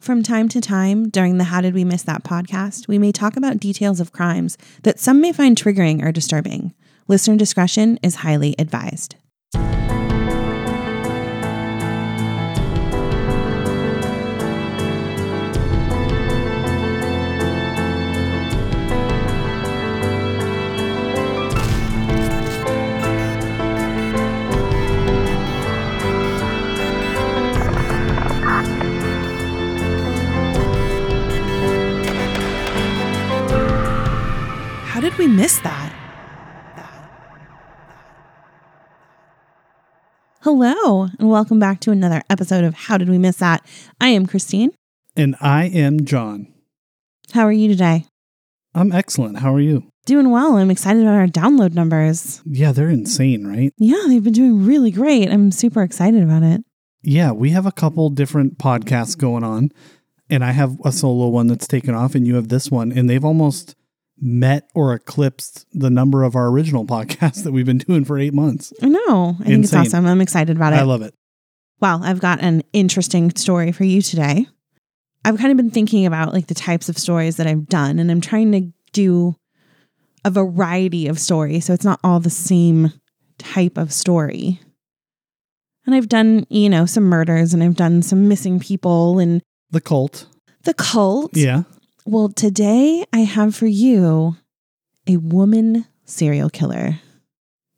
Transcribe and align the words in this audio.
From 0.00 0.22
time 0.22 0.48
to 0.48 0.62
time 0.62 1.10
during 1.10 1.36
the 1.36 1.44
How 1.44 1.60
Did 1.60 1.74
We 1.74 1.84
Miss 1.84 2.02
That 2.04 2.24
podcast, 2.24 2.88
we 2.88 2.98
may 2.98 3.12
talk 3.12 3.36
about 3.36 3.60
details 3.60 4.00
of 4.00 4.12
crimes 4.12 4.56
that 4.82 4.98
some 4.98 5.20
may 5.20 5.30
find 5.30 5.54
triggering 5.54 6.02
or 6.02 6.10
disturbing. 6.10 6.72
Listener 7.06 7.36
discretion 7.36 7.98
is 8.02 8.16
highly 8.16 8.54
advised. 8.58 9.16
How 35.00 35.08
did 35.08 35.16
we 35.16 35.28
miss 35.28 35.58
that? 35.60 35.96
Hello, 40.42 41.08
and 41.18 41.30
welcome 41.30 41.58
back 41.58 41.80
to 41.80 41.90
another 41.90 42.20
episode 42.28 42.64
of 42.64 42.74
How 42.74 42.98
Did 42.98 43.08
We 43.08 43.16
Miss 43.16 43.36
That? 43.36 43.64
I 43.98 44.08
am 44.08 44.26
Christine. 44.26 44.72
And 45.16 45.36
I 45.40 45.68
am 45.68 46.04
John. 46.04 46.52
How 47.32 47.44
are 47.44 47.52
you 47.52 47.66
today? 47.66 48.04
I'm 48.74 48.92
excellent. 48.92 49.38
How 49.38 49.54
are 49.54 49.60
you? 49.60 49.84
Doing 50.04 50.30
well. 50.30 50.58
I'm 50.58 50.70
excited 50.70 51.00
about 51.00 51.14
our 51.14 51.26
download 51.26 51.72
numbers. 51.72 52.42
Yeah, 52.44 52.72
they're 52.72 52.90
insane, 52.90 53.46
right? 53.46 53.72
Yeah, 53.78 54.02
they've 54.06 54.22
been 54.22 54.34
doing 54.34 54.66
really 54.66 54.90
great. 54.90 55.30
I'm 55.30 55.50
super 55.50 55.82
excited 55.82 56.22
about 56.22 56.42
it. 56.42 56.62
Yeah, 57.00 57.32
we 57.32 57.52
have 57.52 57.64
a 57.64 57.72
couple 57.72 58.10
different 58.10 58.58
podcasts 58.58 59.16
going 59.16 59.44
on, 59.44 59.70
and 60.28 60.44
I 60.44 60.50
have 60.50 60.78
a 60.84 60.92
solo 60.92 61.28
one 61.28 61.46
that's 61.46 61.66
taken 61.66 61.94
off, 61.94 62.14
and 62.14 62.26
you 62.26 62.34
have 62.34 62.50
this 62.50 62.70
one, 62.70 62.92
and 62.92 63.08
they've 63.08 63.24
almost 63.24 63.76
met 64.20 64.68
or 64.74 64.92
eclipsed 64.94 65.66
the 65.72 65.90
number 65.90 66.22
of 66.22 66.36
our 66.36 66.48
original 66.48 66.84
podcasts 66.86 67.42
that 67.44 67.52
we've 67.52 67.66
been 67.66 67.78
doing 67.78 68.04
for 68.04 68.18
eight 68.18 68.34
months. 68.34 68.72
I 68.82 68.88
know. 68.88 69.36
I 69.40 69.44
think 69.44 69.64
it's 69.64 69.72
Insane. 69.72 69.80
awesome. 69.80 70.06
I'm 70.06 70.20
excited 70.20 70.56
about 70.56 70.72
it. 70.72 70.76
I 70.76 70.82
love 70.82 71.02
it. 71.02 71.14
Well, 71.80 72.00
I've 72.04 72.20
got 72.20 72.40
an 72.42 72.62
interesting 72.72 73.30
story 73.34 73.72
for 73.72 73.84
you 73.84 74.02
today. 74.02 74.46
I've 75.24 75.38
kind 75.38 75.50
of 75.50 75.56
been 75.56 75.70
thinking 75.70 76.06
about 76.06 76.32
like 76.32 76.46
the 76.46 76.54
types 76.54 76.88
of 76.88 76.98
stories 76.98 77.36
that 77.36 77.46
I've 77.46 77.66
done, 77.68 77.98
and 77.98 78.10
I'm 78.10 78.20
trying 78.20 78.52
to 78.52 78.72
do 78.92 79.36
a 80.24 80.30
variety 80.30 81.06
of 81.08 81.18
stories. 81.18 81.64
So 81.64 81.72
it's 81.72 81.84
not 81.84 82.00
all 82.04 82.20
the 82.20 82.28
same 82.30 82.92
type 83.38 83.78
of 83.78 83.92
story. 83.92 84.60
And 85.86 85.94
I've 85.94 86.08
done, 86.10 86.44
you 86.50 86.68
know, 86.68 86.84
some 86.84 87.04
murders 87.04 87.54
and 87.54 87.62
I've 87.62 87.74
done 87.76 88.02
some 88.02 88.28
missing 88.28 88.60
people 88.60 89.18
and 89.18 89.40
The 89.70 89.80
cult. 89.80 90.26
the 90.64 90.74
cult. 90.74 91.34
Yeah. 91.34 91.62
Well, 92.10 92.28
today 92.28 93.04
I 93.12 93.20
have 93.20 93.54
for 93.54 93.68
you 93.68 94.34
a 95.06 95.18
woman 95.18 95.86
serial 96.06 96.50
killer. 96.50 96.98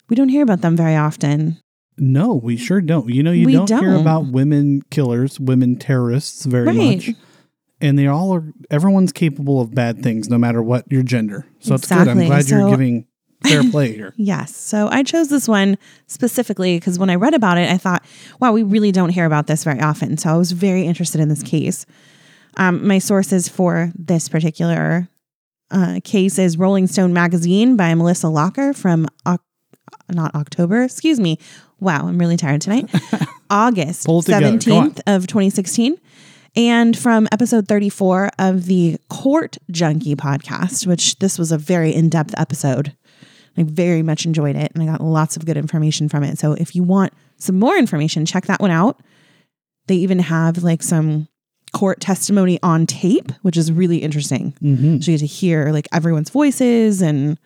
We 0.08 0.16
don't 0.16 0.30
hear 0.30 0.42
about 0.42 0.62
them 0.62 0.74
very 0.74 0.96
often. 0.96 1.58
No, 1.98 2.36
we 2.36 2.56
sure 2.56 2.80
don't. 2.80 3.10
You 3.12 3.22
know, 3.22 3.30
you 3.30 3.44
don't, 3.52 3.68
hear 3.68 3.90
don't. 3.90 4.00
about 4.00 4.28
women 4.32 4.80
killers, 4.90 5.38
women 5.38 5.76
terrorists 5.76 6.46
very 6.46 6.64
Right. 6.68 6.76
much. 7.06 7.10
And 7.82 7.98
they 7.98 8.06
all 8.06 8.32
are, 8.34 8.44
everyone's 8.70 9.12
capable 9.12 9.60
of 9.60 9.74
bad 9.74 10.02
things 10.02 10.30
no 10.30 10.38
matter 10.38 10.62
what 10.62 10.90
your 10.90 11.02
gender. 11.02 11.44
So 11.60 11.74
it's 11.74 11.86
good. 11.86 11.98
Exactly. 11.98 12.22
I'm 12.22 12.28
glad 12.28 12.46
So- 12.46 12.56
you're 12.56 12.70
giving 12.70 13.04
fair 13.44 13.70
play 13.70 13.92
here. 13.94 14.14
Yes. 14.16 14.56
So 14.56 14.88
I 14.90 15.02
chose 15.02 15.28
this 15.28 15.46
one 15.46 15.76
specifically 16.06 16.78
because 16.78 16.98
when 16.98 17.10
I 17.10 17.16
read 17.16 17.34
about 17.34 17.58
it, 17.58 17.70
I 17.70 17.76
thought, 17.76 18.02
wow, 18.40 18.52
we 18.52 18.62
really 18.62 18.92
don't 18.92 19.10
hear 19.10 19.26
about 19.26 19.46
this 19.46 19.62
very 19.62 19.80
often. 19.82 20.16
So 20.16 20.30
I 20.30 20.38
was 20.38 20.52
very 20.52 20.86
interested 20.86 21.20
in 21.20 21.28
this 21.28 21.42
case. 21.42 21.84
Um, 22.56 22.86
my 22.86 22.98
sources 22.98 23.48
for 23.48 23.92
this 23.94 24.28
particular 24.28 25.08
uh, 25.70 26.00
case 26.04 26.38
is 26.38 26.58
Rolling 26.58 26.86
Stone 26.86 27.12
magazine 27.12 27.76
by 27.76 27.94
Melissa 27.94 28.28
Locker 28.28 28.72
from 28.72 29.08
Oc- 29.26 29.42
not 30.10 30.34
October, 30.34 30.82
excuse 30.82 31.18
me. 31.18 31.38
Wow, 31.80 32.06
I'm 32.06 32.18
really 32.18 32.36
tired 32.36 32.60
tonight. 32.60 32.90
August 33.50 34.06
Pull 34.06 34.20
it 34.20 34.26
together. 34.26 34.56
Go 34.58 34.76
on. 34.76 34.90
17th 34.90 35.00
of 35.06 35.26
2016. 35.26 35.98
And 36.54 36.96
from 36.96 37.26
episode 37.32 37.66
34 37.66 38.30
of 38.38 38.66
the 38.66 38.98
Court 39.08 39.56
Junkie 39.70 40.14
podcast, 40.14 40.86
which 40.86 41.18
this 41.18 41.38
was 41.38 41.50
a 41.50 41.58
very 41.58 41.94
in 41.94 42.10
depth 42.10 42.34
episode. 42.36 42.94
I 43.56 43.64
very 43.64 44.02
much 44.02 44.26
enjoyed 44.26 44.56
it 44.56 44.72
and 44.74 44.82
I 44.82 44.86
got 44.86 45.02
lots 45.02 45.36
of 45.36 45.44
good 45.44 45.56
information 45.56 46.08
from 46.08 46.24
it. 46.24 46.38
So 46.38 46.52
if 46.52 46.74
you 46.74 46.82
want 46.82 47.12
some 47.36 47.58
more 47.58 47.76
information, 47.76 48.26
check 48.26 48.46
that 48.46 48.60
one 48.60 48.70
out. 48.70 49.00
They 49.86 49.96
even 49.96 50.18
have 50.20 50.62
like 50.62 50.82
some 50.82 51.28
court 51.72 52.00
testimony 52.00 52.58
on 52.62 52.86
tape, 52.86 53.32
which 53.42 53.56
is 53.56 53.72
really 53.72 53.98
interesting. 53.98 54.54
hmm 54.60 55.00
So 55.00 55.10
you 55.10 55.18
get 55.18 55.20
to 55.20 55.26
hear 55.26 55.70
like 55.72 55.88
everyone's 55.92 56.30
voices 56.30 57.00
and 57.02 57.38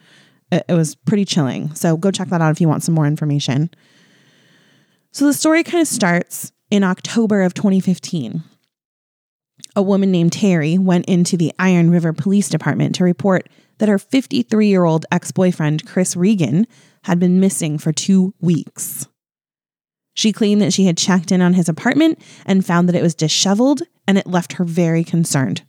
it, 0.50 0.64
it 0.68 0.74
was 0.74 0.94
pretty 0.94 1.24
chilling. 1.24 1.74
So 1.74 1.96
go 1.96 2.10
check 2.10 2.28
that 2.28 2.40
out 2.40 2.50
if 2.50 2.60
you 2.60 2.68
want 2.68 2.82
some 2.82 2.94
more 2.94 3.06
information. 3.06 3.70
So 5.12 5.26
the 5.26 5.34
story 5.34 5.62
kind 5.62 5.80
of 5.80 5.88
starts 5.88 6.52
in 6.70 6.84
October 6.84 7.42
of 7.42 7.54
2015. 7.54 8.42
A 9.74 9.82
woman 9.82 10.10
named 10.10 10.32
Terry 10.32 10.78
went 10.78 11.06
into 11.06 11.36
the 11.36 11.52
Iron 11.58 11.90
River 11.90 12.12
Police 12.12 12.48
Department 12.48 12.94
to 12.96 13.04
report 13.04 13.48
that 13.78 13.88
her 13.88 13.98
53 13.98 14.68
year 14.68 14.84
old 14.84 15.06
ex 15.12 15.32
boyfriend, 15.32 15.86
Chris 15.86 16.16
Regan, 16.16 16.66
had 17.04 17.18
been 17.18 17.40
missing 17.40 17.78
for 17.78 17.92
two 17.92 18.34
weeks. 18.40 19.06
She 20.14 20.32
claimed 20.32 20.62
that 20.62 20.72
she 20.72 20.84
had 20.84 20.96
checked 20.96 21.30
in 21.30 21.42
on 21.42 21.54
his 21.54 21.68
apartment 21.68 22.18
and 22.46 22.64
found 22.64 22.88
that 22.88 22.94
it 22.94 23.02
was 23.02 23.14
disheveled, 23.14 23.82
and 24.06 24.18
it 24.18 24.26
left 24.26 24.54
her 24.54 24.64
very 24.64 25.04
concerned. 25.04 25.62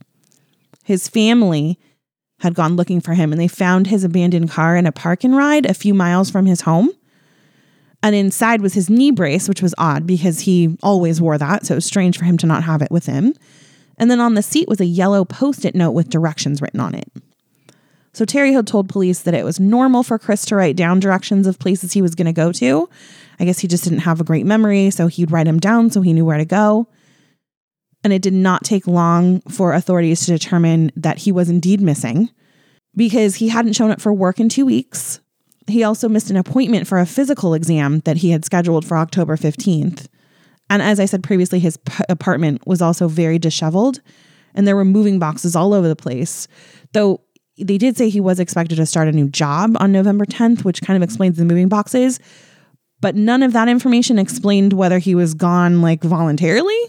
His 0.84 1.08
family 1.08 1.80
had 2.40 2.54
gone 2.54 2.76
looking 2.76 3.02
for 3.02 3.14
him 3.14 3.32
and 3.32 3.42
they 3.42 3.48
found 3.48 3.88
his 3.88 4.04
abandoned 4.04 4.52
car 4.52 4.78
in 4.78 4.86
a 4.86 4.92
park 4.92 5.24
and 5.24 5.36
ride 5.36 5.66
a 5.66 5.74
few 5.74 5.94
miles 5.94 6.30
from 6.30 6.46
his 6.46 6.62
home. 6.62 6.90
And 8.04 8.16
inside 8.16 8.62
was 8.62 8.76
his 8.76 8.90
knee 8.90 9.12
brace, 9.12 9.50
which 9.50 9.62
was 9.62 9.74
odd 9.78 10.06
because 10.06 10.42
he 10.42 10.78
always 10.84 11.20
wore 11.20 11.38
that. 11.38 11.66
So 11.66 11.74
it 11.74 11.78
was 11.78 11.86
strange 11.86 12.18
for 12.18 12.26
him 12.26 12.38
to 12.38 12.48
not 12.48 12.64
have 12.64 12.82
it 12.84 12.92
with 12.92 13.08
him. 13.08 13.34
And 13.98 14.12
then 14.12 14.20
on 14.20 14.36
the 14.36 14.44
seat 14.44 14.68
was 14.68 14.80
a 14.80 14.86
yellow 14.86 15.26
post 15.26 15.66
it 15.66 15.74
note 15.76 15.92
with 15.92 16.10
directions 16.10 16.62
written 16.62 16.80
on 16.80 16.94
it. 16.94 17.12
So 18.14 18.26
Terry 18.26 18.54
had 18.54 18.66
told 18.66 18.90
police 18.90 19.22
that 19.22 19.34
it 19.34 19.46
was 19.46 19.60
normal 19.60 20.04
for 20.04 20.18
Chris 20.18 20.46
to 20.46 20.56
write 20.56 20.76
down 20.76 21.00
directions 21.00 21.48
of 21.48 21.60
places 21.60 21.94
he 21.94 22.02
was 22.02 22.16
going 22.16 22.26
to 22.26 22.34
go 22.34 22.52
to. 22.54 22.90
I 23.40 23.46
guess 23.46 23.60
he 23.60 23.68
just 23.68 23.84
didn't 23.84 24.00
have 24.00 24.20
a 24.20 24.24
great 24.24 24.46
memory, 24.46 24.90
so 24.90 25.08
he'd 25.08 25.32
write 25.32 25.46
them 25.46 25.60
down 25.60 25.92
so 25.92 26.02
he 26.02 26.14
knew 26.14 26.26
where 26.26 26.38
to 26.38 26.46
go. 26.46 26.88
And 28.08 28.14
it 28.14 28.22
did 28.22 28.32
not 28.32 28.64
take 28.64 28.88
long 28.88 29.42
for 29.50 29.74
authorities 29.74 30.22
to 30.22 30.32
determine 30.32 30.94
that 30.96 31.18
he 31.18 31.34
was 31.34 31.50
indeed 31.50 31.82
missing 31.82 32.30
because 32.96 33.36
he 33.36 33.50
hadn't 33.50 33.74
shown 33.74 33.92
up 33.92 34.00
for 34.00 34.14
work 34.14 34.40
in 34.40 34.48
two 34.48 34.66
weeks. 34.66 35.20
He 35.68 35.84
also 35.84 36.08
missed 36.08 36.30
an 36.30 36.38
appointment 36.38 36.88
for 36.88 37.00
a 37.00 37.06
physical 37.06 37.54
exam 37.54 38.00
that 38.06 38.16
he 38.16 38.30
had 38.30 38.46
scheduled 38.46 38.86
for 38.86 38.96
October 38.96 39.36
15th. 39.36 40.08
And 40.70 40.82
as 40.82 41.02
I 41.02 41.06
said 41.06 41.22
previously, 41.22 41.60
his 41.60 41.76
p- 41.76 42.02
apartment 42.08 42.66
was 42.66 42.82
also 42.82 43.10
very 43.10 43.38
disheveled 43.38 44.00
and 44.56 44.66
there 44.66 44.78
were 44.78 44.86
moving 44.86 45.20
boxes 45.20 45.54
all 45.54 45.74
over 45.74 45.90
the 45.90 45.94
place. 45.98 46.48
Though 46.94 47.20
they 47.60 47.78
did 47.78 47.98
say 47.98 48.08
he 48.08 48.22
was 48.22 48.40
expected 48.40 48.78
to 48.78 48.86
start 48.86 49.10
a 49.10 49.12
new 49.12 49.28
job 49.28 49.76
on 49.82 49.92
November 49.92 50.24
10th, 50.26 50.64
which 50.64 50.82
kind 50.82 50.96
of 50.96 51.04
explains 51.04 51.36
the 51.36 51.44
moving 51.44 51.68
boxes. 51.68 52.22
But 53.02 53.16
none 53.16 53.44
of 53.44 53.52
that 53.52 53.68
information 53.68 54.18
explained 54.18 54.72
whether 54.72 54.98
he 54.98 55.14
was 55.14 55.34
gone 55.34 55.82
like 55.82 56.04
voluntarily, 56.04 56.80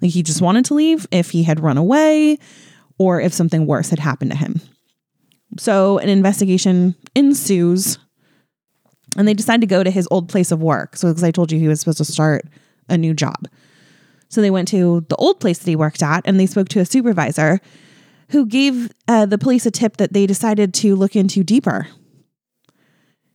like 0.00 0.12
he 0.12 0.22
just 0.22 0.40
wanted 0.40 0.64
to 0.66 0.74
leave, 0.74 1.06
if 1.10 1.30
he 1.30 1.42
had 1.42 1.60
run 1.60 1.76
away, 1.76 2.38
or 2.98 3.20
if 3.20 3.32
something 3.32 3.66
worse 3.66 3.90
had 3.90 3.98
happened 3.98 4.30
to 4.30 4.36
him. 4.36 4.60
So 5.58 5.98
an 5.98 6.08
investigation 6.08 6.94
ensues 7.14 7.98
and 9.16 9.26
they 9.26 9.34
decide 9.34 9.60
to 9.62 9.66
go 9.66 9.82
to 9.82 9.90
his 9.90 10.06
old 10.10 10.28
place 10.28 10.52
of 10.52 10.62
work. 10.62 10.96
So, 10.96 11.08
because 11.08 11.24
I 11.24 11.30
told 11.30 11.50
you 11.50 11.58
he 11.58 11.68
was 11.68 11.80
supposed 11.80 11.98
to 11.98 12.04
start 12.04 12.44
a 12.88 12.98
new 12.98 13.14
job. 13.14 13.48
So 14.28 14.40
they 14.40 14.50
went 14.50 14.68
to 14.68 15.04
the 15.08 15.16
old 15.16 15.40
place 15.40 15.58
that 15.58 15.70
he 15.70 15.76
worked 15.76 16.02
at 16.02 16.22
and 16.26 16.38
they 16.38 16.46
spoke 16.46 16.68
to 16.70 16.80
a 16.80 16.84
supervisor 16.84 17.60
who 18.30 18.44
gave 18.46 18.90
uh, 19.08 19.24
the 19.24 19.38
police 19.38 19.64
a 19.64 19.70
tip 19.70 19.96
that 19.96 20.12
they 20.12 20.26
decided 20.26 20.74
to 20.74 20.94
look 20.94 21.16
into 21.16 21.42
deeper. 21.42 21.88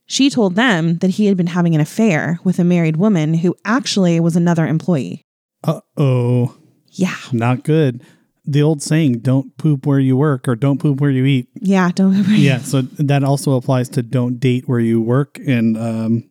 She 0.06 0.30
told 0.30 0.56
them 0.56 0.98
that 1.00 1.12
he 1.12 1.25
had 1.25 1.38
been 1.38 1.48
having 1.48 1.74
an 1.74 1.81
affair 1.81 2.39
with 2.44 2.60
a 2.60 2.63
married 2.63 2.98
woman 2.98 3.36
who 3.36 3.56
actually 3.65 4.19
was 4.19 4.36
another 4.36 4.68
employee. 4.68 5.25
Uh 5.63 5.81
oh. 5.98 6.56
Yeah. 6.92 7.15
Not 7.31 7.63
good. 7.63 8.04
The 8.45 8.62
old 8.62 8.81
saying, 8.81 9.19
don't 9.19 9.57
poop 9.57 9.86
where 9.86 10.00
you 10.00 10.18
work 10.18 10.48
or 10.48 10.56
don't 10.56 10.80
poop 10.80 11.00
where 11.00 11.10
you 11.10 11.25
eat. 11.25 11.48
Yeah. 11.56 11.92
Don't. 11.94 12.13
poop 12.15 12.25
Yeah. 12.30 12.57
So 12.60 12.81
that 12.81 13.24
also 13.24 13.54
applies 13.54 13.89
to 13.89 14.04
don't 14.04 14.39
date 14.39 14.68
where 14.68 14.80
you 14.81 15.01
work 15.01 15.39
and 15.48 15.77
um, 15.77 16.30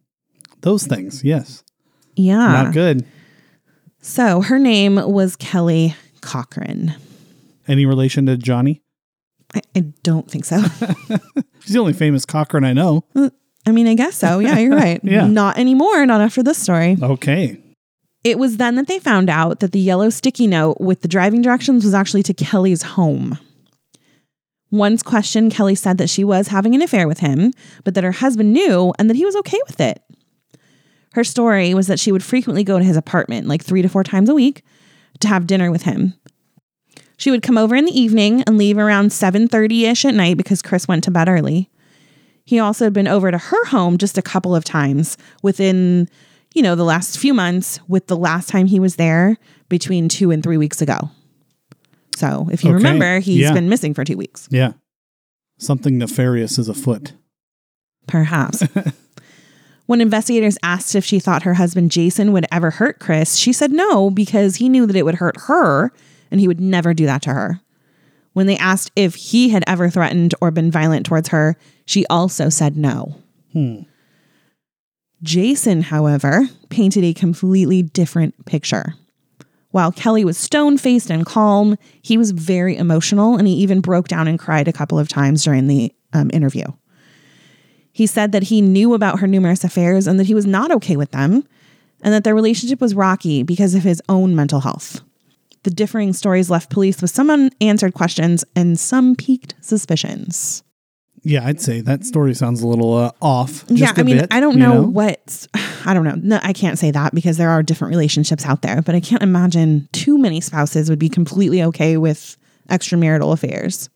those 0.61 0.87
things. 0.87 1.25
Yes. 1.25 1.65
Yeah. 2.15 2.37
Not 2.37 2.75
good. 2.75 3.07
So 4.01 4.43
her 4.43 4.59
name 4.59 4.97
was 4.97 5.37
Kelly 5.37 5.95
Cochran. 6.21 6.95
Any 7.67 7.87
relation 7.87 8.27
to 8.27 8.37
Johnny? 8.37 8.83
I, 9.55 9.63
I 9.77 9.81
don't 10.03 10.31
think 10.31 10.45
so. 10.45 10.61
She's 11.61 11.75
the 11.75 11.79
only 11.79 11.93
famous 11.93 12.27
Cochran 12.27 12.65
I 12.65 12.73
know. 12.73 13.05
I 13.67 13.71
mean, 13.71 13.87
I 13.87 13.95
guess 13.95 14.17
so. 14.17 14.41
Yeah, 14.41 14.59
you're 14.59 14.77
right. 14.77 15.01
Yeah. 15.05 15.27
Not 15.27 15.57
anymore. 15.59 16.05
Not 16.05 16.21
after 16.21 16.43
this 16.43 16.59
story. 16.59 16.97
Okay. 17.01 17.62
It 18.25 18.39
was 18.39 18.57
then 18.57 18.77
that 18.77 18.87
they 18.87 18.99
found 18.99 19.29
out 19.29 19.61
that 19.61 19.73
the 19.73 19.81
yellow 19.81 20.11
sticky 20.11 20.47
note 20.47 20.81
with 20.81 21.01
the 21.01 21.09
driving 21.09 21.43
directions 21.43 21.85
was 21.85 21.95
actually 21.95 22.23
to 22.25 22.35
Kelly's 22.35 22.83
home. 22.83 23.39
Once 24.71 25.03
questioned, 25.03 25.53
Kelly 25.53 25.75
said 25.75 25.99
that 25.99 26.09
she 26.09 26.25
was 26.25 26.49
having 26.49 26.75
an 26.75 26.83
affair 26.83 27.07
with 27.07 27.19
him, 27.19 27.53
but 27.85 27.95
that 27.95 28.05
her 28.05 28.13
husband 28.13 28.53
knew 28.53 28.95
and 28.99 29.11
that 29.11 29.17
he 29.17 29.25
was 29.25 29.37
okay 29.37 29.59
with 29.67 29.81
it. 29.81 30.03
Her 31.13 31.25
story 31.25 31.75
was 31.75 31.89
that 31.89 32.01
she 32.01 32.11
would 32.11 32.25
frequently 32.25 32.65
go 32.65 32.79
to 32.79 32.85
his 32.85 32.97
apartment, 32.97 33.47
like 33.47 33.63
three 33.63 33.83
to 33.83 33.89
four 33.89 34.03
times 34.03 34.31
a 34.31 34.35
week, 34.35 34.63
to 35.21 35.29
have 35.29 35.47
dinner 35.47 35.71
with 35.71 35.83
him. 35.83 36.15
She 37.19 37.31
would 37.31 37.43
come 37.43 37.59
over 37.59 37.77
in 37.77 37.85
the 37.85 38.01
evening 38.01 38.43
and 38.43 38.57
leave 38.57 38.79
around 38.79 39.11
7:30ish 39.11 40.07
at 40.07 40.15
night 40.15 40.37
because 40.37 40.63
Chris 40.63 40.89
went 40.89 41.05
to 41.05 41.11
bed 41.11 41.29
early. 41.29 41.71
He 42.45 42.59
also 42.59 42.85
had 42.87 42.93
been 42.93 43.07
over 43.07 43.31
to 43.31 43.39
her 43.39 43.65
home 43.67 43.99
just 43.99 44.19
a 44.19 44.23
couple 44.23 44.57
of 44.57 44.65
times 44.65 45.17
within, 45.43 46.09
you 46.55 46.63
know, 46.63 46.75
the 46.75 46.85
last 46.85 47.19
few 47.19 47.33
months, 47.35 47.81
with 47.89 48.07
the 48.07 48.17
last 48.17 48.49
time 48.49 48.67
he 48.67 48.79
was 48.81 48.97
there 48.97 49.37
between 49.69 50.09
two 50.09 50.31
and 50.31 50.43
three 50.43 50.57
weeks 50.57 50.83
ago. 50.83 51.11
So 52.17 52.49
if 52.53 52.63
you 52.63 52.71
Okay. 52.71 52.75
remember, 52.77 53.19
he's 53.21 53.41
Yeah. 53.41 53.53
been 53.53 53.69
missing 53.69 53.95
for 53.95 54.05
two 54.05 54.17
weeks. 54.17 54.49
Yeah. 54.51 54.73
Something 55.59 55.99
nefarious 55.99 56.59
is 56.59 56.69
afoot. 56.69 57.13
Perhaps. 58.07 58.63
when 59.87 60.01
investigators 60.01 60.59
asked 60.63 60.95
if 60.95 61.05
she 61.05 61.19
thought 61.21 61.43
her 61.45 61.55
husband 61.55 61.91
Jason 61.91 62.33
would 62.33 62.47
ever 62.53 62.71
hurt 62.71 62.99
Chris, 62.99 63.37
she 63.37 63.53
said 63.53 63.71
no 63.73 64.11
because 64.11 64.57
he 64.57 64.69
knew 64.69 64.87
that 64.87 64.97
it 64.97 65.05
would 65.05 65.17
hurt 65.17 65.37
her 65.47 65.91
and 66.31 66.41
he 66.41 66.49
would 66.49 66.61
never 66.61 66.93
do 66.95 67.07
that 67.07 67.23
to 67.23 67.31
her. 67.31 67.61
When 68.33 68.47
they 68.47 68.57
asked 68.57 68.91
if 68.97 69.15
he 69.15 69.51
had 69.51 69.63
ever 69.67 69.91
threatened 69.91 70.35
or 70.41 70.51
been 70.51 70.71
violent 70.71 71.05
towards 71.07 71.29
her, 71.29 71.57
she 71.85 72.07
also 72.07 72.49
said 72.49 72.77
no. 72.77 73.17
Hmm. 73.53 73.81
Jason, 75.23 75.83
however, 75.83 76.49
painted 76.69 77.05
a 77.05 77.15
completely 77.15 77.83
different 77.83 78.45
picture. 78.45 78.95
While 79.71 79.93
Kelly 79.93 80.25
was 80.25 80.37
stone 80.37 80.77
faced 80.77 81.11
and 81.11 81.25
calm, 81.25 81.79
he 82.03 82.19
was 82.19 82.33
very 82.33 82.77
emotional 82.77 83.37
and 83.37 83.49
he 83.49 83.55
even 83.55 83.81
broke 83.81 84.09
down 84.09 84.29
and 84.29 84.39
cried 84.39 84.69
a 84.69 84.73
couple 84.73 84.99
of 84.99 85.09
times 85.09 85.45
during 85.45 85.67
the 85.67 85.93
um, 86.13 86.31
interview. 86.33 86.65
He 87.93 88.07
said 88.07 88.33
that 88.33 88.45
he 88.45 88.61
knew 88.61 88.95
about 88.95 89.21
her 89.21 89.27
numerous 89.27 89.65
affairs 89.65 90.07
and 90.07 90.19
that 90.19 90.27
he 90.27 90.35
was 90.35 90.47
not 90.47 90.71
okay 90.73 90.97
with 90.97 91.11
them, 91.13 91.45
and 92.03 92.13
that 92.13 92.25
their 92.25 92.35
relationship 92.35 92.81
was 92.81 92.95
rocky 92.95 93.43
because 93.43 93.75
of 93.75 93.83
his 93.85 94.03
own 94.09 94.35
mental 94.35 94.61
health. 94.61 95.01
The 95.63 95.71
differing 95.71 96.13
stories 96.13 96.51
left 96.51 96.71
police 96.71 97.01
with 97.01 97.11
some 97.11 97.31
unanswered 97.31 97.95
questions 97.95 98.45
and 98.57 98.79
some 98.79 99.15
piqued 99.15 99.55
suspicions. 99.61 100.65
Yeah, 101.25 101.47
I'd 101.47 101.61
say 101.61 101.81
that 101.83 102.05
story 102.05 102.35
sounds 102.35 102.63
a 102.63 102.67
little 102.67 102.95
uh, 102.95 103.13
off. 103.21 103.65
yeah, 103.69 103.93
I 103.97 104.03
mean, 104.03 104.19
bit, 104.19 104.29
I 104.33 104.41
don't 104.41 104.55
you 104.55 104.61
know, 104.61 104.83
what, 104.83 105.47
I 105.87 105.95
don't 105.95 106.05
know. 106.05 106.17
No, 106.17 106.41
I 106.43 106.53
can't 106.53 106.79
say 106.79 106.91
that 106.91 107.15
because 107.15 107.37
there 107.37 107.51
are 107.51 107.63
different 107.63 107.91
relationships 107.91 108.45
out 108.45 108.63
there, 108.63 108.83
but 108.83 108.95
I 108.95 109.01
can't 109.01 109.23
imagine 109.23 109.89
too 109.93 110.19
many 110.19 110.41
spouses 110.41 110.91
would 110.91 110.99
be 110.99 111.09
completely 111.09 111.63
okay 111.63 111.97
with 111.97 112.37
extramarital 112.69 113.33
affairs. 113.33 113.89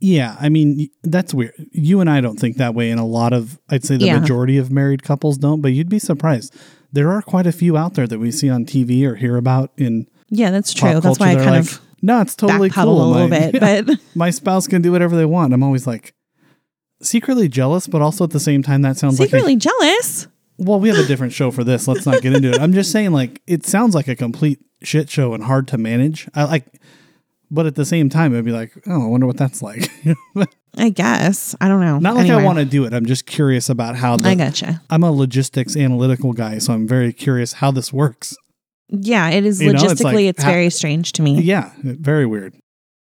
Yeah, 0.00 0.36
I 0.40 0.48
mean 0.48 0.88
that's 1.04 1.32
weird. 1.32 1.54
You 1.70 2.00
and 2.00 2.10
I 2.10 2.20
don't 2.20 2.40
think 2.40 2.56
that 2.56 2.74
way, 2.74 2.90
and 2.90 2.98
a 2.98 3.04
lot 3.04 3.32
of 3.32 3.58
I'd 3.68 3.84
say 3.84 3.96
the 3.96 4.06
Yeah. 4.06 4.18
majority 4.18 4.56
of 4.56 4.72
married 4.72 5.04
couples 5.04 5.38
don't. 5.38 5.60
But 5.60 5.68
you'd 5.72 5.88
be 5.88 6.00
surprised. 6.00 6.52
There 6.92 7.12
are 7.12 7.22
quite 7.22 7.46
a 7.46 7.52
few 7.52 7.76
out 7.76 7.94
there 7.94 8.08
that 8.08 8.18
we 8.18 8.32
see 8.32 8.50
on 8.50 8.64
TV 8.64 9.04
or 9.04 9.14
hear 9.14 9.36
about 9.36 9.70
in 9.76 10.08
Yeah, 10.28 10.50
that's 10.50 10.74
true. 10.74 11.00
That's 11.00 11.20
why 11.20 11.30
I 11.30 11.34
kind 11.36 11.50
like, 11.50 11.60
of 11.60 11.80
no, 12.02 12.20
it's 12.20 12.34
totally 12.34 12.70
cool. 12.70 12.84
a 12.84 13.08
little 13.12 13.28
My- 13.28 13.50
bit, 13.50 13.54
yeah, 13.62 13.82
but 13.82 13.98
my 14.14 14.30
spouse 14.30 14.66
can 14.66 14.82
do 14.82 14.92
whatever 14.92 15.16
they 15.16 15.24
want. 15.24 15.52
I'm 15.52 15.62
always 15.62 15.86
like 15.86 16.14
secretly 17.02 17.48
jealous, 17.48 17.86
but 17.86 18.02
also 18.02 18.24
at 18.24 18.30
the 18.30 18.40
same 18.40 18.62
time 18.62 18.82
that 18.82 18.96
sounds 18.96 19.18
like 19.18 19.28
secretly 19.30 19.54
like 19.54 19.62
jealous. 19.62 20.26
well, 20.58 20.78
we 20.80 20.88
have 20.88 20.98
a 20.98 21.06
different 21.06 21.32
show 21.32 21.50
for 21.50 21.64
this. 21.64 21.88
Let's 21.88 22.06
not 22.06 22.22
get 22.22 22.34
into 22.34 22.50
it. 22.50 22.60
I'm 22.60 22.72
just 22.72 22.92
saying 22.92 23.12
like 23.12 23.40
it 23.46 23.64
sounds 23.66 23.94
like 23.94 24.08
a 24.08 24.16
complete 24.16 24.60
shit 24.82 25.08
show 25.10 25.34
and 25.34 25.44
hard 25.44 25.68
to 25.68 25.78
manage. 25.78 26.28
I 26.34 26.44
like, 26.44 26.66
but 27.50 27.66
at 27.66 27.74
the 27.74 27.84
same 27.84 28.08
time, 28.08 28.36
I'd 28.36 28.44
be 28.44 28.52
like, 28.52 28.72
oh, 28.86 29.04
I 29.04 29.06
wonder 29.06 29.26
what 29.26 29.36
that's 29.36 29.62
like. 29.62 29.90
I 30.78 30.88
guess. 30.90 31.56
I 31.60 31.66
don't 31.66 31.80
know. 31.80 31.98
Not 31.98 32.14
like 32.14 32.30
I 32.30 32.44
want 32.44 32.58
to 32.58 32.64
do 32.64 32.84
it. 32.84 32.92
I'm 32.92 33.06
just 33.06 33.26
curious 33.26 33.68
about 33.68 33.96
how. 33.96 34.16
The, 34.16 34.28
I 34.28 34.34
gotcha. 34.36 34.80
I'm 34.88 35.02
a 35.02 35.10
logistics 35.10 35.76
analytical 35.76 36.32
guy, 36.32 36.58
so 36.58 36.72
I'm 36.72 36.86
very 36.86 37.12
curious 37.12 37.54
how 37.54 37.70
this 37.72 37.92
works. 37.92 38.36
Yeah, 38.90 39.30
it 39.30 39.44
is 39.46 39.60
You 39.60 39.72
know, 39.72 39.82
it's 39.82 40.00
logistically, 40.00 40.14
like 40.14 40.24
it's 40.26 40.42
how- 40.42 40.50
very 40.50 40.70
strange 40.70 41.12
to 41.12 41.22
me. 41.22 41.40
Yeah, 41.40 41.70
very 41.82 42.26
weird. 42.26 42.54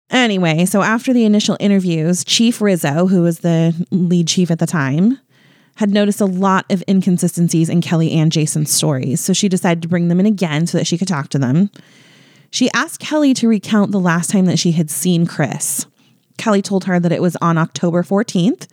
Anyway, 0.10 0.66
so 0.66 0.82
after 0.82 1.14
the 1.14 1.24
initial 1.24 1.56
interviews, 1.62 2.26
Chief 2.26 2.60
Rizzo, 2.62 3.08
who 3.08 3.22
was 3.22 3.40
the 3.40 3.74
lead 3.92 4.28
chief 4.28 4.52
at 4.52 4.60
the 4.60 4.68
time, 4.68 5.18
had 5.76 5.90
noticed 5.90 6.20
a 6.20 6.26
lot 6.26 6.66
of 6.70 6.84
inconsistencies 6.88 7.70
in 7.70 7.80
Kelly 7.82 8.12
and 8.12 8.30
Jason's 8.32 8.72
stories. 8.72 9.22
So 9.22 9.32
she 9.32 9.48
decided 9.48 9.82
to 9.84 9.88
bring 9.88 10.10
them 10.10 10.20
in 10.20 10.26
again 10.26 10.68
so 10.68 10.78
that 10.78 10.86
she 10.86 10.98
could 10.98 11.08
talk 11.08 11.30
to 11.30 11.40
them. 11.40 11.70
She 12.50 12.70
asked 12.72 13.00
Kelly 13.00 13.34
to 13.36 13.48
recount 13.48 13.92
the 13.92 14.00
last 14.00 14.30
time 14.30 14.46
that 14.46 14.60
she 14.60 14.74
had 14.74 14.90
seen 14.90 15.26
Chris. 15.26 15.86
Kelly 16.38 16.62
told 16.62 16.84
her 16.86 17.00
that 17.00 17.14
it 17.14 17.22
was 17.22 17.38
on 17.42 17.58
October 17.58 18.04
14th. 18.04 18.68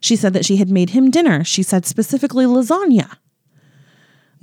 She 0.00 0.14
said 0.14 0.34
that 0.34 0.44
she 0.44 0.56
had 0.58 0.68
made 0.68 0.90
him 0.90 1.10
dinner. 1.10 1.42
She 1.42 1.62
said 1.62 1.86
specifically 1.86 2.44
lasagna. 2.44 3.16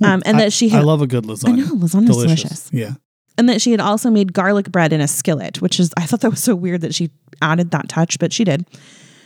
Um, 0.02 0.22
and 0.26 0.38
that 0.40 0.52
she 0.52 0.68
had, 0.68 0.80
I 0.80 0.84
love 0.84 1.02
a 1.02 1.06
good 1.06 1.24
lasagna. 1.24 1.48
I 1.48 1.52
know, 1.52 1.74
lasagna's 1.76 2.16
delicious. 2.16 2.70
Yeah. 2.72 2.94
and 3.38 3.48
that 3.48 3.60
she 3.60 3.70
had 3.70 3.80
also 3.80 4.10
made 4.10 4.32
garlic 4.32 4.70
bread 4.72 4.92
in 4.92 5.00
a 5.00 5.08
skillet, 5.08 5.60
which 5.62 5.78
is 5.78 5.92
I 5.96 6.06
thought 6.06 6.20
that 6.22 6.30
was 6.30 6.42
so 6.42 6.54
weird 6.54 6.80
that 6.82 6.94
she 6.94 7.10
added 7.40 7.70
that 7.70 7.88
touch, 7.88 8.18
but 8.18 8.32
she 8.32 8.44
did. 8.44 8.66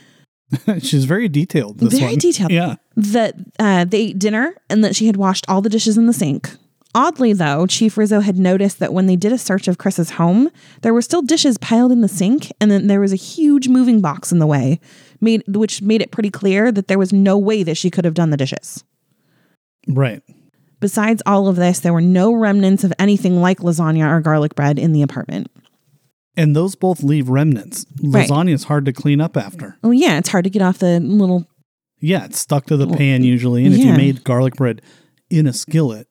She's 0.79 1.05
very 1.05 1.29
detailed. 1.29 1.77
This 1.79 1.93
Very 1.99 2.13
one. 2.13 2.19
detailed. 2.19 2.51
Yeah. 2.51 2.75
That 2.95 3.35
uh, 3.59 3.85
they 3.85 3.99
ate 3.99 4.19
dinner 4.19 4.55
and 4.69 4.83
that 4.83 4.95
she 4.95 5.05
had 5.07 5.15
washed 5.15 5.45
all 5.47 5.61
the 5.61 5.69
dishes 5.69 5.97
in 5.97 6.07
the 6.07 6.13
sink. 6.13 6.49
Oddly, 6.95 7.33
though, 7.33 7.67
Chief 7.67 7.95
Rizzo 7.97 8.19
had 8.21 8.39
noticed 8.39 8.79
that 8.79 8.91
when 8.91 9.05
they 9.05 9.15
did 9.15 9.31
a 9.31 9.37
search 9.37 9.67
of 9.67 9.77
Chris's 9.77 10.11
home, 10.11 10.49
there 10.81 10.91
were 10.91 11.03
still 11.03 11.21
dishes 11.21 11.59
piled 11.59 11.91
in 11.91 12.01
the 12.01 12.07
sink, 12.07 12.51
and 12.59 12.71
then 12.71 12.87
there 12.87 12.99
was 12.99 13.13
a 13.13 13.15
huge 13.15 13.67
moving 13.67 14.01
box 14.01 14.31
in 14.31 14.39
the 14.39 14.47
way, 14.47 14.79
made 15.21 15.43
which 15.47 15.83
made 15.83 16.01
it 16.01 16.09
pretty 16.09 16.31
clear 16.31 16.71
that 16.71 16.87
there 16.87 16.97
was 16.97 17.13
no 17.13 17.37
way 17.37 17.61
that 17.61 17.77
she 17.77 17.91
could 17.91 18.05
have 18.05 18.15
done 18.15 18.31
the 18.31 18.37
dishes. 18.37 18.83
Right. 19.87 20.23
Besides 20.79 21.21
all 21.25 21.47
of 21.47 21.55
this, 21.55 21.79
there 21.79 21.93
were 21.93 22.01
no 22.01 22.33
remnants 22.33 22.83
of 22.83 22.93
anything 22.97 23.41
like 23.41 23.59
lasagna 23.59 24.09
or 24.09 24.21
garlic 24.21 24.55
bread 24.55 24.79
in 24.79 24.93
the 24.93 25.01
apartment. 25.01 25.51
And 26.37 26.55
those 26.55 26.75
both 26.75 27.03
leave 27.03 27.27
remnants. 27.27 27.85
Right. 28.01 28.29
Lasagna 28.29 28.53
is 28.53 28.65
hard 28.65 28.85
to 28.85 28.93
clean 28.93 29.19
up 29.19 29.35
after. 29.35 29.77
Oh 29.83 29.91
yeah, 29.91 30.17
it's 30.17 30.29
hard 30.29 30.45
to 30.45 30.49
get 30.49 30.61
off 30.61 30.77
the 30.77 30.99
little 30.99 31.45
Yeah, 31.99 32.25
it's 32.25 32.39
stuck 32.39 32.65
to 32.67 32.77
the 32.77 32.87
pan 32.87 33.23
usually. 33.23 33.65
And 33.65 33.73
if 33.73 33.83
you 33.83 33.93
made 33.93 34.23
garlic 34.23 34.55
bread 34.55 34.81
in 35.29 35.47
a 35.47 35.53
skillet 35.53 36.07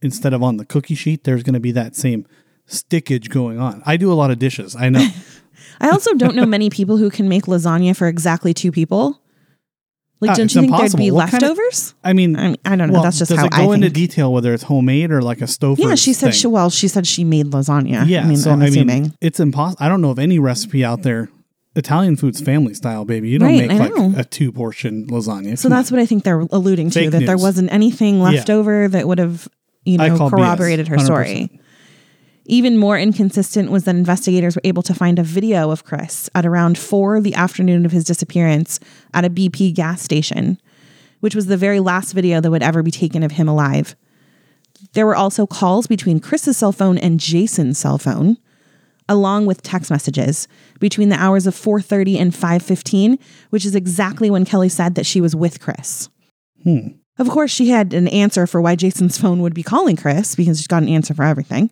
instead 0.00 0.32
of 0.32 0.42
on 0.42 0.56
the 0.56 0.64
cookie 0.64 0.94
sheet, 0.94 1.24
there's 1.24 1.42
going 1.42 1.54
to 1.54 1.60
be 1.60 1.72
that 1.72 1.96
same 1.96 2.26
stickage 2.68 3.28
going 3.28 3.58
on. 3.58 3.82
I 3.84 3.96
do 3.96 4.12
a 4.12 4.14
lot 4.14 4.30
of 4.30 4.38
dishes. 4.38 4.76
I 4.76 4.88
know. 4.88 5.06
I 5.80 5.90
also 5.90 6.14
don't 6.14 6.36
know 6.36 6.46
many 6.46 6.70
people 6.70 6.96
who 6.96 7.10
can 7.10 7.28
make 7.28 7.44
lasagna 7.44 7.96
for 7.96 8.06
exactly 8.06 8.54
two 8.54 8.70
people. 8.72 9.21
Like, 10.22 10.30
Ah, 10.30 10.34
don't 10.34 10.54
you 10.54 10.60
think 10.62 10.76
there'd 10.76 10.96
be 10.96 11.10
What 11.10 11.28
kind 11.30 11.42
of- 11.42 11.48
leftovers? 11.50 11.94
I 12.04 12.12
mean, 12.12 12.36
I 12.36 12.46
mean, 12.48 12.56
I 12.64 12.76
don't 12.76 12.88
know. 12.88 12.94
well, 12.94 13.02
That's 13.02 13.18
just 13.18 13.28
does 13.30 13.38
how 13.40 13.46
it 13.46 13.52
I 13.54 13.64
go 13.66 13.72
into 13.72 13.86
think. 13.88 13.94
detail 13.94 14.32
whether 14.32 14.54
it's 14.54 14.62
homemade 14.62 15.10
or 15.10 15.20
like 15.20 15.40
a 15.42 15.46
stove? 15.48 15.78
yeah, 15.80 15.96
she 15.96 16.12
said 16.12 16.32
she. 16.34 16.46
Well, 16.46 16.70
she 16.70 16.86
said 16.88 17.06
she 17.06 17.24
made 17.24 17.46
lasagna. 17.46 18.06
Yeah, 18.06 18.22
I 18.22 18.26
mean, 18.28 18.36
so 18.36 18.52
I'm 18.52 18.62
I 18.62 18.66
assuming. 18.66 19.02
mean, 19.02 19.14
it's 19.20 19.40
impossible. 19.40 19.84
I 19.84 19.88
don't 19.88 20.00
know 20.00 20.10
of 20.10 20.18
any 20.20 20.38
recipe 20.38 20.84
out 20.84 21.02
there. 21.02 21.28
Italian 21.74 22.16
food's 22.16 22.40
family 22.40 22.74
style, 22.74 23.04
baby. 23.04 23.30
You 23.30 23.38
don't 23.38 23.48
Right, 23.48 23.66
make 23.66 23.80
I 23.80 23.84
like 23.88 23.96
know. 23.96 24.12
a 24.16 24.24
two 24.24 24.52
portion 24.52 25.06
lasagna. 25.08 25.58
so 25.58 25.68
that's 25.68 25.90
what 25.90 25.98
I 26.00 26.06
think 26.06 26.22
they're 26.22 26.40
alluding 26.52 26.90
to. 26.90 27.00
Fake 27.00 27.10
that 27.12 27.24
there 27.26 27.38
wasn't 27.38 27.72
anything 27.72 28.20
left 28.22 28.48
over 28.50 28.88
that 28.88 29.08
would 29.08 29.18
have, 29.18 29.48
you 29.84 29.96
know, 29.98 30.16
call 30.16 30.30
BS, 30.30 30.36
corroborated 30.36 30.88
her 30.88 30.98
story. 30.98 31.50
Even 32.52 32.76
more 32.76 32.98
inconsistent 32.98 33.70
was 33.70 33.84
that 33.84 33.96
investigators 33.96 34.56
were 34.56 34.62
able 34.62 34.82
to 34.82 34.92
find 34.92 35.18
a 35.18 35.22
video 35.22 35.70
of 35.70 35.84
Chris 35.84 36.28
at 36.34 36.44
around 36.44 36.76
four 36.76 37.18
the 37.18 37.34
afternoon 37.34 37.86
of 37.86 37.92
his 37.92 38.04
disappearance 38.04 38.78
at 39.14 39.24
a 39.24 39.30
BP 39.30 39.72
gas 39.72 40.02
station, 40.02 40.60
which 41.20 41.34
was 41.34 41.46
the 41.46 41.56
very 41.56 41.80
last 41.80 42.12
video 42.12 42.42
that 42.42 42.50
would 42.50 42.62
ever 42.62 42.82
be 42.82 42.90
taken 42.90 43.22
of 43.22 43.32
him 43.32 43.48
alive. 43.48 43.96
There 44.92 45.06
were 45.06 45.16
also 45.16 45.46
calls 45.46 45.86
between 45.86 46.20
Chris's 46.20 46.58
cell 46.58 46.72
phone 46.72 46.98
and 46.98 47.18
Jason's 47.18 47.78
cell 47.78 47.96
phone, 47.96 48.36
along 49.08 49.46
with 49.46 49.62
text 49.62 49.90
messages 49.90 50.46
between 50.78 51.08
the 51.08 51.16
hours 51.16 51.46
of 51.46 51.54
4:30 51.54 52.18
and 52.18 52.34
5:15, 52.34 53.18
which 53.48 53.64
is 53.64 53.74
exactly 53.74 54.30
when 54.30 54.44
Kelly 54.44 54.68
said 54.68 54.94
that 54.96 55.06
she 55.06 55.22
was 55.22 55.34
with 55.34 55.58
Chris. 55.58 56.10
Hmm. 56.64 56.88
Of 57.18 57.30
course, 57.30 57.50
she 57.50 57.70
had 57.70 57.94
an 57.94 58.08
answer 58.08 58.46
for 58.46 58.60
why 58.60 58.76
Jason's 58.76 59.16
phone 59.16 59.40
would 59.40 59.54
be 59.54 59.62
calling 59.62 59.96
Chris 59.96 60.34
because 60.34 60.58
she's 60.58 60.66
got 60.66 60.82
an 60.82 60.90
answer 60.90 61.14
for 61.14 61.22
everything. 61.22 61.70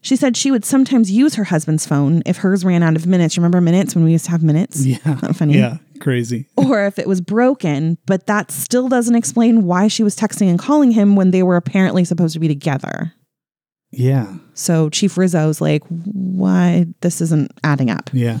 She 0.00 0.16
said 0.16 0.36
she 0.36 0.50
would 0.50 0.64
sometimes 0.64 1.10
use 1.10 1.34
her 1.34 1.44
husband's 1.44 1.86
phone 1.86 2.22
if 2.24 2.38
hers 2.38 2.64
ran 2.64 2.82
out 2.82 2.96
of 2.96 3.06
minutes. 3.06 3.36
Remember 3.36 3.60
minutes 3.60 3.94
when 3.94 4.04
we 4.04 4.12
used 4.12 4.26
to 4.26 4.30
have 4.30 4.42
minutes? 4.42 4.84
Yeah. 4.86 4.98
Not 5.22 5.36
funny. 5.36 5.54
Yeah. 5.58 5.78
Crazy. 6.00 6.46
Or 6.56 6.86
if 6.86 6.98
it 6.98 7.08
was 7.08 7.20
broken, 7.20 7.98
but 8.06 8.26
that 8.26 8.50
still 8.50 8.88
doesn't 8.88 9.14
explain 9.14 9.64
why 9.64 9.88
she 9.88 10.02
was 10.04 10.14
texting 10.14 10.48
and 10.48 10.58
calling 10.58 10.92
him 10.92 11.16
when 11.16 11.30
they 11.30 11.42
were 11.42 11.56
apparently 11.56 12.04
supposed 12.04 12.34
to 12.34 12.40
be 12.40 12.46
together. 12.46 13.14
Yeah. 13.90 14.36
So 14.54 14.90
Chief 14.90 15.16
Rizzo's 15.16 15.60
like, 15.60 15.82
why 15.88 16.86
this 17.00 17.20
isn't 17.20 17.50
adding 17.64 17.90
up. 17.90 18.10
Yeah. 18.12 18.38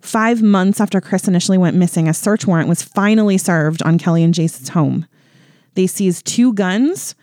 Five 0.00 0.42
months 0.42 0.80
after 0.80 1.00
Chris 1.00 1.28
initially 1.28 1.58
went 1.58 1.76
missing, 1.76 2.08
a 2.08 2.14
search 2.14 2.46
warrant 2.46 2.68
was 2.68 2.82
finally 2.82 3.38
served 3.38 3.82
on 3.82 3.98
Kelly 3.98 4.22
and 4.22 4.34
Jason's 4.34 4.70
home. 4.70 5.06
They 5.74 5.86
seized 5.86 6.26
two 6.26 6.52
guns 6.54 7.14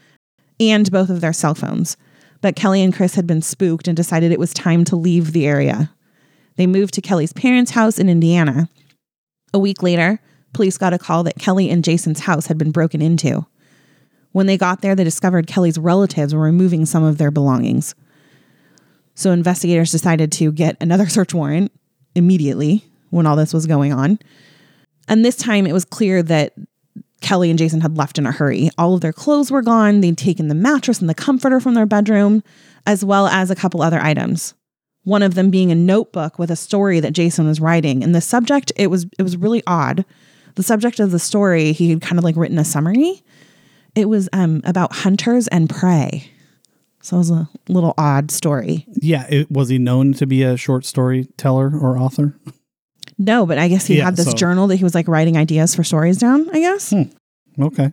and 0.59 0.91
both 0.91 1.09
of 1.09 1.21
their 1.21 1.33
cell 1.33 1.55
phones. 1.55 1.97
But 2.41 2.55
Kelly 2.55 2.81
and 2.81 2.93
Chris 2.93 3.15
had 3.15 3.27
been 3.27 3.41
spooked 3.41 3.87
and 3.87 3.97
decided 3.97 4.31
it 4.31 4.39
was 4.39 4.53
time 4.53 4.83
to 4.85 4.95
leave 4.95 5.31
the 5.31 5.45
area. 5.45 5.91
They 6.55 6.67
moved 6.67 6.93
to 6.95 7.01
Kelly's 7.01 7.33
parents' 7.33 7.71
house 7.71 7.99
in 7.99 8.09
Indiana. 8.09 8.69
A 9.53 9.59
week 9.59 9.83
later, 9.83 10.19
police 10.53 10.77
got 10.77 10.93
a 10.93 10.99
call 10.99 11.23
that 11.23 11.39
Kelly 11.39 11.69
and 11.69 11.83
Jason's 11.83 12.21
house 12.21 12.47
had 12.47 12.57
been 12.57 12.71
broken 12.71 13.01
into. 13.01 13.45
When 14.31 14.45
they 14.45 14.57
got 14.57 14.81
there, 14.81 14.95
they 14.95 15.03
discovered 15.03 15.47
Kelly's 15.47 15.77
relatives 15.77 16.33
were 16.33 16.41
removing 16.41 16.85
some 16.85 17.03
of 17.03 17.17
their 17.17 17.31
belongings. 17.31 17.95
So 19.15 19.31
investigators 19.31 19.91
decided 19.91 20.31
to 20.33 20.51
get 20.51 20.77
another 20.79 21.09
search 21.09 21.33
warrant 21.33 21.71
immediately 22.15 22.85
when 23.09 23.25
all 23.25 23.35
this 23.35 23.53
was 23.53 23.65
going 23.65 23.91
on. 23.91 24.19
And 25.07 25.25
this 25.25 25.35
time 25.35 25.65
it 25.65 25.73
was 25.73 25.85
clear 25.85 26.21
that 26.23 26.53
Kelly 27.21 27.49
and 27.49 27.59
Jason 27.59 27.81
had 27.81 27.97
left 27.97 28.17
in 28.17 28.25
a 28.25 28.31
hurry. 28.31 28.69
All 28.77 28.93
of 28.93 29.01
their 29.01 29.13
clothes 29.13 29.51
were 29.51 29.61
gone. 29.61 30.01
They'd 30.01 30.17
taken 30.17 30.47
the 30.47 30.55
mattress 30.55 30.99
and 30.99 31.09
the 31.09 31.15
comforter 31.15 31.59
from 31.59 31.73
their 31.73 31.85
bedroom, 31.85 32.43
as 32.85 33.03
well 33.03 33.27
as 33.27 33.51
a 33.51 33.55
couple 33.55 33.81
other 33.81 33.99
items. 33.99 34.53
One 35.03 35.23
of 35.23 35.35
them 35.35 35.49
being 35.49 35.71
a 35.71 35.75
notebook 35.75 36.39
with 36.39 36.51
a 36.51 36.55
story 36.55 36.99
that 36.99 37.13
Jason 37.13 37.47
was 37.47 37.59
writing. 37.59 38.03
And 38.03 38.13
the 38.13 38.21
subject, 38.21 38.71
it 38.75 38.87
was 38.87 39.05
it 39.17 39.23
was 39.23 39.37
really 39.37 39.63
odd. 39.65 40.05
The 40.55 40.63
subject 40.63 40.99
of 40.99 41.11
the 41.11 41.19
story, 41.19 41.71
he 41.71 41.89
had 41.89 42.01
kind 42.01 42.17
of 42.17 42.23
like 42.23 42.35
written 42.35 42.57
a 42.57 42.65
summary. 42.65 43.23
It 43.95 44.05
was 44.05 44.29
um, 44.33 44.61
about 44.65 44.93
hunters 44.93 45.47
and 45.47 45.69
prey. 45.69 46.29
So 47.01 47.15
it 47.15 47.19
was 47.19 47.31
a 47.31 47.49
little 47.69 47.93
odd 47.97 48.29
story. 48.29 48.85
Yeah, 49.01 49.25
it, 49.29 49.49
was 49.49 49.69
he 49.69 49.77
known 49.77 50.13
to 50.13 50.27
be 50.27 50.43
a 50.43 50.57
short 50.57 50.85
story 50.85 51.27
teller 51.37 51.71
or 51.73 51.97
author? 51.97 52.35
No, 53.19 53.45
but 53.45 53.57
I 53.57 53.67
guess 53.67 53.85
he 53.85 53.97
Yeah, 53.97 54.05
had 54.05 54.15
this 54.15 54.31
so- 54.31 54.35
journal 54.35 54.67
that 54.67 54.77
he 54.77 54.83
was 54.83 54.95
like 54.95 55.07
writing 55.07 55.37
ideas 55.37 55.75
for 55.75 55.83
stories 55.83 56.17
down, 56.17 56.49
I 56.51 56.59
guess. 56.59 56.93
Okay. 57.59 57.91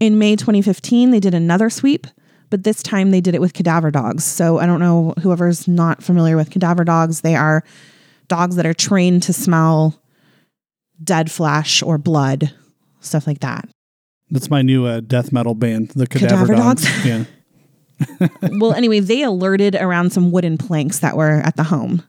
In 0.00 0.18
May 0.18 0.34
2015, 0.36 1.10
they 1.12 1.20
did 1.20 1.32
another 1.34 1.70
sweep, 1.70 2.06
but 2.50 2.64
this 2.64 2.82
time 2.82 3.12
they 3.12 3.20
did 3.20 3.34
it 3.34 3.40
with 3.40 3.52
cadaver 3.54 3.90
dogs. 3.92 4.24
So 4.24 4.58
I 4.58 4.66
don't 4.66 4.80
know 4.80 5.14
whoever's 5.22 5.68
not 5.68 6.02
familiar 6.02 6.36
with 6.36 6.50
cadaver 6.50 6.84
dogs, 6.84 7.20
they 7.20 7.36
are 7.36 7.62
dogs 8.28 8.56
that 8.56 8.66
are 8.66 8.74
trained 8.74 9.22
to 9.24 9.32
smell 9.32 10.00
dead 11.02 11.30
flesh 11.30 11.82
or 11.82 11.96
blood, 11.98 12.52
stuff 13.00 13.26
like 13.26 13.40
that. 13.40 13.68
That's 14.30 14.50
my 14.50 14.62
new 14.62 14.86
uh, 14.86 15.00
death 15.00 15.32
metal 15.32 15.54
band, 15.54 15.88
the 15.90 16.06
Cadaver 16.06 16.46
Cadaver, 16.46 16.54
Dogs. 16.54 16.84
Dogs? 16.84 17.06
Yeah. 17.06 17.24
well, 18.58 18.72
anyway, 18.72 19.00
they 19.00 19.22
alerted 19.22 19.74
around 19.74 20.10
some 20.12 20.30
wooden 20.30 20.56
planks 20.58 21.00
that 21.00 21.16
were 21.16 21.40
at 21.44 21.56
the 21.56 21.64
home, 21.64 22.02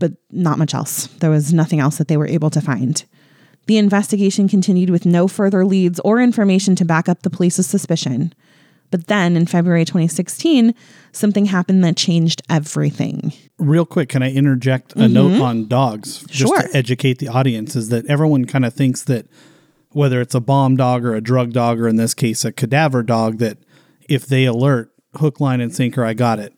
but 0.00 0.12
not 0.32 0.58
much 0.58 0.74
else. 0.74 1.06
There 1.20 1.30
was 1.30 1.52
nothing 1.52 1.78
else 1.78 1.98
that 1.98 2.08
they 2.08 2.16
were 2.16 2.26
able 2.26 2.50
to 2.50 2.60
find. 2.60 3.04
The 3.66 3.78
investigation 3.78 4.48
continued 4.48 4.90
with 4.90 5.06
no 5.06 5.28
further 5.28 5.64
leads 5.64 6.00
or 6.00 6.20
information 6.20 6.74
to 6.76 6.84
back 6.84 7.08
up 7.08 7.22
the 7.22 7.30
police's 7.30 7.68
suspicion. 7.68 8.34
But 8.90 9.06
then 9.06 9.36
in 9.36 9.46
February 9.46 9.84
2016, 9.84 10.74
something 11.12 11.46
happened 11.46 11.84
that 11.84 11.96
changed 11.96 12.42
everything. 12.50 13.32
Real 13.58 13.86
quick, 13.86 14.08
can 14.08 14.24
I 14.24 14.32
interject 14.32 14.96
a 14.96 15.06
note 15.06 15.32
mm-hmm. 15.32 15.42
on 15.42 15.68
dogs 15.68 16.24
just 16.26 16.52
Sure. 16.52 16.62
to 16.62 16.76
educate 16.76 17.18
the 17.18 17.28
audience? 17.28 17.76
Is 17.76 17.90
that 17.90 18.06
everyone 18.06 18.46
kind 18.46 18.64
of 18.64 18.74
thinks 18.74 19.04
that 19.04 19.26
whether 19.92 20.20
it's 20.20 20.34
a 20.34 20.40
bomb 20.40 20.76
dog 20.76 21.04
or 21.04 21.14
a 21.14 21.20
drug 21.20 21.52
dog, 21.52 21.78
or 21.78 21.86
in 21.86 21.96
this 21.96 22.14
case, 22.14 22.44
a 22.44 22.52
cadaver 22.52 23.02
dog, 23.02 23.38
that 23.38 23.58
if 24.08 24.26
they 24.26 24.44
alert, 24.44 24.90
hook, 25.16 25.40
line, 25.40 25.60
and 25.60 25.74
sinker, 25.74 26.04
I 26.04 26.14
got 26.14 26.38
it. 26.38 26.54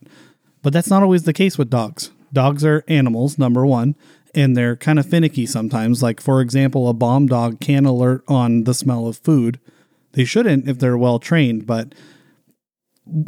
But 0.62 0.72
that's 0.72 0.88
not 0.88 1.02
always 1.02 1.24
the 1.24 1.32
case 1.32 1.58
with 1.58 1.68
dogs. 1.70 2.10
Dogs 2.32 2.64
are 2.64 2.84
animals, 2.88 3.38
number 3.38 3.66
one, 3.66 3.94
and 4.34 4.56
they're 4.56 4.76
kind 4.76 4.98
of 4.98 5.06
finicky 5.06 5.46
sometimes. 5.46 6.02
Like, 6.02 6.20
for 6.20 6.40
example, 6.40 6.88
a 6.88 6.94
bomb 6.94 7.26
dog 7.26 7.60
can 7.60 7.84
alert 7.84 8.24
on 8.28 8.64
the 8.64 8.74
smell 8.74 9.06
of 9.06 9.18
food. 9.18 9.60
They 10.12 10.24
shouldn't 10.24 10.68
if 10.68 10.78
they're 10.78 10.96
well 10.96 11.18
trained, 11.18 11.66
but 11.66 11.94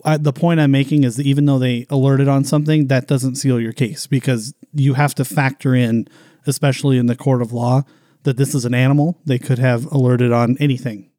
I, 0.04 0.16
the 0.16 0.32
point 0.32 0.60
I'm 0.60 0.70
making 0.70 1.04
is 1.04 1.16
that 1.16 1.26
even 1.26 1.46
though 1.46 1.58
they 1.58 1.86
alerted 1.90 2.28
on 2.28 2.44
something, 2.44 2.86
that 2.88 3.08
doesn't 3.08 3.36
seal 3.36 3.60
your 3.60 3.72
case 3.72 4.06
because 4.06 4.54
you 4.72 4.94
have 4.94 5.14
to 5.16 5.24
factor 5.24 5.74
in, 5.74 6.08
especially 6.46 6.98
in 6.98 7.06
the 7.06 7.16
court 7.16 7.42
of 7.42 7.52
law, 7.52 7.82
that 8.22 8.36
this 8.36 8.54
is 8.54 8.64
an 8.64 8.74
animal. 8.74 9.20
They 9.24 9.38
could 9.38 9.58
have 9.58 9.86
alerted 9.86 10.32
on 10.32 10.56
anything 10.60 11.10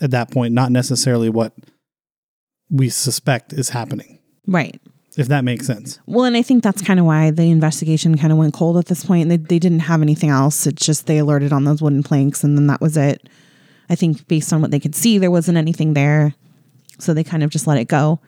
at 0.00 0.10
that 0.12 0.30
point, 0.30 0.54
not 0.54 0.72
necessarily 0.72 1.28
what 1.28 1.52
we 2.70 2.88
suspect 2.88 3.52
is 3.52 3.70
happening, 3.70 4.18
Right. 4.46 4.80
If 5.18 5.26
that 5.28 5.44
makes 5.44 5.66
sense. 5.66 5.98
Well, 6.06 6.24
and 6.24 6.36
I 6.36 6.42
think 6.42 6.62
that's 6.62 6.80
kind 6.80 7.00
of 7.00 7.04
why 7.04 7.32
the 7.32 7.50
investigation 7.50 8.16
kind 8.16 8.32
of 8.32 8.38
went 8.38 8.54
cold 8.54 8.78
at 8.78 8.86
this 8.86 9.04
point. 9.04 9.28
They, 9.28 9.36
they 9.36 9.58
didn't 9.58 9.80
have 9.80 10.00
anything 10.00 10.30
else. 10.30 10.64
It's 10.64 10.86
just 10.86 11.06
they 11.06 11.18
alerted 11.18 11.52
on 11.52 11.64
those 11.64 11.82
wooden 11.82 12.04
planks 12.04 12.44
and 12.44 12.56
then 12.56 12.68
that 12.68 12.80
was 12.80 12.96
it. 12.96 13.28
I 13.90 13.96
think 13.96 14.28
based 14.28 14.52
on 14.52 14.62
what 14.62 14.70
they 14.70 14.78
could 14.78 14.94
see, 14.94 15.18
there 15.18 15.30
wasn't 15.30 15.58
anything 15.58 15.94
there. 15.94 16.34
So 17.00 17.12
they 17.12 17.24
kind 17.24 17.42
of 17.42 17.50
just 17.50 17.66
let 17.66 17.78
it 17.78 17.88
go. 17.88 18.20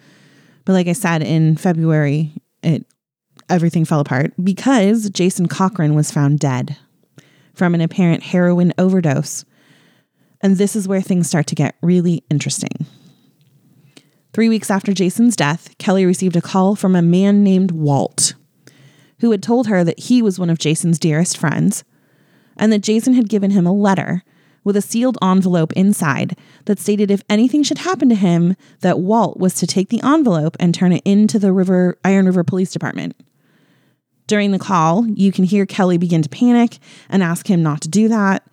But 0.64 0.72
like 0.72 0.88
I 0.88 0.92
said, 0.92 1.22
in 1.22 1.56
February, 1.56 2.32
it 2.62 2.84
everything 3.48 3.84
fell 3.84 4.00
apart 4.00 4.32
because 4.42 5.10
Jason 5.10 5.46
Cochran 5.46 5.94
was 5.94 6.10
found 6.10 6.40
dead 6.40 6.76
from 7.54 7.74
an 7.74 7.80
apparent 7.80 8.24
heroin 8.24 8.72
overdose. 8.78 9.44
And 10.40 10.56
this 10.56 10.74
is 10.74 10.88
where 10.88 11.02
things 11.02 11.28
start 11.28 11.46
to 11.48 11.54
get 11.54 11.76
really 11.82 12.24
interesting. 12.30 12.86
Three 14.32 14.48
weeks 14.48 14.70
after 14.70 14.92
Jason's 14.92 15.34
death, 15.34 15.76
Kelly 15.78 16.06
received 16.06 16.36
a 16.36 16.40
call 16.40 16.76
from 16.76 16.94
a 16.94 17.02
man 17.02 17.42
named 17.42 17.72
Walt, 17.72 18.34
who 19.18 19.32
had 19.32 19.42
told 19.42 19.66
her 19.66 19.82
that 19.82 19.98
he 19.98 20.22
was 20.22 20.38
one 20.38 20.50
of 20.50 20.58
Jason's 20.58 21.00
dearest 21.00 21.36
friends, 21.36 21.82
and 22.56 22.72
that 22.72 22.82
Jason 22.82 23.14
had 23.14 23.28
given 23.28 23.50
him 23.50 23.66
a 23.66 23.72
letter 23.72 24.22
with 24.62 24.76
a 24.76 24.82
sealed 24.82 25.18
envelope 25.22 25.72
inside 25.72 26.36
that 26.66 26.78
stated 26.78 27.10
if 27.10 27.24
anything 27.28 27.62
should 27.62 27.78
happen 27.78 28.08
to 28.08 28.14
him, 28.14 28.54
that 28.80 29.00
Walt 29.00 29.38
was 29.38 29.54
to 29.54 29.66
take 29.66 29.88
the 29.88 30.02
envelope 30.02 30.56
and 30.60 30.74
turn 30.74 30.92
it 30.92 31.02
into 31.04 31.38
the 31.38 31.52
River 31.52 31.98
Iron 32.04 32.26
River 32.26 32.44
Police 32.44 32.70
Department. 32.70 33.16
During 34.26 34.52
the 34.52 34.58
call, 34.60 35.08
you 35.08 35.32
can 35.32 35.44
hear 35.44 35.66
Kelly 35.66 35.98
begin 35.98 36.22
to 36.22 36.28
panic 36.28 36.78
and 37.08 37.22
ask 37.22 37.50
him 37.50 37.64
not 37.64 37.80
to 37.80 37.88
do 37.88 38.06
that. 38.08 38.46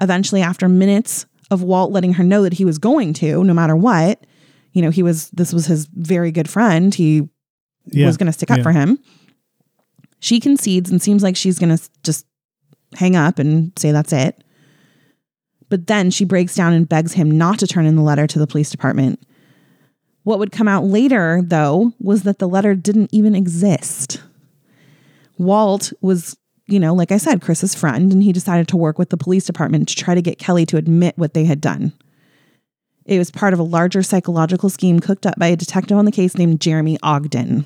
Eventually, 0.00 0.40
after 0.40 0.68
minutes 0.68 1.26
of 1.50 1.62
Walt 1.62 1.92
letting 1.92 2.14
her 2.14 2.24
know 2.24 2.42
that 2.42 2.54
he 2.54 2.64
was 2.64 2.78
going 2.78 3.12
to, 3.14 3.44
no 3.44 3.52
matter 3.52 3.76
what, 3.76 4.24
you 4.72 4.82
know, 4.82 4.90
he 4.90 5.02
was 5.02 5.30
this 5.30 5.52
was 5.52 5.66
his 5.66 5.86
very 5.86 6.30
good 6.30 6.48
friend. 6.48 6.94
He 6.94 7.28
Yeah. 7.86 8.06
was 8.06 8.16
going 8.16 8.26
to 8.26 8.32
stick 8.32 8.50
up 8.50 8.58
Yeah. 8.58 8.62
for 8.64 8.72
him. 8.72 8.98
She 10.20 10.40
concedes 10.40 10.90
and 10.90 11.00
seems 11.00 11.22
like 11.22 11.36
she's 11.36 11.58
going 11.58 11.76
to 11.76 11.82
just 12.02 12.26
hang 12.94 13.16
up 13.16 13.38
and 13.38 13.72
say 13.78 13.92
that's 13.92 14.12
it. 14.12 14.42
But 15.68 15.86
then 15.86 16.10
she 16.10 16.24
breaks 16.24 16.54
down 16.54 16.72
and 16.72 16.88
begs 16.88 17.12
him 17.12 17.30
not 17.30 17.58
to 17.60 17.66
turn 17.66 17.86
in 17.86 17.94
the 17.96 18.02
letter 18.02 18.26
to 18.26 18.38
the 18.38 18.46
police 18.46 18.70
department. 18.70 19.20
What 20.24 20.38
would 20.38 20.52
come 20.52 20.68
out 20.68 20.84
later, 20.84 21.40
though, 21.42 21.92
was 22.00 22.22
that 22.22 22.38
the 22.38 22.48
letter 22.48 22.74
didn't 22.74 23.10
even 23.12 23.34
exist. 23.34 24.20
Walt 25.38 25.92
was, 26.00 26.36
you 26.66 26.80
know, 26.80 26.94
like 26.94 27.12
I 27.12 27.16
said, 27.18 27.40
Chris's 27.40 27.74
friend, 27.74 28.12
and 28.12 28.22
he 28.22 28.32
decided 28.32 28.68
to 28.68 28.76
work 28.76 28.98
with 28.98 29.10
the 29.10 29.16
police 29.16 29.44
department 29.46 29.88
to 29.88 29.94
try 29.96 30.14
to 30.14 30.22
get 30.22 30.38
Kelly 30.38 30.66
to 30.66 30.76
admit 30.76 31.16
what 31.16 31.34
they 31.34 31.44
had 31.44 31.60
done. 31.60 31.92
It 33.08 33.18
was 33.18 33.30
part 33.30 33.54
of 33.54 33.58
a 33.58 33.62
larger 33.62 34.02
psychological 34.02 34.68
scheme 34.68 35.00
cooked 35.00 35.24
up 35.26 35.38
by 35.38 35.46
a 35.46 35.56
detective 35.56 35.96
on 35.96 36.04
the 36.04 36.12
case 36.12 36.36
named 36.36 36.60
Jeremy 36.60 36.98
Ogden. 37.02 37.64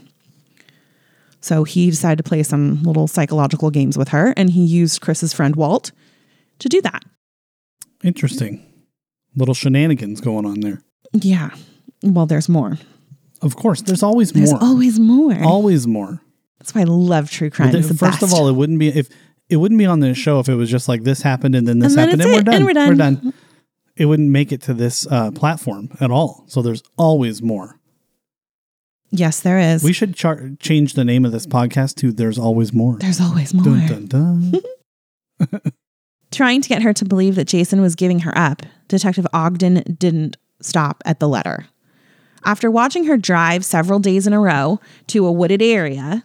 So 1.40 1.64
he 1.64 1.90
decided 1.90 2.18
to 2.18 2.22
play 2.28 2.44
some 2.44 2.80
little 2.84 3.08
psychological 3.08 3.70
games 3.72 3.98
with 3.98 4.08
her, 4.10 4.32
and 4.36 4.50
he 4.50 4.64
used 4.64 5.00
Chris's 5.00 5.32
friend 5.32 5.56
Walt 5.56 5.90
to 6.60 6.68
do 6.68 6.80
that. 6.82 7.04
Interesting. 8.04 8.64
Little 9.36 9.54
shenanigans 9.54 10.20
going 10.20 10.46
on 10.46 10.60
there. 10.60 10.80
Yeah. 11.12 11.50
Well, 12.04 12.26
there's 12.26 12.48
more. 12.48 12.78
Of 13.40 13.56
course, 13.56 13.82
there's 13.82 14.04
always 14.04 14.32
more. 14.34 14.46
There's 14.46 14.52
more. 14.52 14.62
always 14.62 15.00
more. 15.00 15.42
always 15.42 15.86
more. 15.88 16.20
That's 16.60 16.72
why 16.74 16.82
I 16.82 16.84
love 16.84 17.28
true 17.30 17.50
crime. 17.50 17.72
The 17.72 17.82
First 17.82 18.00
best. 18.00 18.22
of 18.22 18.32
all, 18.32 18.46
it 18.48 18.52
wouldn't 18.54 18.78
be 18.78 18.88
if 18.88 19.08
it 19.48 19.56
wouldn't 19.56 19.78
be 19.80 19.86
on 19.86 19.98
this 19.98 20.16
show 20.16 20.38
if 20.38 20.48
it 20.48 20.54
was 20.54 20.70
just 20.70 20.88
like 20.88 21.02
this 21.02 21.22
happened 21.22 21.56
and 21.56 21.66
then 21.66 21.80
this 21.80 21.96
And 21.96 22.12
then 22.12 22.20
happened 22.20 22.22
and 22.22 22.32
we're 22.32 22.42
done. 22.42 22.54
and 22.54 22.64
we're 22.64 22.72
done. 22.72 22.88
We're 22.88 22.94
done. 22.94 23.34
It 23.96 24.06
wouldn't 24.06 24.30
make 24.30 24.52
it 24.52 24.62
to 24.62 24.74
this 24.74 25.06
uh, 25.10 25.30
platform 25.32 25.90
at 26.00 26.10
all. 26.10 26.44
So 26.48 26.62
there's 26.62 26.82
always 26.96 27.42
more. 27.42 27.78
yes, 29.10 29.40
there 29.40 29.58
is. 29.58 29.82
We 29.84 29.92
should 29.92 30.14
char- 30.14 30.50
change 30.58 30.94
the 30.94 31.04
name 31.04 31.24
of 31.24 31.32
this 31.32 31.46
podcast 31.46 31.96
to 31.96 32.12
"There's 32.12 32.38
Always 32.38 32.72
More." 32.72 32.96
there's 32.98 33.20
always 33.20 33.52
more. 33.52 33.64
Dun, 33.64 34.06
dun, 34.06 34.50
dun. 35.48 35.60
Trying 36.30 36.62
to 36.62 36.68
get 36.68 36.82
her 36.82 36.94
to 36.94 37.04
believe 37.04 37.34
that 37.34 37.46
Jason 37.48 37.82
was 37.82 37.94
giving 37.94 38.20
her 38.20 38.32
up, 38.36 38.62
Detective 38.88 39.26
Ogden 39.34 39.82
didn't 39.98 40.38
stop 40.62 41.02
at 41.04 41.20
the 41.20 41.28
letter. 41.28 41.66
After 42.44 42.70
watching 42.70 43.04
her 43.04 43.18
drive 43.18 43.64
several 43.66 43.98
days 43.98 44.26
in 44.26 44.32
a 44.32 44.40
row 44.40 44.80
to 45.08 45.26
a 45.26 45.32
wooded 45.32 45.60
area 45.60 46.24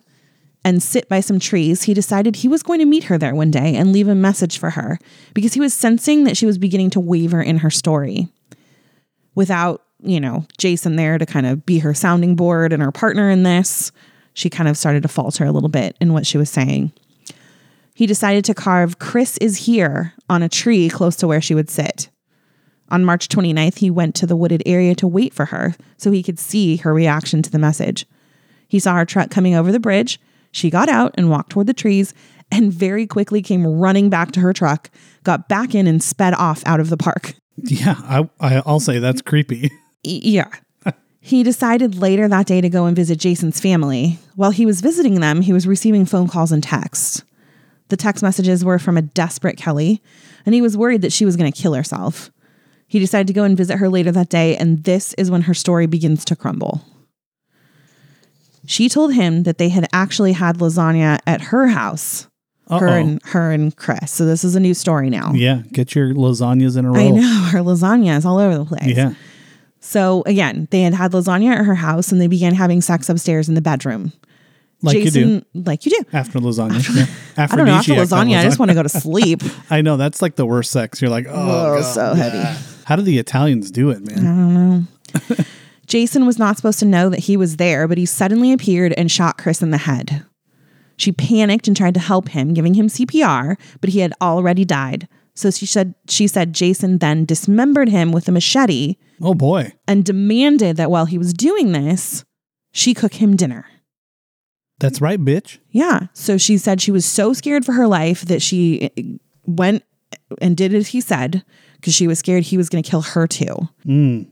and 0.68 0.84
sit 0.84 1.08
by 1.08 1.20
some 1.20 1.40
trees, 1.40 1.84
he 1.84 1.94
decided 1.94 2.36
he 2.36 2.48
was 2.48 2.64
going 2.64 2.80
to 2.80 2.86
meet 2.86 3.06
her 3.06 3.18
there 3.18 3.34
one 3.34 3.52
day 3.52 3.76
and 3.76 3.94
leave 3.94 4.08
a 4.08 4.16
message 4.16 4.60
for 4.60 4.72
her 4.72 5.00
because 5.34 5.54
he 5.54 5.60
was 5.60 5.74
sensing 5.74 6.26
that 6.26 6.36
she 6.36 6.46
was 6.46 6.58
beginning 6.58 6.90
to 6.90 7.00
waver 7.00 7.42
in 7.42 7.60
her 7.60 7.70
story. 7.70 8.28
Without, 9.34 9.84
you 10.02 10.20
know, 10.20 10.46
Jason 10.58 10.96
there 10.96 11.18
to 11.18 11.26
kind 11.26 11.46
of 11.46 11.66
be 11.66 11.80
her 11.80 11.94
sounding 11.94 12.36
board 12.36 12.74
and 12.74 12.84
her 12.84 12.92
partner 12.92 13.30
in 13.30 13.44
this, 13.44 13.92
she 14.34 14.50
kind 14.50 14.68
of 14.70 14.78
started 14.78 15.04
to 15.04 15.08
falter 15.08 15.46
a 15.46 15.52
little 15.52 15.70
bit 15.70 15.96
in 16.02 16.14
what 16.14 16.28
she 16.28 16.38
was 16.38 16.50
saying 16.50 16.92
he 17.98 18.06
decided 18.06 18.46
to 18.46 18.54
carve 18.54 19.00
Chris 19.00 19.40
is 19.40 19.66
here 19.66 20.14
on 20.30 20.44
a 20.44 20.50
tree 20.50 20.88
close 20.88 21.16
to 21.16 21.26
where 21.26 21.42
she 21.42 21.56
would 21.56 21.68
sit. 21.68 22.10
On 22.90 23.04
March 23.04 23.28
29th, 23.28 23.80
he 23.80 23.90
went 23.90 24.14
to 24.14 24.28
the 24.28 24.36
wooded 24.36 24.62
area 24.68 24.94
to 24.94 25.08
wait 25.08 25.34
for 25.34 25.46
her 25.46 25.74
so 25.98 26.12
he 26.12 26.22
could 26.22 26.38
see 26.38 26.78
her 26.78 26.94
reaction 26.94 27.42
to 27.42 27.50
the 27.50 27.58
message. 27.58 28.06
He 28.68 28.78
saw 28.78 28.94
her 28.98 29.04
truck 29.04 29.32
coming 29.32 29.56
over 29.56 29.72
the 29.72 29.80
bridge. 29.80 30.20
She 30.58 30.72
got 30.72 30.90
out 30.90 31.14
and 31.16 31.30
walked 31.30 31.52
toward 31.52 31.68
the 31.68 31.74
trees 31.74 32.16
and 32.52 32.74
very 32.74 33.06
quickly 33.06 33.44
came 33.44 33.66
running 33.68 34.10
back 34.10 34.32
to 34.32 34.40
her 34.40 34.54
truck, 34.54 34.90
got 35.24 35.48
back 35.48 35.76
in, 35.76 35.86
and 35.86 36.02
sped 36.02 36.34
off 36.34 36.64
out 36.66 36.80
of 36.80 36.90
the 36.90 36.98
park. 36.98 37.36
Yeah, 37.58 37.96
I, 38.00 38.30
I 38.40 38.62
I'll 38.66 38.80
say 38.80 39.00
that's 39.00 39.22
creepy. 39.22 39.72
Yeah. 40.04 40.50
he 41.20 41.44
decided 41.44 41.96
later 41.96 42.28
that 42.28 42.46
day 42.46 42.62
to 42.62 42.70
go 42.70 42.86
and 42.86 42.96
visit 42.96 43.20
Jason's 43.20 43.60
family. 43.60 44.20
While 44.36 44.52
he 44.52 44.66
was 44.66 44.82
visiting 44.82 45.20
them, 45.20 45.42
he 45.42 45.54
was 45.54 45.68
receiving 45.68 46.06
phone 46.06 46.28
calls 46.28 46.52
and 46.52 46.64
texts. 46.64 47.24
The 47.90 47.98
text 47.98 48.24
messages 48.24 48.64
were 48.66 48.80
from 48.80 48.98
a 48.98 49.02
desperate 49.02 49.58
Kelly, 49.58 50.02
and 50.46 50.56
he 50.56 50.62
was 50.62 50.78
worried 50.78 51.02
that 51.02 51.14
she 51.14 51.26
was 51.26 51.36
going 51.36 51.52
to 51.52 51.62
kill 51.62 51.74
herself. 51.74 52.32
He 52.88 53.00
decided 53.00 53.28
to 53.28 53.34
go 53.34 53.44
and 53.44 53.58
visit 53.58 53.78
her 53.78 53.90
later 53.90 54.12
that 54.12 54.30
day, 54.30 54.56
and 54.56 54.84
this 54.84 55.14
is 55.16 55.30
when 55.30 55.44
her 55.44 55.54
story 55.54 55.88
begins 55.88 56.24
to 56.26 56.36
crumble. 56.36 56.82
She 58.68 58.90
told 58.90 59.14
him 59.14 59.44
that 59.44 59.58
they 59.58 59.70
had 59.70 59.88
actually 59.94 60.34
had 60.34 60.58
lasagna 60.60 61.20
at 61.26 61.42
her 61.42 61.68
house, 61.68 62.28
her 62.70 62.76
Uh-oh. 62.88 62.94
and 62.94 63.22
her 63.26 63.52
and 63.52 63.76
Chris. 63.76 64.12
So 64.12 64.26
this 64.26 64.44
is 64.44 64.56
a 64.56 64.60
new 64.60 64.74
story 64.74 65.10
now. 65.10 65.32
Yeah, 65.34 65.64
get 65.72 65.96
your 65.96 66.14
lasagnas 66.14 66.78
in 66.78 66.86
a 66.86 66.92
row. 66.92 67.00
I 67.00 67.10
know 67.10 67.22
her 67.52 67.60
lasagna 67.60 68.18
is 68.18 68.26
all 68.26 68.38
over 68.38 68.58
the 68.58 68.66
place. 68.66 68.96
Yeah. 68.96 69.14
So 69.80 70.22
again, 70.26 70.68
they 70.72 70.82
had 70.82 70.94
had 70.94 71.12
lasagna 71.14 71.56
at 71.56 71.66
her 71.66 71.76
house, 71.76 72.12
and 72.12 72.20
they 72.22 72.28
began 72.28 72.54
having 72.54 72.82
sex 72.82 73.10
upstairs 73.10 73.48
in 73.50 73.56
the 73.56 73.62
bedroom. 73.62 74.12
Like 74.84 74.98
you 74.98 75.10
do 75.10 75.42
like 75.56 75.86
you 75.86 75.92
do. 75.92 76.04
after 76.14 76.38
lasagna. 76.40 76.84
yeah. 76.96 77.06
I 77.44 77.56
don't 77.56 77.66
know. 77.66 77.74
After 77.74 77.94
on 77.94 78.00
lasagna, 78.00 78.38
I 78.38 78.44
just 78.44 78.60
want 78.60 78.70
to 78.70 78.76
go 78.76 78.84
to 78.84 78.90
sleep. 78.90 79.42
I 79.72 79.82
know 79.82 79.98
that's 79.98 80.22
like 80.22 80.36
the 80.36 80.46
worst 80.46 80.72
sex. 80.72 81.02
You're 81.02 81.10
like, 81.10 81.26
oh, 81.28 81.32
Oh, 81.34 81.80
God. 81.82 81.94
so 81.94 82.14
heavy. 82.14 82.60
How 82.86 82.96
do 82.96 83.02
the 83.02 83.18
Italians 83.18 83.72
do 83.72 83.90
it, 83.90 84.02
man? 84.06 84.20
I 84.20 84.22
don't 84.22 84.54
know. 85.40 85.46
Jason 85.88 86.26
was 86.26 86.38
not 86.38 86.58
supposed 86.58 86.80
to 86.80 86.86
know 86.86 87.10
that 87.10 87.22
he 87.22 87.38
was 87.38 87.58
there, 87.58 87.88
but 87.88 87.98
he 87.98 88.06
suddenly 88.06 88.52
appeared 88.52 88.94
and 88.98 89.10
shot 89.12 89.38
Chris 89.38 89.62
in 89.62 89.72
the 89.72 89.78
head. 89.78 90.26
She 90.98 91.12
panicked 91.12 91.68
and 91.68 91.78
tried 91.78 91.94
to 91.94 92.00
help 92.00 92.30
him, 92.30 92.54
giving 92.54 92.74
him 92.74 92.88
CPR, 92.88 93.56
but 93.82 93.92
he 93.92 94.00
had 94.00 94.14
already 94.22 94.66
died. 94.66 95.08
So 95.36 95.52
she 95.52 95.66
said 95.68 95.94
she 96.10 96.28
said 96.28 96.54
Jason 96.54 96.98
then 96.98 97.24
dismembered 97.24 97.90
him 97.90 98.12
with 98.12 98.28
a 98.28 98.32
machete 98.32 98.96
Oh 99.22 99.36
boy. 99.36 99.74
and 99.88 100.04
demanded 100.04 100.78
that 100.78 100.90
while 100.92 101.06
he 101.06 101.18
was 101.20 101.32
doing 101.34 101.72
this, 101.72 102.26
she 102.72 102.94
cook 102.96 103.16
him 103.16 103.36
dinner. 103.36 103.66
That's 104.80 105.00
right, 105.00 105.20
bitch. 105.20 105.60
Yeah. 105.70 106.08
So 106.14 106.38
she 106.38 106.58
said 106.58 106.82
she 106.82 106.92
was 106.92 107.06
so 107.06 107.34
scared 107.34 107.66
for 107.66 107.74
her 107.74 107.88
life 107.88 108.22
that 108.26 108.42
she 108.42 108.92
eh, 108.98 109.18
went 109.46 109.84
and 110.42 110.58
did 110.58 110.74
as 110.74 110.88
he 110.90 111.02
said 111.02 111.44
because 111.76 111.94
she 111.94 112.08
was 112.08 112.18
scared 112.20 112.44
he 112.44 112.58
was 112.58 112.70
going 112.70 112.84
to 112.84 112.90
kill 112.90 113.02
her 113.04 113.28
too. 113.28 113.56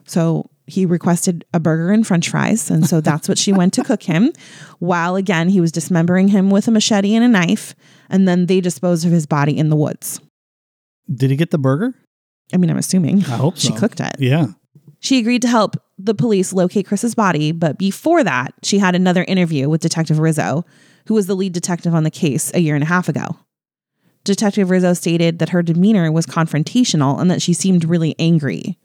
So 0.08 0.50
he 0.68 0.86
requested 0.86 1.46
a 1.54 1.60
burger 1.60 1.92
and 1.92 2.06
french 2.06 2.30
fries. 2.30 2.72
And 2.72 2.88
so 2.88 3.02
that's 3.02 3.30
what 3.30 3.38
she 3.38 3.54
went 3.54 3.74
to 3.74 3.84
cook 3.84 4.04
him. 4.04 4.32
While 4.80 5.16
again, 5.16 5.50
he 5.50 5.62
was 5.62 5.72
dismembering 5.72 6.30
him 6.30 6.50
with 6.50 6.68
a 6.68 6.72
machete 6.72 7.14
and 7.14 7.24
a 7.24 7.28
knife. 7.28 7.76
And 8.10 8.28
then 8.28 8.48
they 8.48 8.62
disposed 8.62 9.06
of 9.06 9.12
his 9.12 9.26
body 9.26 9.58
in 9.58 9.70
the 9.70 9.76
woods. 9.76 10.20
Did 11.14 11.30
he 11.30 11.36
get 11.36 11.52
the 11.52 11.58
burger? 11.58 11.94
I 12.54 12.58
mean, 12.58 12.70
I'm 12.70 12.78
assuming 12.78 13.20
I 13.26 13.38
hope 13.38 13.58
she 13.58 13.74
cooked 13.74 14.00
it. 14.00 14.16
Yeah. 14.20 14.48
She 15.00 15.20
agreed 15.20 15.42
to 15.44 15.48
help 15.48 15.76
the 15.98 16.16
police 16.16 16.52
locate 16.52 16.88
Chris's 16.88 17.16
body, 17.16 17.52
but 17.52 17.78
before 17.78 18.24
that, 18.24 18.54
she 18.64 18.80
had 18.80 18.96
another 18.96 19.24
interview 19.24 19.70
with 19.70 19.82
Detective 19.82 20.20
Rizzo, 20.20 20.66
who 21.08 21.14
was 21.14 21.28
the 21.28 21.36
lead 21.36 21.54
detective 21.54 21.94
on 21.94 22.04
the 22.04 22.12
case 22.12 22.52
a 22.54 22.60
year 22.60 22.76
and 22.76 22.84
a 22.84 22.88
half 22.88 23.08
ago. 23.08 23.38
Detective 24.24 24.72
Rizzo 24.72 24.94
stated 24.94 25.38
that 25.40 25.50
her 25.50 25.62
demeanor 25.62 26.12
was 26.12 26.26
confrontational 26.26 27.20
and 27.20 27.30
that 27.30 27.42
she 27.42 27.54
seemed 27.54 27.86
really 27.86 28.16
angry. 28.18 28.80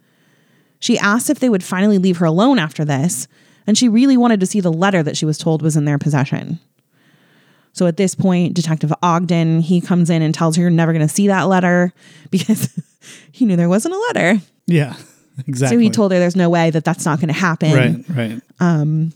She 0.81 0.99
asked 0.99 1.31
if 1.31 1.39
they 1.39 1.49
would 1.49 1.63
finally 1.63 1.99
leave 1.99 2.17
her 2.17 2.27
alone 2.27 2.59
after 2.59 2.85
this, 2.85 3.29
and 3.67 3.79
she 3.79 3.89
really 3.89 4.17
wanted 4.17 4.41
to 4.41 4.47
see 4.47 4.61
the 4.61 4.73
letter 4.73 5.03
that 5.03 5.17
she 5.17 5.27
was 5.27 5.39
told 5.39 5.63
was 5.63 5.77
in 5.77 5.85
their 5.85 5.99
possession. 5.99 6.59
So 7.73 7.87
at 7.87 7.97
this 7.97 8.15
point, 8.15 8.55
Detective 8.55 8.93
Ogden, 9.03 9.61
he 9.61 9.81
comes 9.81 10.11
in 10.11 10.23
and 10.23 10.35
tells 10.35 10.57
her 10.57 10.63
you're 10.63 10.71
never 10.71 10.93
going 10.93 11.07
to 11.07 11.13
see 11.13 11.29
that 11.29 11.45
letter 11.45 11.93
because 12.31 12.79
he 13.31 13.45
knew 13.45 13.57
there 13.57 13.69
wasn't 13.69 13.95
a 13.95 13.99
letter. 13.99 14.41
Yeah. 14.67 14.97
Exactly. 15.47 15.77
So 15.77 15.81
he 15.81 15.91
told 15.91 16.13
her 16.13 16.19
there's 16.19 16.37
no 16.37 16.51
way 16.51 16.71
that 16.71 16.85
that's 16.85 17.05
not 17.05 17.19
going 17.19 17.29
to 17.29 17.35
happen. 17.35 17.73
Right. 17.73 18.05
Right. 18.09 18.43
Um, 18.59 19.13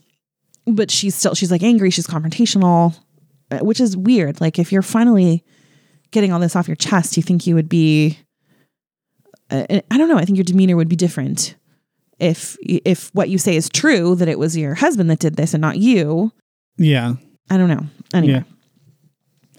but 0.67 0.91
she's 0.91 1.15
still, 1.15 1.35
she's 1.35 1.51
like 1.51 1.63
angry. 1.63 1.91
She's 1.91 2.07
confrontational, 2.07 2.97
which 3.61 3.81
is 3.81 3.97
weird. 3.97 4.41
Like 4.41 4.59
if 4.59 4.73
you're 4.73 4.83
finally 4.83 5.45
getting 6.13 6.33
all 6.33 6.41
this 6.41 6.57
off 6.57 6.69
your 6.69 6.77
chest, 6.77 7.17
you 7.17 7.23
think 7.23 7.47
you 7.47 7.55
would 7.55 7.69
be, 7.69 8.19
uh, 9.51 9.81
I 9.91 9.99
don't 9.99 10.09
know. 10.09 10.19
I 10.19 10.25
think 10.25 10.37
your 10.39 10.45
demeanor 10.45 10.77
would 10.77 10.89
be 10.89 10.97
different 10.97 11.57
if, 12.19 12.57
if 12.63 13.11
what 13.15 13.29
you 13.29 13.39
say 13.39 13.57
is 13.57 13.69
true, 13.69 14.15
that 14.17 14.29
it 14.29 14.39
was 14.39 14.57
your 14.57 14.75
husband 14.75 15.11
that 15.11 15.19
did 15.19 15.37
this 15.37 15.55
and 15.55 15.61
not 15.61 15.79
you. 15.79 16.33
Yeah. 16.77 17.15
I 17.51 17.57
don't 17.57 17.69
know. 17.69 17.87
Anyway. 18.13 18.35
Yeah. 18.35 18.43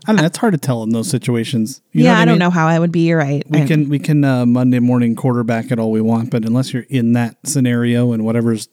I 0.08 0.12
don't 0.12 0.17
know. 0.17 0.26
It's 0.26 0.38
hard 0.38 0.54
to 0.54 0.60
tell 0.60 0.84
in 0.84 0.89
those 0.89 1.10
situations. 1.10 1.82
You 1.91 2.04
yeah, 2.04 2.13
what 2.13 2.19
I, 2.19 2.26
don't 2.26 2.34
mean? 2.34 2.39
know 2.39 2.50
how 2.52 2.67
I 2.67 2.78
would 2.78 2.91
be. 2.91 3.08
You're 3.08 3.17
right. 3.17 3.43
We 3.50 3.63
I- 3.63 3.65
can 3.65 3.89
we 3.89 3.98
can 3.98 4.24
uh, 4.24 4.45
Monday 4.45 4.78
morning 4.80 5.15
quarterback 5.15 5.71
it 5.71 5.80
all 5.80 5.89
we 5.91 6.02
want, 6.02 6.30
but 6.30 6.45
unless 6.45 6.74
you're 6.74 6.86
in 6.89 7.13
that 7.13 7.38
scenario 7.43 8.12
and 8.12 8.24
whatever's 8.24 8.69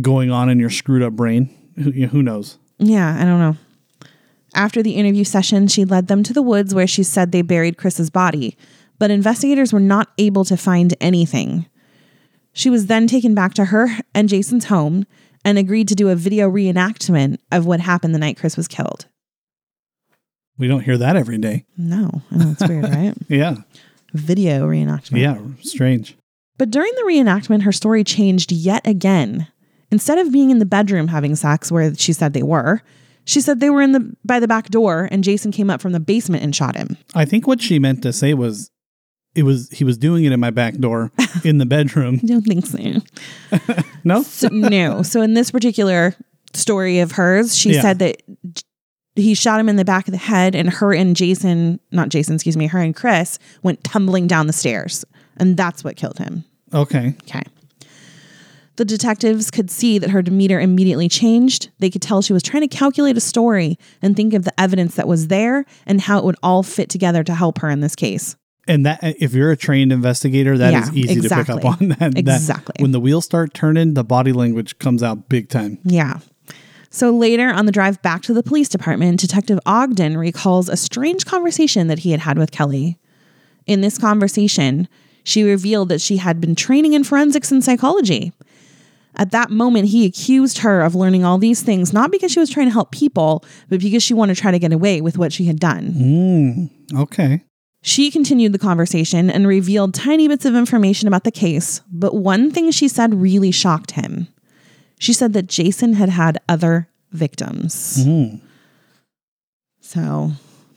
going 0.00 0.32
on 0.32 0.48
in 0.48 0.58
your 0.58 0.70
screwed 0.70 1.02
up 1.02 1.12
brain, 1.12 1.50
who, 1.76 1.90
you 1.92 2.02
know, 2.02 2.08
who 2.08 2.22
knows? 2.22 2.58
Yeah, 2.78 3.16
I 3.20 3.24
don't 3.24 3.38
know. 3.38 3.56
After 4.52 4.82
the 4.82 4.92
interview 4.96 5.22
session, 5.22 5.68
she 5.68 5.84
led 5.84 6.08
them 6.08 6.24
to 6.24 6.32
the 6.32 6.42
woods 6.42 6.74
where 6.74 6.86
she 6.88 7.04
said 7.04 7.30
they 7.30 7.42
buried 7.42 7.78
Chris's 7.78 8.10
body, 8.10 8.56
but 9.00 9.10
investigators 9.10 9.72
were 9.72 9.80
not 9.80 10.10
able 10.18 10.44
to 10.44 10.56
find 10.56 10.94
anything. 11.00 11.66
She 12.52 12.70
was 12.70 12.86
then 12.86 13.06
taken 13.06 13.34
back 13.34 13.54
to 13.54 13.66
her 13.66 13.88
and 14.14 14.28
Jason's 14.28 14.66
home 14.66 15.06
and 15.44 15.56
agreed 15.56 15.88
to 15.88 15.94
do 15.94 16.10
a 16.10 16.14
video 16.14 16.48
reenactment 16.48 17.38
of 17.50 17.64
what 17.64 17.80
happened 17.80 18.14
the 18.14 18.18
night 18.18 18.36
Chris 18.36 18.58
was 18.58 18.68
killed. 18.68 19.06
We 20.58 20.68
don't 20.68 20.82
hear 20.82 20.98
that 20.98 21.16
every 21.16 21.38
day. 21.38 21.64
No, 21.78 22.22
I 22.30 22.36
know 22.36 22.50
it's 22.50 22.68
weird, 22.68 22.84
right? 22.84 23.14
Yeah. 23.28 23.56
Video 24.12 24.68
reenactment. 24.68 25.20
Yeah. 25.20 25.40
Strange. 25.62 26.16
But 26.58 26.70
during 26.70 26.92
the 26.96 27.04
reenactment, 27.08 27.62
her 27.62 27.72
story 27.72 28.04
changed 28.04 28.52
yet 28.52 28.86
again. 28.86 29.46
Instead 29.90 30.18
of 30.18 30.30
being 30.30 30.50
in 30.50 30.58
the 30.58 30.66
bedroom 30.66 31.08
having 31.08 31.34
sex 31.36 31.72
where 31.72 31.94
she 31.94 32.12
said 32.12 32.34
they 32.34 32.42
were, 32.42 32.82
she 33.24 33.40
said 33.40 33.60
they 33.60 33.70
were 33.70 33.80
in 33.80 33.92
the 33.92 34.14
by 34.24 34.40
the 34.40 34.48
back 34.48 34.68
door 34.68 35.08
and 35.10 35.24
Jason 35.24 35.52
came 35.52 35.70
up 35.70 35.80
from 35.80 35.92
the 35.92 36.00
basement 36.00 36.42
and 36.42 36.54
shot 36.54 36.76
him. 36.76 36.98
I 37.14 37.24
think 37.24 37.46
what 37.46 37.62
she 37.62 37.78
meant 37.78 38.02
to 38.02 38.12
say 38.12 38.34
was 38.34 38.70
it 39.34 39.42
was 39.44 39.68
he 39.70 39.84
was 39.84 39.96
doing 39.98 40.24
it 40.24 40.32
in 40.32 40.40
my 40.40 40.50
back 40.50 40.74
door 40.74 41.12
in 41.44 41.58
the 41.58 41.66
bedroom. 41.66 42.20
I 42.22 42.26
don't 42.26 42.42
think 42.42 42.66
so. 42.66 43.76
No? 44.04 44.22
So, 44.22 44.48
no. 44.48 45.02
So 45.02 45.20
in 45.20 45.34
this 45.34 45.50
particular 45.50 46.14
story 46.54 47.00
of 47.00 47.12
hers, 47.12 47.54
she 47.56 47.74
Yeah. 47.74 47.82
said 47.82 47.98
that 47.98 48.22
he 49.14 49.34
shot 49.34 49.60
him 49.60 49.68
in 49.68 49.76
the 49.76 49.84
back 49.84 50.08
of 50.08 50.12
the 50.12 50.18
head, 50.18 50.54
and 50.54 50.70
her 50.70 50.94
and 50.94 51.14
Jason, 51.14 51.80
not 51.92 52.08
Jason, 52.08 52.34
excuse 52.34 52.56
me, 52.56 52.66
her 52.68 52.78
and 52.78 52.94
Chris 52.96 53.38
went 53.62 53.84
tumbling 53.84 54.26
down 54.26 54.46
the 54.46 54.52
stairs, 54.54 55.04
and 55.36 55.56
that's 55.56 55.84
what 55.84 55.96
killed 55.96 56.16
him. 56.18 56.44
Okay. 56.72 57.14
Okay. 57.24 57.42
The 58.76 58.84
detectives 58.86 59.50
could 59.50 59.70
see 59.70 59.98
that 59.98 60.08
her 60.10 60.22
demeanor 60.22 60.58
immediately 60.58 61.08
changed. 61.10 61.68
They 61.80 61.90
could 61.90 62.00
tell 62.00 62.22
she 62.22 62.32
was 62.32 62.42
trying 62.42 62.66
to 62.66 62.74
calculate 62.74 63.18
a 63.18 63.20
story 63.20 63.78
and 64.00 64.16
think 64.16 64.32
of 64.32 64.44
the 64.44 64.58
evidence 64.58 64.94
that 64.94 65.06
was 65.08 65.28
there 65.28 65.66
and 65.84 66.00
how 66.00 66.18
it 66.18 66.24
would 66.24 66.36
all 66.42 66.62
fit 66.62 66.88
together 66.88 67.22
to 67.24 67.34
help 67.34 67.58
her 67.58 67.68
in 67.68 67.80
this 67.80 67.94
case. 67.94 68.36
And 68.70 68.86
that 68.86 69.02
uh, 69.02 69.12
if 69.18 69.34
you're 69.34 69.50
a 69.50 69.56
trained 69.56 69.92
investigator, 69.92 70.56
that 70.58 70.72
is 70.74 70.90
Yeah, 70.90 71.04
easy 71.12 71.20
to 71.22 71.28
pick 71.28 71.50
up 71.50 71.64
on 71.64 71.88
that. 71.88 71.98
that- 71.98 72.16
Exactly. 72.16 72.76
when 72.78 72.92
the 72.92 73.00
wheels 73.00 73.24
start 73.24 73.52
turning, 73.54 73.94
the 73.94 74.04
body 74.04 74.32
language 74.32 74.78
comes 74.78 75.02
out 75.02 75.28
big 75.28 75.48
time. 75.48 75.78
Yeah. 75.84 76.20
So 76.90 77.10
later 77.10 77.48
on 77.48 77.66
the 77.66 77.72
drive 77.72 78.00
back 78.02 78.22
to 78.22 78.34
the 78.34 78.42
police 78.42 78.68
department, 78.68 79.20
Detective 79.20 79.60
Ogden 79.66 80.16
recalls 80.16 80.68
a 80.68 80.76
strange 80.76 81.24
conversation 81.26 81.86
that 81.88 82.00
he 82.00 82.10
had 82.10 82.20
had 82.20 82.36
with 82.38 82.50
Kelly. 82.50 82.98
In 83.66 83.80
this 83.80 83.96
conversation, 83.98 84.88
she 85.22 85.42
revealed 85.44 85.88
that 85.90 86.00
she 86.00 86.16
had 86.16 86.40
been 86.40 86.54
training 86.56 86.92
in 86.94 87.04
forensics 87.04 87.52
and 87.52 87.62
psychology. 87.62 88.32
At 89.16 89.32
that 89.32 89.50
moment, 89.50 89.88
he 89.88 90.04
accused 90.06 90.58
her 90.58 90.80
of 90.82 90.94
learning 90.94 91.24
all 91.24 91.36
these 91.38 91.62
things, 91.62 91.92
not 91.92 92.10
because 92.10 92.32
she 92.32 92.40
was 92.40 92.48
trying 92.50 92.66
to 92.66 92.72
help 92.72 92.90
people, 92.92 93.44
but 93.68 93.80
because 93.80 94.02
she 94.02 94.14
wanted 94.14 94.34
to 94.36 94.40
try 94.40 94.50
to 94.50 94.58
get 94.58 94.72
away 94.72 95.00
with 95.00 95.18
what 95.18 95.32
she 95.32 95.44
had 95.44 95.58
done. 95.60 95.92
Mm, 95.92 96.98
okay. 97.02 97.42
She 97.82 98.10
continued 98.10 98.52
the 98.52 98.58
conversation 98.58 99.30
and 99.30 99.46
revealed 99.46 99.94
tiny 99.94 100.28
bits 100.28 100.44
of 100.44 100.54
information 100.54 101.08
about 101.08 101.24
the 101.24 101.30
case, 101.30 101.80
but 101.90 102.14
one 102.14 102.50
thing 102.50 102.70
she 102.70 102.88
said 102.88 103.14
really 103.14 103.50
shocked 103.50 103.92
him. 103.92 104.28
She 104.98 105.14
said 105.14 105.32
that 105.32 105.46
Jason 105.46 105.94
had 105.94 106.10
had 106.10 106.38
other 106.48 106.88
victims. 107.10 108.04
Hmm. 108.04 108.36
So, 109.80 110.32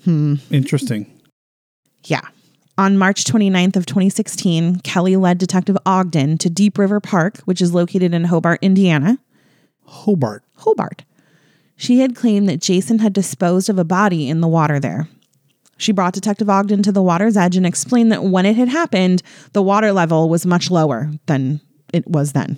hmm. 0.06 0.36
Interesting. 0.50 1.06
yeah. 2.06 2.22
On 2.76 2.98
March 2.98 3.26
29th 3.26 3.76
of 3.76 3.86
2016, 3.86 4.80
Kelly 4.80 5.16
led 5.16 5.38
Detective 5.38 5.78
Ogden 5.86 6.40
to 6.40 6.50
Deep 6.50 6.80
River 6.80 7.00
Park, 7.00 7.38
which 7.46 7.62
is 7.62 7.74
located 7.74 8.16
in 8.16 8.24
Hobart, 8.24 8.58
Indiana. 8.64 9.20
Hobart. 9.84 10.44
Hobart. 10.56 11.04
She 11.76 12.00
had 12.00 12.16
claimed 12.16 12.50
that 12.50 12.62
Jason 12.62 13.00
had 13.00 13.14
disposed 13.14 13.70
of 13.70 13.78
a 13.78 13.84
body 13.84 14.28
in 14.28 14.42
the 14.42 14.48
water 14.48 14.80
there. 14.80 15.08
She 15.84 15.92
brought 15.92 16.14
Detective 16.14 16.50
Ogden 16.50 16.82
to 16.84 16.94
the 16.94 17.04
water's 17.04 17.36
edge 17.36 17.58
and 17.58 17.66
explained 17.66 18.10
that 18.14 18.24
when 18.24 18.46
it 18.46 18.56
had 18.56 18.70
happened, 18.70 19.22
the 19.52 19.62
water 19.62 19.92
level 19.92 20.30
was 20.30 20.46
much 20.46 20.72
lower 20.72 21.12
than 21.26 21.60
it 21.92 22.08
was 22.08 22.32
then. 22.32 22.58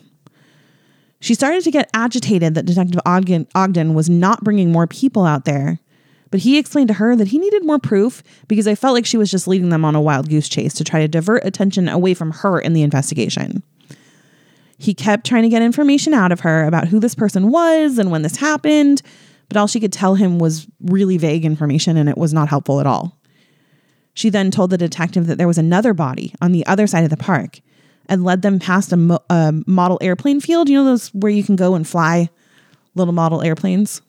She 1.21 1.33
started 1.33 1.63
to 1.63 1.71
get 1.71 1.89
agitated 1.91 2.53
that 2.53 2.67
Detective 2.67 3.01
Ogden, 3.03 3.47
Ogden 3.55 3.95
was 3.95 4.11
not 4.11 4.43
bringing 4.43 4.71
more 4.71 4.85
people 4.85 5.25
out 5.25 5.45
there, 5.45 5.79
but 6.29 6.41
he 6.41 6.59
explained 6.59 6.89
to 6.89 6.93
her 6.93 7.15
that 7.15 7.29
he 7.29 7.39
needed 7.39 7.65
more 7.65 7.79
proof 7.79 8.21
because 8.47 8.67
I 8.67 8.75
felt 8.75 8.93
like 8.93 9.07
she 9.07 9.17
was 9.17 9.31
just 9.31 9.47
leading 9.47 9.69
them 9.69 9.85
on 9.85 9.95
a 9.95 10.01
wild 10.01 10.29
goose 10.29 10.47
chase 10.47 10.75
to 10.75 10.83
try 10.83 10.99
to 10.99 11.07
divert 11.07 11.43
attention 11.43 11.89
away 11.89 12.13
from 12.13 12.29
her 12.29 12.59
in 12.59 12.73
the 12.73 12.83
investigation. 12.83 13.63
He 14.77 14.93
kept 14.93 15.25
trying 15.25 15.43
to 15.43 15.49
get 15.49 15.63
information 15.63 16.13
out 16.13 16.31
of 16.31 16.41
her 16.41 16.65
about 16.65 16.89
who 16.89 16.99
this 16.99 17.15
person 17.15 17.49
was 17.49 17.97
and 17.97 18.11
when 18.11 18.21
this 18.21 18.35
happened, 18.35 19.01
but 19.49 19.58
all 19.58 19.67
she 19.67 19.79
could 19.79 19.93
tell 19.93 20.15
him 20.15 20.39
was 20.39 20.67
really 20.81 21.17
vague 21.17 21.45
information 21.45 21.97
and 21.97 22.10
it 22.10 22.17
was 22.17 22.34
not 22.34 22.49
helpful 22.49 22.79
at 22.79 22.88
all. 22.88 23.19
She 24.13 24.29
then 24.29 24.49
told 24.51 24.69
the 24.69 24.77
detective 24.77 25.27
that 25.27 25.38
there 25.38 25.47
was 25.47 25.58
another 25.58 25.93
body 25.93 26.34
on 26.41 26.51
the 26.51 26.65
other 26.65 26.88
side 26.88 27.03
of 27.03 27.10
the 27.10 27.17
park 27.17 27.60
and 28.08 28.23
led 28.23 28.41
them 28.43 28.60
past 28.60 28.93
a, 28.93 28.97
mo- 28.97 29.19
a 29.29 29.53
model 29.67 29.97
airplane 30.01 30.39
field. 30.39 30.69
You 30.69 30.77
know, 30.77 30.86
those 30.86 31.10
where 31.10 31.31
you 31.31 31.43
can 31.43 31.55
go 31.55 31.75
and 31.75 31.88
fly 31.88 32.29
little 32.95 33.13
model 33.13 33.41
airplanes? 33.41 34.01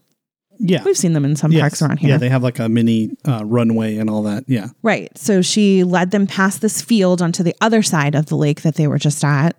Yeah. 0.58 0.82
We've 0.84 0.96
seen 0.96 1.12
them 1.12 1.24
in 1.24 1.36
some 1.36 1.52
Yes. 1.52 1.60
parks 1.60 1.82
around 1.82 1.98
here. 1.98 2.10
Yeah, 2.10 2.16
they 2.18 2.28
have 2.30 2.42
like 2.42 2.58
a 2.60 2.68
mini 2.68 3.10
uh, 3.26 3.44
runway 3.44 3.96
and 3.96 4.08
all 4.08 4.22
that. 4.22 4.44
Yeah. 4.46 4.68
Right. 4.82 5.10
So 5.18 5.42
she 5.42 5.82
led 5.84 6.12
them 6.12 6.26
past 6.26 6.60
this 6.62 6.80
field 6.80 7.20
onto 7.20 7.42
the 7.42 7.54
other 7.60 7.82
side 7.82 8.14
of 8.14 8.26
the 8.26 8.36
lake 8.36 8.62
that 8.62 8.76
they 8.76 8.86
were 8.86 8.98
just 8.98 9.22
at 9.24 9.58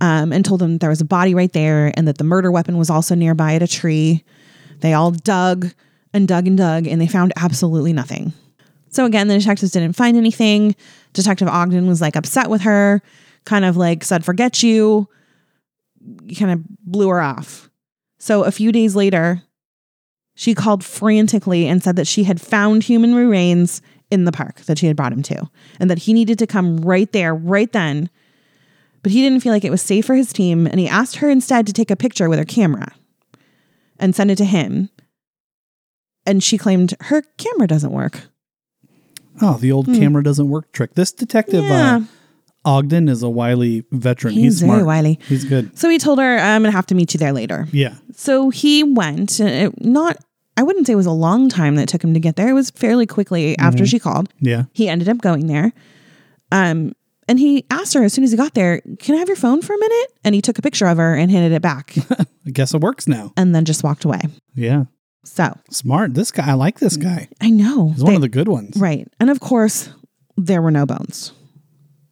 um, 0.00 0.32
and 0.32 0.44
told 0.44 0.60
them 0.60 0.72
that 0.72 0.80
there 0.80 0.90
was 0.90 1.00
a 1.00 1.06
body 1.06 1.34
right 1.34 1.52
there 1.52 1.92
and 1.96 2.06
that 2.08 2.18
the 2.18 2.24
murder 2.24 2.50
weapon 2.50 2.76
was 2.76 2.90
also 2.90 3.14
nearby 3.14 3.54
at 3.54 3.62
a 3.62 3.66
tree. 3.68 4.24
They 4.80 4.92
all 4.92 5.10
dug 5.10 5.72
and 6.12 6.26
dug 6.26 6.46
and 6.46 6.56
dug 6.56 6.86
and 6.86 7.00
they 7.00 7.06
found 7.06 7.32
absolutely 7.36 7.92
nothing. 7.92 8.32
So 8.88 9.04
again, 9.04 9.28
the 9.28 9.38
detectives 9.38 9.72
didn't 9.72 9.94
find 9.94 10.16
anything. 10.16 10.74
Detective 11.12 11.48
Ogden 11.48 11.86
was 11.86 12.00
like 12.00 12.16
upset 12.16 12.48
with 12.48 12.62
her, 12.62 13.02
kind 13.44 13.64
of 13.64 13.76
like 13.76 14.02
said, 14.02 14.24
forget 14.24 14.62
you. 14.62 15.08
Kind 16.38 16.52
of 16.52 16.60
blew 16.80 17.08
her 17.08 17.20
off. 17.20 17.68
So 18.18 18.44
a 18.44 18.50
few 18.50 18.72
days 18.72 18.96
later, 18.96 19.42
she 20.34 20.54
called 20.54 20.84
frantically 20.84 21.66
and 21.66 21.82
said 21.82 21.96
that 21.96 22.06
she 22.06 22.24
had 22.24 22.40
found 22.40 22.84
human 22.84 23.14
remains 23.14 23.82
in 24.10 24.24
the 24.24 24.32
park 24.32 24.60
that 24.62 24.78
she 24.78 24.86
had 24.86 24.96
brought 24.96 25.12
him 25.12 25.22
to 25.24 25.50
and 25.80 25.90
that 25.90 26.00
he 26.00 26.12
needed 26.12 26.38
to 26.38 26.46
come 26.46 26.78
right 26.78 27.10
there, 27.12 27.34
right 27.34 27.72
then. 27.72 28.08
But 29.02 29.12
he 29.12 29.22
didn't 29.22 29.40
feel 29.40 29.52
like 29.52 29.64
it 29.64 29.70
was 29.70 29.82
safe 29.82 30.06
for 30.06 30.14
his 30.14 30.32
team 30.32 30.66
and 30.66 30.80
he 30.80 30.88
asked 30.88 31.16
her 31.16 31.28
instead 31.28 31.66
to 31.66 31.72
take 31.72 31.90
a 31.90 31.96
picture 31.96 32.28
with 32.28 32.38
her 32.38 32.44
camera 32.44 32.92
and 33.98 34.14
send 34.14 34.30
it 34.30 34.36
to 34.36 34.44
him. 34.44 34.90
And 36.24 36.42
she 36.42 36.58
claimed 36.58 36.94
her 37.02 37.22
camera 37.38 37.66
doesn't 37.68 37.92
work. 37.92 38.22
Oh, 39.40 39.58
the 39.58 39.70
old 39.70 39.86
camera 39.86 40.22
doesn't 40.22 40.48
work 40.48 40.72
trick. 40.72 40.94
This 40.94 41.12
detective 41.12 41.62
Hmm. 41.64 41.70
Yeah. 41.70 41.96
uh, 41.96 42.00
Ogden 42.64 43.08
is 43.08 43.22
a 43.22 43.28
wily 43.30 43.84
veteran. 43.92 44.34
He's 44.34 44.42
He's, 44.42 44.60
very 44.60 44.70
smart. 44.80 44.86
wily. 44.86 45.20
He's 45.28 45.44
good. 45.44 45.78
So 45.78 45.88
he 45.88 45.98
told 45.98 46.18
her, 46.18 46.38
I'm 46.38 46.62
going 46.62 46.72
to 46.72 46.76
have 46.76 46.86
to 46.86 46.94
meet 46.96 47.14
you 47.14 47.18
there 47.18 47.32
later. 47.32 47.68
Yeah. 47.70 47.94
So 48.14 48.50
he 48.50 48.82
went, 48.82 49.38
it, 49.38 49.84
not, 49.84 50.16
I 50.56 50.64
wouldn't 50.64 50.86
say 50.88 50.94
it 50.94 50.96
was 50.96 51.06
a 51.06 51.12
long 51.12 51.48
time 51.48 51.76
that 51.76 51.82
it 51.84 51.88
took 51.90 52.02
him 52.02 52.12
to 52.14 52.18
get 52.20 52.34
there. 52.36 52.48
It 52.48 52.54
was 52.54 52.70
fairly 52.70 53.06
quickly 53.06 53.56
after 53.58 53.86
she 53.86 54.00
called. 54.00 54.32
Yeah. 54.40 54.64
He 54.72 54.88
ended 54.88 55.08
up 55.08 55.18
going 55.18 55.46
there. 55.46 55.72
Um, 56.50 56.92
and 57.28 57.38
he 57.38 57.64
asked 57.70 57.94
her 57.94 58.04
as 58.04 58.12
soon 58.12 58.24
as 58.24 58.30
he 58.30 58.36
got 58.36 58.54
there, 58.54 58.80
Can 58.98 59.14
I 59.14 59.18
have 59.18 59.28
your 59.28 59.36
phone 59.36 59.62
for 59.62 59.74
a 59.74 59.78
minute? 59.78 60.12
And 60.24 60.34
he 60.34 60.42
took 60.42 60.58
a 60.58 60.62
picture 60.62 60.86
of 60.86 60.98
her 60.98 61.14
and 61.14 61.30
handed 61.30 61.52
it 61.54 61.62
back 61.62 61.94
I 62.46 62.50
guess 62.50 62.74
it 62.74 62.80
works 62.80 63.08
now. 63.08 63.32
and 63.36 63.54
then 63.54 63.64
just 63.64 63.82
walked 63.82 64.04
away. 64.04 64.20
Yeah. 64.54 64.84
So 65.24 65.58
Smart. 65.70 66.14
This 66.14 66.30
guy, 66.30 66.50
I 66.50 66.52
like 66.54 66.78
this 66.78 66.96
guy. 66.96 67.28
I 67.40 67.50
know. 67.50 67.88
He's 67.90 68.04
one 68.04 68.14
of 68.14 68.20
the 68.20 68.28
good 68.28 68.46
ones. 68.48 68.76
Right. 68.76 69.08
And 69.18 69.28
of 69.30 69.40
course, 69.40 69.90
there 70.36 70.62
were 70.62 70.70
no 70.70 70.86
bones. 70.86 71.32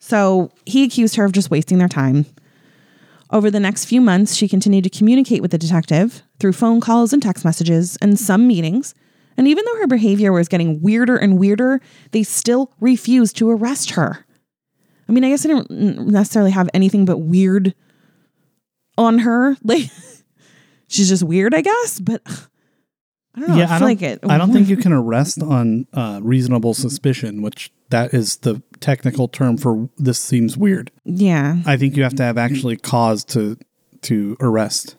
So 0.01 0.51
he 0.67 0.85
accused 0.85 1.15
her 1.17 1.25
of 1.25 1.33
just 1.33 1.51
wasting 1.51 1.79
their 1.79 1.89
time. 1.89 2.27
Over 3.31 3.51
the 3.51 3.61
next 3.61 3.87
few 3.87 4.01
months, 4.01 4.35
she 4.35 4.49
continued 4.49 4.85
to 4.85 4.91
communicate 4.91 5.43
with 5.43 5.51
the 5.51 5.59
detective 5.59 6.23
through 6.39 6.53
phone 6.53 6.81
calls 6.81 7.13
and 7.13 7.23
text 7.23 7.45
messages 7.45 7.97
and 8.03 8.19
some 8.19 8.47
meetings. 8.47 8.95
And 9.37 9.49
even 9.49 9.65
though 9.65 9.79
her 9.79 9.87
behavior 9.87 10.31
was 10.33 10.47
getting 10.49 10.81
weirder 10.83 11.17
and 11.17 11.39
weirder, 11.39 11.81
they 12.13 12.23
still 12.23 12.73
refused 12.81 13.37
to 13.39 13.51
arrest 13.51 13.93
her. 13.93 14.25
I 15.09 15.13
mean, 15.13 15.25
I 15.25 15.29
guess 15.31 15.45
I 15.45 15.49
didn't 15.49 16.09
necessarily 16.09 16.51
have 16.53 16.69
anything 16.75 17.05
but 17.05 17.19
weird 17.19 17.75
on 18.97 19.21
her. 19.21 19.57
Like, 19.65 19.91
she's 20.89 21.09
just 21.09 21.23
weird, 21.23 21.55
I 21.55 21.61
guess. 21.63 22.01
But 22.01 22.23
I 23.35 23.41
don't 23.41 23.49
know. 23.51 23.57
Yeah, 23.57 23.65
I 23.65 23.67
feel 23.67 23.75
I 23.75 23.79
don't, 23.81 23.89
like 23.89 24.03
it. 24.03 24.19
I 24.29 24.39
don't 24.39 24.53
think 24.53 24.69
you 24.69 24.77
can 24.77 24.93
arrest 24.93 25.43
on 25.43 25.87
uh, 25.93 26.21
reasonable 26.23 26.73
suspicion, 26.75 27.43
which 27.43 27.73
that 27.91 28.15
is 28.15 28.37
the 28.39 28.63
technical 28.81 29.29
term 29.29 29.57
for 29.57 29.89
this 29.99 30.19
seems 30.19 30.57
weird. 30.57 30.91
Yeah. 31.05 31.57
I 31.67 31.77
think 31.77 31.97
you 31.97 32.03
have 32.05 32.15
to 32.17 32.23
have 32.23 32.39
actually 32.39 32.77
cause 32.77 33.25
to 33.27 33.59
to 34.03 34.37
arrest. 34.41 34.97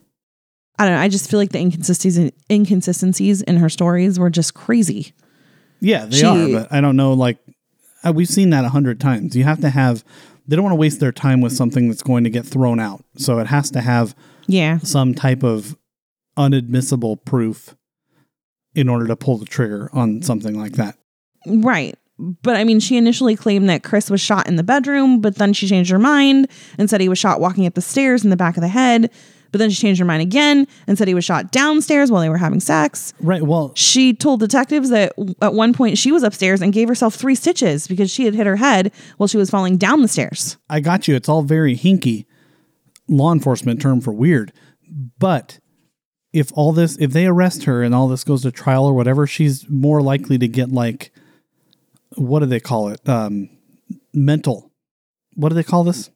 I 0.77 0.85
don't 0.85 0.95
know. 0.95 0.99
I 1.01 1.07
just 1.07 1.29
feel 1.29 1.39
like 1.39 1.51
the 1.51 1.59
inconsistencies 1.59 2.31
inconsistencies 2.51 3.41
in 3.43 3.57
her 3.57 3.69
stories 3.69 4.19
were 4.19 4.29
just 4.29 4.53
crazy. 4.53 5.13
Yeah, 5.79 6.05
they 6.05 6.17
She- 6.17 6.25
are, 6.25 6.49
but 6.49 6.73
I 6.73 6.81
don't 6.81 6.95
know. 6.97 7.13
Like 7.13 7.37
Uh, 8.05 8.11
we've 8.13 8.27
seen 8.29 8.49
that 8.51 8.63
a 8.65 8.69
hundred 8.69 8.99
times. 8.99 9.35
You 9.35 9.43
have 9.45 9.61
to 9.61 9.69
have. 9.69 10.03
They 10.47 10.55
don't 10.55 10.63
want 10.63 10.73
to 10.73 10.79
waste 10.79 10.99
their 10.99 11.11
time 11.11 11.41
with 11.41 11.53
something 11.53 11.87
that's 11.89 12.03
going 12.03 12.23
to 12.23 12.29
get 12.29 12.45
thrown 12.45 12.79
out. 12.79 13.03
So 13.17 13.39
it 13.39 13.47
has 13.47 13.71
to 13.71 13.81
have 13.81 14.15
Yeah. 14.47 14.77
some 14.79 15.15
type 15.15 15.43
of 15.43 15.75
unadmissible 16.37 17.23
proof 17.25 17.75
in 18.75 18.89
order 18.89 19.07
to 19.07 19.15
pull 19.15 19.37
the 19.37 19.45
trigger 19.45 19.89
on 19.93 20.21
something 20.21 20.59
like 20.59 20.73
that. 20.73 20.97
Right. 21.47 21.97
But 22.17 22.55
I 22.55 22.63
mean, 22.63 22.79
she 22.79 22.95
initially 22.97 23.35
claimed 23.35 23.69
that 23.69 23.83
Chris 23.83 24.09
was 24.09 24.21
shot 24.21 24.47
in 24.47 24.55
the 24.55 24.63
bedroom, 24.63 25.19
but 25.19 25.35
then 25.35 25.53
she 25.53 25.67
changed 25.67 25.91
her 25.91 25.99
mind 25.99 26.47
and 26.77 26.89
said 26.89 27.01
he 27.01 27.09
was 27.09 27.17
shot 27.19 27.39
walking 27.41 27.65
up 27.65 27.73
the 27.73 27.81
stairs 27.81 28.23
in 28.23 28.29
the 28.29 28.37
back 28.37 28.55
of 28.57 28.61
the 28.61 28.67
head. 28.67 29.11
But 29.55 29.59
then 29.59 29.69
she 29.69 29.79
changed 29.81 29.99
her 29.99 30.05
mind 30.05 30.21
again 30.21 30.67
and 30.85 30.97
said 30.97 31.07
he 31.07 31.13
was 31.13 31.23
shot 31.23 31.53
downstairs 31.53 32.11
while 32.11 32.21
they 32.21 32.27
were 32.27 32.35
having 32.35 32.59
sex. 32.59 33.13
Right. 33.21 33.41
Well, 33.41 33.71
She 33.73 34.13
told 34.13 34.41
detectives 34.41 34.89
that 34.89 35.13
at 35.41 35.53
one 35.53 35.71
point 35.73 35.97
she 35.97 36.11
was 36.11 36.23
upstairs 36.23 36.61
and 36.61 36.73
gave 36.73 36.89
herself 36.89 37.15
three 37.15 37.35
stitches 37.35 37.87
because 37.87 38.11
she 38.11 38.25
had 38.25 38.35
hit 38.35 38.47
her 38.47 38.57
head 38.57 38.91
while 39.15 39.27
she 39.27 39.37
was 39.37 39.49
falling 39.49 39.77
down 39.77 40.01
the 40.01 40.09
stairs. 40.09 40.57
I 40.69 40.81
got 40.81 41.07
you. 41.07 41.15
It's 41.15 41.29
all 41.29 41.41
very 41.41 41.73
hinky 41.73 42.25
law 43.07 43.31
enforcement 43.31 43.81
term 43.81 44.01
for 44.01 44.11
weird. 44.11 44.51
But 45.19 45.59
if 46.33 46.51
all 46.53 46.73
this, 46.73 46.97
if 46.97 47.13
they 47.13 47.25
arrest 47.25 47.63
her 47.63 47.81
and 47.81 47.95
all 47.95 48.09
this 48.09 48.25
goes 48.25 48.41
to 48.41 48.51
trial 48.51 48.83
or 48.85 48.93
whatever, 48.93 49.25
she's 49.25 49.65
more 49.69 50.01
likely 50.01 50.37
to 50.37 50.49
get 50.49 50.69
like, 50.69 51.13
what 52.17 52.41
do 52.41 52.45
they 52.45 52.59
call 52.59 52.89
it? 52.89 53.07
Um, 53.07 53.49
mental. 54.13 54.73
What 55.35 55.47
do 55.47 55.55
they 55.55 55.63
call 55.63 55.85
this? 55.85 56.09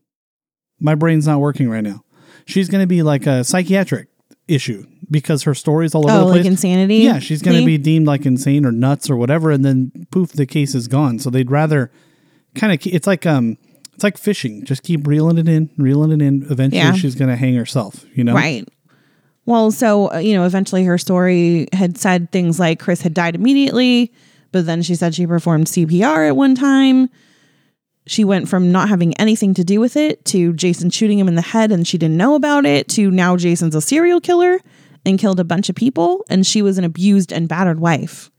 My 0.78 0.96
brain's 0.96 1.26
not 1.26 1.40
working 1.40 1.70
right 1.70 1.86
now. 1.86 2.04
She's 2.50 2.70
going 2.70 2.82
to 2.84 2.88
be 2.88 3.02
like 3.04 3.26
a 3.28 3.44
psychiatric 3.44 4.08
issue 4.48 4.86
because 5.12 5.44
her 5.44 5.54
story's 5.54 5.94
all 5.96 6.10
over 6.10 6.18
Oh, 6.18 6.20
the 6.20 6.26
place. 6.34 6.38
like 6.44 6.46
insanity? 6.46 6.98
Yeah, 6.98 7.20
she's 7.20 7.42
going 7.42 7.58
to 7.60 7.66
be 7.66 7.78
deemed 7.78 8.08
like 8.08 8.26
insane 8.26 8.66
or 8.66 8.72
nuts 8.72 9.10
or 9.10 9.16
whatever, 9.16 9.52
and 9.52 9.64
then 9.64 9.92
poof, 10.12 10.32
the 10.34 10.46
case 10.46 10.74
is 10.76 10.88
gone. 10.88 11.20
So 11.20 11.30
they'd 11.30 11.52
rather 11.52 11.92
kind 12.56 12.74
of. 12.74 12.80
It's 12.86 13.06
like 13.08 13.26
um, 13.26 13.58
it's 13.94 14.04
like 14.04 14.18
fishing. 14.18 14.66
Just 14.66 14.84
keep 14.84 15.06
reeling 15.06 15.38
it 15.38 15.48
in, 15.48 15.70
reeling 15.78 16.12
it 16.12 16.22
in. 16.22 16.44
Eventually, 16.50 16.80
Yeah. 16.82 16.94
she's 16.94 17.16
going 17.16 17.30
to 17.30 17.36
hang 17.38 17.56
herself. 17.56 18.06
You 18.16 18.24
know, 18.24 18.34
Right. 18.34 18.68
Well, 19.46 19.72
so, 19.72 20.12
uh, 20.14 20.18
you 20.20 20.34
know, 20.36 20.46
eventually 20.46 20.84
her 20.84 20.98
story 21.00 21.68
had 21.74 21.98
said 21.98 22.32
things 22.32 22.60
like 22.60 22.80
Chris 22.80 23.02
had 23.02 23.16
died 23.16 23.34
immediately, 23.34 24.14
but 24.52 24.68
then 24.68 24.84
she 24.84 24.94
said 24.94 25.16
she 25.16 25.26
performed 25.26 25.66
CPR 25.66 26.28
at 26.28 26.36
one 26.36 26.54
time. 26.54 27.10
She 28.08 28.24
went 28.24 28.50
from 28.50 28.72
not 28.72 28.90
having 28.90 29.14
anything 29.18 29.54
to 29.56 29.64
do 29.64 29.80
with 29.80 29.96
it 29.96 30.26
to 30.26 30.54
Jason 30.54 30.90
shooting 30.90 31.20
him 31.20 31.28
in 31.28 31.36
the 31.36 31.42
head 31.42 31.72
and 31.72 31.88
she 31.88 31.98
didn't 31.98 32.18
know 32.18 32.36
about 32.36 32.66
it 32.66 32.88
to 32.90 33.12
now 33.12 33.38
Jason's 33.38 33.76
a 33.76 33.82
serial 33.82 34.20
killer 34.20 34.60
and 35.06 35.20
killed 35.20 35.40
a 35.40 35.44
bunch 35.44 35.70
of 35.70 35.76
people 35.76 36.26
and 36.30 36.46
she 36.46 36.62
was 36.62 36.78
an 36.78 36.84
abused 36.84 37.32
and 37.32 37.48
battered 37.48 37.80
wife, 37.80 38.32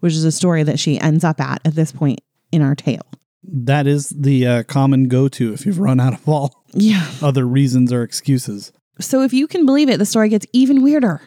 which 0.00 0.12
is 0.12 0.24
a 0.24 0.32
story 0.32 0.62
that 0.64 0.78
she 0.78 0.98
ends 1.00 1.24
up 1.24 1.40
at 1.40 1.60
at 1.64 1.74
this 1.74 1.92
point 1.92 2.20
in 2.52 2.60
our 2.62 2.74
tale. 2.74 3.06
That 3.42 3.86
is 3.86 4.10
the 4.10 4.46
uh, 4.46 4.62
common 4.64 5.08
go-to 5.08 5.54
if 5.54 5.64
you've 5.64 5.78
run 5.78 5.98
out 5.98 6.12
of 6.12 6.28
all 6.28 6.62
Yeah. 6.74 7.06
other 7.22 7.46
reasons 7.46 7.90
or 7.92 8.02
excuses. 8.02 8.70
So, 9.00 9.22
if 9.22 9.32
you 9.32 9.46
can 9.46 9.64
believe 9.64 9.88
it, 9.88 9.96
the 9.98 10.04
story 10.04 10.28
gets 10.28 10.44
even 10.52 10.82
weirder. 10.82 11.22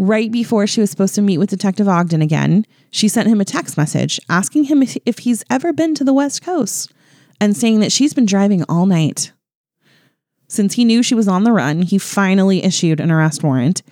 Right 0.00 0.30
before 0.30 0.66
she 0.68 0.80
was 0.80 0.90
supposed 0.90 1.16
to 1.16 1.22
meet 1.22 1.38
with 1.38 1.50
Detective 1.50 1.88
Ogden 1.88 2.22
again, 2.22 2.64
she 2.90 3.08
sent 3.08 3.28
him 3.28 3.40
a 3.40 3.44
text 3.44 3.76
message 3.76 4.20
asking 4.28 4.64
him 4.64 4.82
if, 4.82 4.96
if 5.04 5.18
he's 5.20 5.44
ever 5.50 5.72
been 5.72 5.94
to 5.96 6.04
the 6.04 6.12
West 6.14 6.40
Coast 6.42 6.92
and 7.40 7.56
saying 7.56 7.80
that 7.80 7.90
she's 7.92 8.14
been 8.14 8.26
driving 8.26 8.62
all 8.68 8.86
night. 8.86 9.32
Since 10.46 10.74
he 10.74 10.84
knew 10.84 11.02
she 11.02 11.14
was 11.16 11.28
on 11.28 11.44
the 11.44 11.52
run, 11.52 11.82
he 11.82 11.98
finally 11.98 12.62
issued 12.64 13.00
an 13.00 13.10
arrest 13.10 13.42
warrant. 13.42 13.82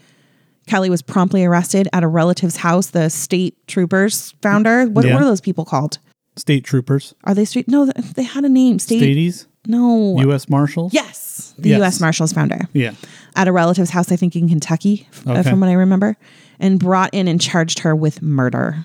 Kelly 0.66 0.88
was 0.90 1.02
promptly 1.02 1.44
arrested 1.44 1.88
at 1.92 2.02
a 2.02 2.08
relative's 2.08 2.56
house. 2.58 2.88
The 2.88 3.10
state 3.10 3.56
troopers 3.66 4.32
found 4.42 4.66
her. 4.66 4.86
What, 4.86 5.04
Yeah. 5.04 5.12
what 5.14 5.22
are 5.22 5.26
those 5.26 5.40
people 5.40 5.64
called? 5.64 5.98
State 6.36 6.64
troopers, 6.64 7.14
Are 7.24 7.34
they 7.34 7.44
state? 7.44 7.66
No, 7.68 7.86
they 7.86 8.22
had 8.22 8.44
a 8.44 8.48
name. 8.48 8.78
State. 8.78 8.98
stadies, 8.98 9.46
No. 9.66 10.18
U.S. 10.20 10.48
Marshals. 10.48 10.92
yes. 10.92 11.54
The 11.58 11.70
Yes. 11.70 11.78
U.S. 11.78 12.00
Marshals 12.00 12.32
found 12.32 12.52
her 12.52 12.68
Yeah. 12.74 12.92
At 13.36 13.46
a 13.46 13.52
relative's 13.52 13.90
house, 13.90 14.10
I 14.10 14.16
think 14.16 14.34
in 14.34 14.48
Kentucky, 14.48 15.06
f- 15.12 15.26
uh, 15.26 15.42
from 15.42 15.60
what 15.60 15.68
I 15.68 15.74
remember, 15.74 16.16
and 16.58 16.78
brought 16.80 17.12
in 17.14 17.28
and 17.28 17.40
charged 17.40 17.80
her 17.80 17.94
with 17.94 18.22
murder. 18.22 18.84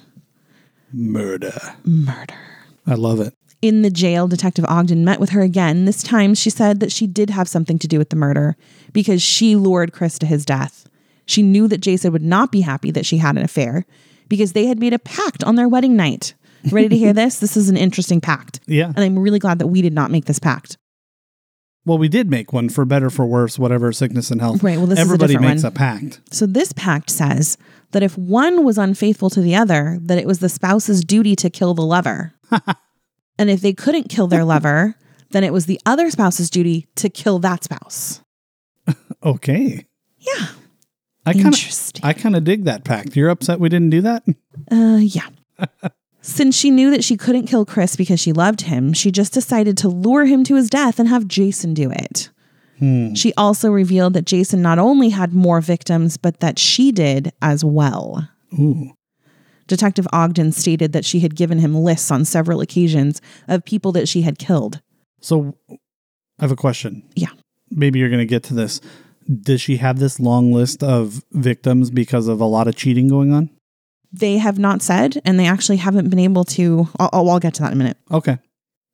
Murder. 0.93 1.59
Murder. 1.83 2.35
I 2.85 2.95
love 2.95 3.19
it. 3.19 3.33
In 3.61 3.83
the 3.83 3.89
jail, 3.91 4.27
Detective 4.27 4.65
Ogden 4.67 5.05
met 5.05 5.19
with 5.19 5.29
her 5.29 5.41
again. 5.41 5.85
This 5.85 6.01
time, 6.01 6.33
she 6.33 6.49
said 6.49 6.79
that 6.79 6.91
she 6.91 7.05
did 7.07 7.29
have 7.29 7.47
something 7.47 7.77
to 7.79 7.87
do 7.87 7.97
with 7.99 8.09
the 8.09 8.15
murder 8.15 8.57
because 8.91 9.21
she 9.21 9.55
lured 9.55 9.93
Chris 9.93 10.17
to 10.19 10.25
his 10.25 10.45
death. 10.45 10.87
She 11.27 11.43
knew 11.43 11.67
that 11.67 11.77
Jason 11.79 12.11
would 12.11 12.23
not 12.23 12.51
be 12.51 12.61
happy 12.61 12.91
that 12.91 13.05
she 13.05 13.17
had 13.17 13.37
an 13.37 13.43
affair 13.43 13.85
because 14.27 14.53
they 14.53 14.65
had 14.65 14.79
made 14.79 14.93
a 14.93 14.99
pact 14.99 15.43
on 15.43 15.55
their 15.55 15.69
wedding 15.69 15.95
night. 15.95 16.33
Ready 16.71 16.89
to 16.89 16.97
hear 16.97 17.13
this? 17.21 17.39
This 17.39 17.55
is 17.55 17.69
an 17.69 17.77
interesting 17.77 18.19
pact. 18.19 18.59
Yeah. 18.65 18.87
And 18.87 18.99
I'm 18.99 19.17
really 19.17 19.39
glad 19.39 19.59
that 19.59 19.67
we 19.67 19.81
did 19.81 19.93
not 19.93 20.09
make 20.11 20.25
this 20.25 20.39
pact. 20.39 20.77
Well, 21.85 21.97
we 21.97 22.09
did 22.09 22.29
make 22.29 22.53
one 22.53 22.69
for 22.69 22.85
better 22.85 23.09
for 23.09 23.25
worse, 23.25 23.57
whatever 23.57 23.91
sickness 23.91 24.29
and 24.29 24.39
health. 24.39 24.61
Right, 24.61 24.77
well, 24.77 24.85
this 24.85 24.99
is 24.99 25.05
a 25.05 25.07
everybody 25.07 25.37
makes 25.37 25.63
one. 25.63 25.71
a 25.71 25.75
pact. 25.75 26.21
So 26.31 26.45
this 26.45 26.73
pact 26.73 27.09
says 27.09 27.57
that 27.91 28.03
if 28.03 28.17
one 28.17 28.63
was 28.63 28.77
unfaithful 28.77 29.29
to 29.31 29.41
the 29.41 29.55
other, 29.55 29.97
that 30.03 30.17
it 30.17 30.27
was 30.27 30.39
the 30.39 30.49
spouse's 30.49 31.03
duty 31.03 31.35
to 31.37 31.49
kill 31.49 31.73
the 31.73 31.81
lover. 31.81 32.33
and 33.37 33.49
if 33.49 33.61
they 33.61 33.73
couldn't 33.73 34.09
kill 34.09 34.27
their 34.27 34.45
lover, 34.45 34.95
then 35.31 35.43
it 35.43 35.51
was 35.51 35.65
the 35.65 35.79
other 35.85 36.11
spouse's 36.11 36.49
duty 36.49 36.87
to 36.95 37.09
kill 37.09 37.39
that 37.39 37.63
spouse. 37.63 38.21
Okay. 39.23 39.87
Yeah. 40.17 40.47
I 41.25 41.33
kind 41.33 41.53
of 41.53 41.91
I 42.03 42.13
kind 42.13 42.35
of 42.35 42.43
dig 42.43 42.65
that 42.65 42.83
pact. 42.83 43.15
You're 43.15 43.29
upset 43.29 43.59
we 43.59 43.69
didn't 43.69 43.91
do 43.91 44.01
that? 44.01 44.23
Uh, 44.71 44.97
yeah. 44.97 45.29
Since 46.21 46.55
she 46.55 46.69
knew 46.69 46.91
that 46.91 47.03
she 47.03 47.17
couldn't 47.17 47.47
kill 47.47 47.65
Chris 47.65 47.95
because 47.95 48.19
she 48.19 48.31
loved 48.31 48.61
him, 48.61 48.93
she 48.93 49.11
just 49.11 49.33
decided 49.33 49.77
to 49.79 49.89
lure 49.89 50.25
him 50.25 50.43
to 50.45 50.55
his 50.55 50.69
death 50.69 50.99
and 50.99 51.09
have 51.09 51.27
Jason 51.27 51.73
do 51.73 51.89
it. 51.91 52.29
Hmm. 52.77 53.13
She 53.15 53.33
also 53.35 53.71
revealed 53.71 54.13
that 54.13 54.25
Jason 54.25 54.61
not 54.61 54.79
only 54.79 55.09
had 55.09 55.33
more 55.33 55.61
victims, 55.61 56.17
but 56.17 56.39
that 56.39 56.59
she 56.59 56.91
did 56.91 57.31
as 57.41 57.63
well. 57.63 58.29
Ooh. 58.59 58.91
Detective 59.67 60.07
Ogden 60.11 60.51
stated 60.51 60.91
that 60.93 61.05
she 61.05 61.21
had 61.21 61.35
given 61.35 61.59
him 61.59 61.75
lists 61.75 62.11
on 62.11 62.25
several 62.25 62.61
occasions 62.61 63.21
of 63.47 63.63
people 63.65 63.91
that 63.93 64.07
she 64.07 64.23
had 64.23 64.37
killed. 64.37 64.81
So 65.21 65.55
I 65.69 65.77
have 66.39 66.51
a 66.51 66.55
question. 66.55 67.07
Yeah. 67.15 67.29
Maybe 67.69 67.99
you're 67.99 68.09
going 68.09 68.19
to 68.19 68.25
get 68.25 68.43
to 68.43 68.53
this. 68.53 68.81
Does 69.41 69.61
she 69.61 69.77
have 69.77 69.99
this 69.99 70.19
long 70.19 70.51
list 70.51 70.83
of 70.83 71.23
victims 71.31 71.89
because 71.89 72.27
of 72.27 72.41
a 72.41 72.45
lot 72.45 72.67
of 72.67 72.75
cheating 72.75 73.07
going 73.07 73.31
on? 73.31 73.49
They 74.13 74.37
have 74.37 74.59
not 74.59 74.81
said, 74.81 75.21
and 75.23 75.39
they 75.39 75.45
actually 75.47 75.77
haven't 75.77 76.09
been 76.09 76.19
able 76.19 76.43
to. 76.45 76.87
I'll, 76.99 77.09
I'll 77.13 77.29
I'll 77.29 77.39
get 77.39 77.53
to 77.55 77.61
that 77.63 77.67
in 77.71 77.73
a 77.73 77.83
minute. 77.83 77.97
Okay. 78.11 78.37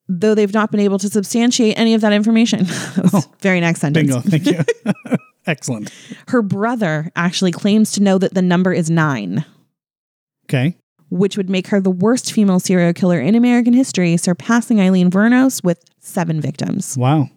Though 0.08 0.36
they've 0.36 0.54
not 0.54 0.72
been 0.72 0.80
able 0.80 1.00
to 1.00 1.10
substantiate 1.10 1.78
any 1.78 1.94
of 1.94 2.02
that 2.02 2.14
information. 2.14 2.66
That 2.96 3.04
was 3.12 3.26
oh, 3.26 3.34
Very 3.40 3.60
next 3.60 3.82
sentence. 3.82 4.08
Bingo. 4.08 4.22
Thank 4.22 4.46
you. 4.46 4.60
Excellent. 5.48 5.92
Her 6.30 6.42
brother 6.42 7.12
actually 7.16 7.52
claims 7.52 7.92
to 7.94 8.04
know 8.04 8.18
that 8.18 8.34
the 8.34 8.42
number 8.42 8.74
is 8.74 8.90
nine, 8.90 9.44
Okay. 10.46 10.78
which 11.10 11.36
would 11.38 11.50
make 11.50 11.68
her 11.68 11.80
the 11.82 11.90
worst 11.92 12.32
female 12.32 12.60
serial 12.60 12.94
killer 12.94 13.20
in 13.20 13.34
American 13.36 13.74
history, 13.74 14.18
surpassing 14.18 14.80
Aileen 14.80 15.10
Wuornos 15.10 15.64
with 15.64 15.84
seven 16.00 16.40
victims. 16.42 16.98
Wow. 16.98 17.30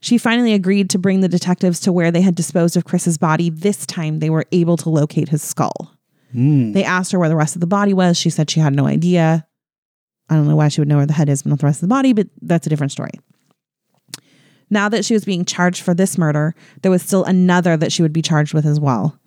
She 0.00 0.16
finally 0.18 0.52
agreed 0.54 0.90
to 0.90 0.98
bring 0.98 1.20
the 1.22 1.28
detectives 1.28 1.80
to 1.80 1.92
where 1.92 2.10
they 2.12 2.20
had 2.20 2.34
disposed 2.36 2.76
of 2.76 2.84
Chris's 2.84 3.18
body. 3.18 3.50
This 3.50 3.84
time 3.86 4.20
they 4.20 4.30
were 4.30 4.46
able 4.52 4.76
to 4.76 4.90
locate 4.90 5.28
his 5.30 5.42
skull. 5.42 5.92
Mm. 6.34 6.74
They 6.74 6.84
asked 6.84 7.12
her 7.12 7.18
where 7.18 7.28
the 7.28 7.36
rest 7.36 7.56
of 7.56 7.60
the 7.60 7.66
body 7.66 7.94
was. 7.94 8.16
She 8.16 8.30
said 8.30 8.50
she 8.50 8.60
had 8.60 8.74
no 8.74 8.86
idea. 8.86 9.46
I 10.28 10.34
don't 10.34 10.48
know 10.48 10.56
why 10.56 10.68
she 10.68 10.80
would 10.80 10.88
know 10.88 10.96
where 10.96 11.06
the 11.06 11.12
head 11.14 11.28
is, 11.28 11.42
but 11.42 11.50
not 11.50 11.58
the 11.60 11.66
rest 11.66 11.78
of 11.78 11.88
the 11.88 11.94
body, 11.94 12.12
but 12.12 12.28
that's 12.42 12.66
a 12.66 12.70
different 12.70 12.92
story. 12.92 13.12
Now 14.70 14.88
that 14.90 15.04
she 15.04 15.14
was 15.14 15.24
being 15.24 15.44
charged 15.44 15.82
for 15.82 15.94
this 15.94 16.18
murder, 16.18 16.54
there 16.82 16.90
was 16.90 17.02
still 17.02 17.24
another 17.24 17.76
that 17.76 17.92
she 17.92 18.02
would 18.02 18.12
be 18.12 18.22
charged 18.22 18.52
with 18.52 18.66
as 18.66 18.78
well. 18.78 19.18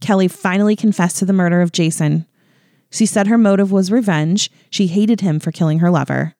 Kelly 0.00 0.28
finally 0.28 0.76
confessed 0.76 1.16
to 1.18 1.24
the 1.24 1.32
murder 1.32 1.62
of 1.62 1.72
Jason. 1.72 2.26
She 2.90 3.06
said 3.06 3.26
her 3.26 3.38
motive 3.38 3.72
was 3.72 3.90
revenge. 3.90 4.50
She 4.68 4.88
hated 4.88 5.22
him 5.22 5.40
for 5.40 5.50
killing 5.50 5.78
her 5.78 5.90
lover. 5.90 6.34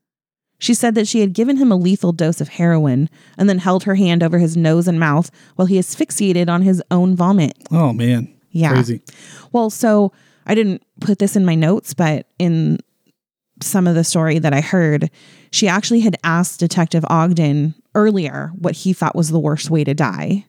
She 0.59 0.75
said 0.75 0.95
that 0.95 1.09
she 1.09 1.21
had 1.21 1.33
given 1.33 1.57
him 1.57 1.73
a 1.73 1.77
lethal 1.77 2.13
dose 2.13 2.41
of 2.41 2.49
heroin 2.49 3.09
and 3.37 3.49
then 3.49 3.59
held 3.59 3.85
her 3.85 3.97
hand 3.97 4.23
over 4.23 4.39
his 4.39 4.57
nose 4.57 4.87
and 4.87 5.01
mouth 5.01 5.31
while 5.57 5.67
he 5.67 5.79
asphyxiated 5.79 6.49
on 6.49 6.63
his 6.63 6.83
own 6.91 7.17
vomit. 7.17 7.57
Oh 7.71 7.93
man. 7.93 8.34
Yeah. 8.55 8.71
Crazy. 8.73 9.03
Well, 9.53 9.69
so 9.69 10.13
I 10.47 10.55
didn't 10.55 10.83
put 11.01 11.19
this 11.19 11.37
in 11.37 11.45
my 11.45 11.55
notes, 11.55 11.93
but 11.93 12.27
in 12.39 12.79
some 13.61 13.87
of 13.87 13.95
the 13.95 14.05
story 14.05 14.39
that 14.39 14.53
I 14.55 14.61
heard, 14.63 15.11
she 15.51 15.69
actually 15.69 16.01
had 16.01 16.17
asked 16.25 16.61
Detective 16.61 17.05
Ogden 17.11 17.75
earlier 17.95 18.51
what 18.59 18.75
he 18.75 18.93
thought 18.93 19.15
was 19.15 19.31
the 19.31 19.39
worst 19.39 19.71
way 19.71 19.85
to 19.85 19.93
die. 19.95 20.47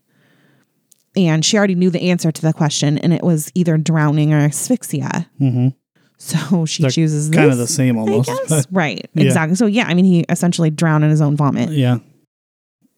And 1.17 1.45
she 1.45 1.57
already 1.57 1.75
knew 1.75 1.89
the 1.89 2.09
answer 2.09 2.31
to 2.31 2.41
the 2.41 2.51
question, 2.53 2.97
and 2.97 3.13
it 3.13 3.23
was 3.23 3.51
either 3.55 3.77
drowning 3.77 4.33
or 4.33 4.39
asphyxia. 4.39 5.27
Mhm. 5.39 5.73
So 6.17 6.65
she 6.65 6.83
They're 6.83 6.91
chooses 6.91 7.29
Kind 7.29 7.51
of 7.51 7.57
the 7.57 7.67
same 7.67 7.97
almost. 7.97 8.29
but- 8.49 8.67
right. 8.71 9.05
Yeah. 9.13 9.23
Exactly. 9.25 9.55
So 9.55 9.65
yeah, 9.65 9.85
I 9.87 9.93
mean, 9.93 10.05
he 10.05 10.21
essentially 10.29 10.69
drowned 10.69 11.03
in 11.03 11.09
his 11.09 11.21
own 11.21 11.35
vomit. 11.35 11.69
yeah. 11.71 11.97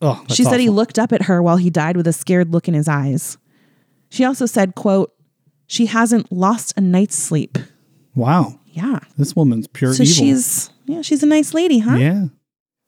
Oh, 0.02 0.24
she 0.32 0.44
said 0.44 0.60
he 0.60 0.70
looked 0.70 1.00
up 1.00 1.12
at 1.12 1.24
her 1.24 1.42
while 1.42 1.58
he 1.58 1.72
died 1.72 1.98
with 1.98 2.06
a 2.08 2.14
scared 2.14 2.54
look 2.54 2.68
in 2.68 2.76
his 2.76 2.88
eyes. 2.88 3.38
She 4.10 4.24
also 4.24 4.46
said, 4.46 4.76
quote, 4.76 5.14
she 5.68 5.88
hasn't 5.88 6.32
lost 6.32 6.74
a 6.78 6.82
night's 6.82 7.18
sleep. 7.18 7.58
Wow. 8.16 8.60
Yeah. 8.66 9.00
This 9.18 9.36
woman's 9.36 9.68
pure 9.68 9.94
so 9.94 10.04
evil. 10.04 10.16
she's 10.16 10.70
yeah, 10.86 11.02
she's 11.02 11.22
a 11.22 11.28
nice 11.28 11.54
lady, 11.54 11.80
huh? 11.80 11.96
Yeah. 11.96 12.26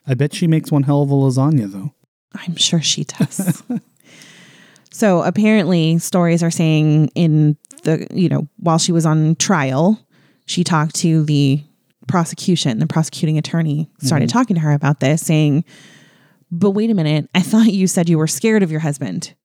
I 0.07 0.13
bet 0.13 0.33
she 0.33 0.47
makes 0.47 0.71
one 0.71 0.83
hell 0.83 1.01
of 1.01 1.11
a 1.11 1.13
lasagna 1.13 1.71
though. 1.71 1.93
I'm 2.33 2.55
sure 2.55 2.81
she 2.81 3.03
does. 3.03 3.61
so 4.91 5.21
apparently 5.23 5.97
stories 5.99 6.41
are 6.41 6.51
saying 6.51 7.09
in 7.15 7.57
the 7.83 8.07
you 8.11 8.29
know, 8.29 8.47
while 8.57 8.77
she 8.77 8.91
was 8.91 9.05
on 9.05 9.35
trial, 9.35 9.99
she 10.45 10.63
talked 10.63 10.95
to 10.95 11.23
the 11.25 11.63
prosecution, 12.07 12.79
the 12.79 12.87
prosecuting 12.87 13.37
attorney 13.37 13.89
started 13.99 14.29
mm-hmm. 14.29 14.37
talking 14.37 14.55
to 14.55 14.61
her 14.61 14.73
about 14.73 14.99
this, 14.99 15.21
saying, 15.21 15.63
But 16.51 16.71
wait 16.71 16.89
a 16.89 16.93
minute, 16.93 17.29
I 17.35 17.41
thought 17.41 17.67
you 17.67 17.87
said 17.87 18.09
you 18.09 18.17
were 18.17 18.27
scared 18.27 18.63
of 18.63 18.71
your 18.71 18.81
husband. 18.81 19.35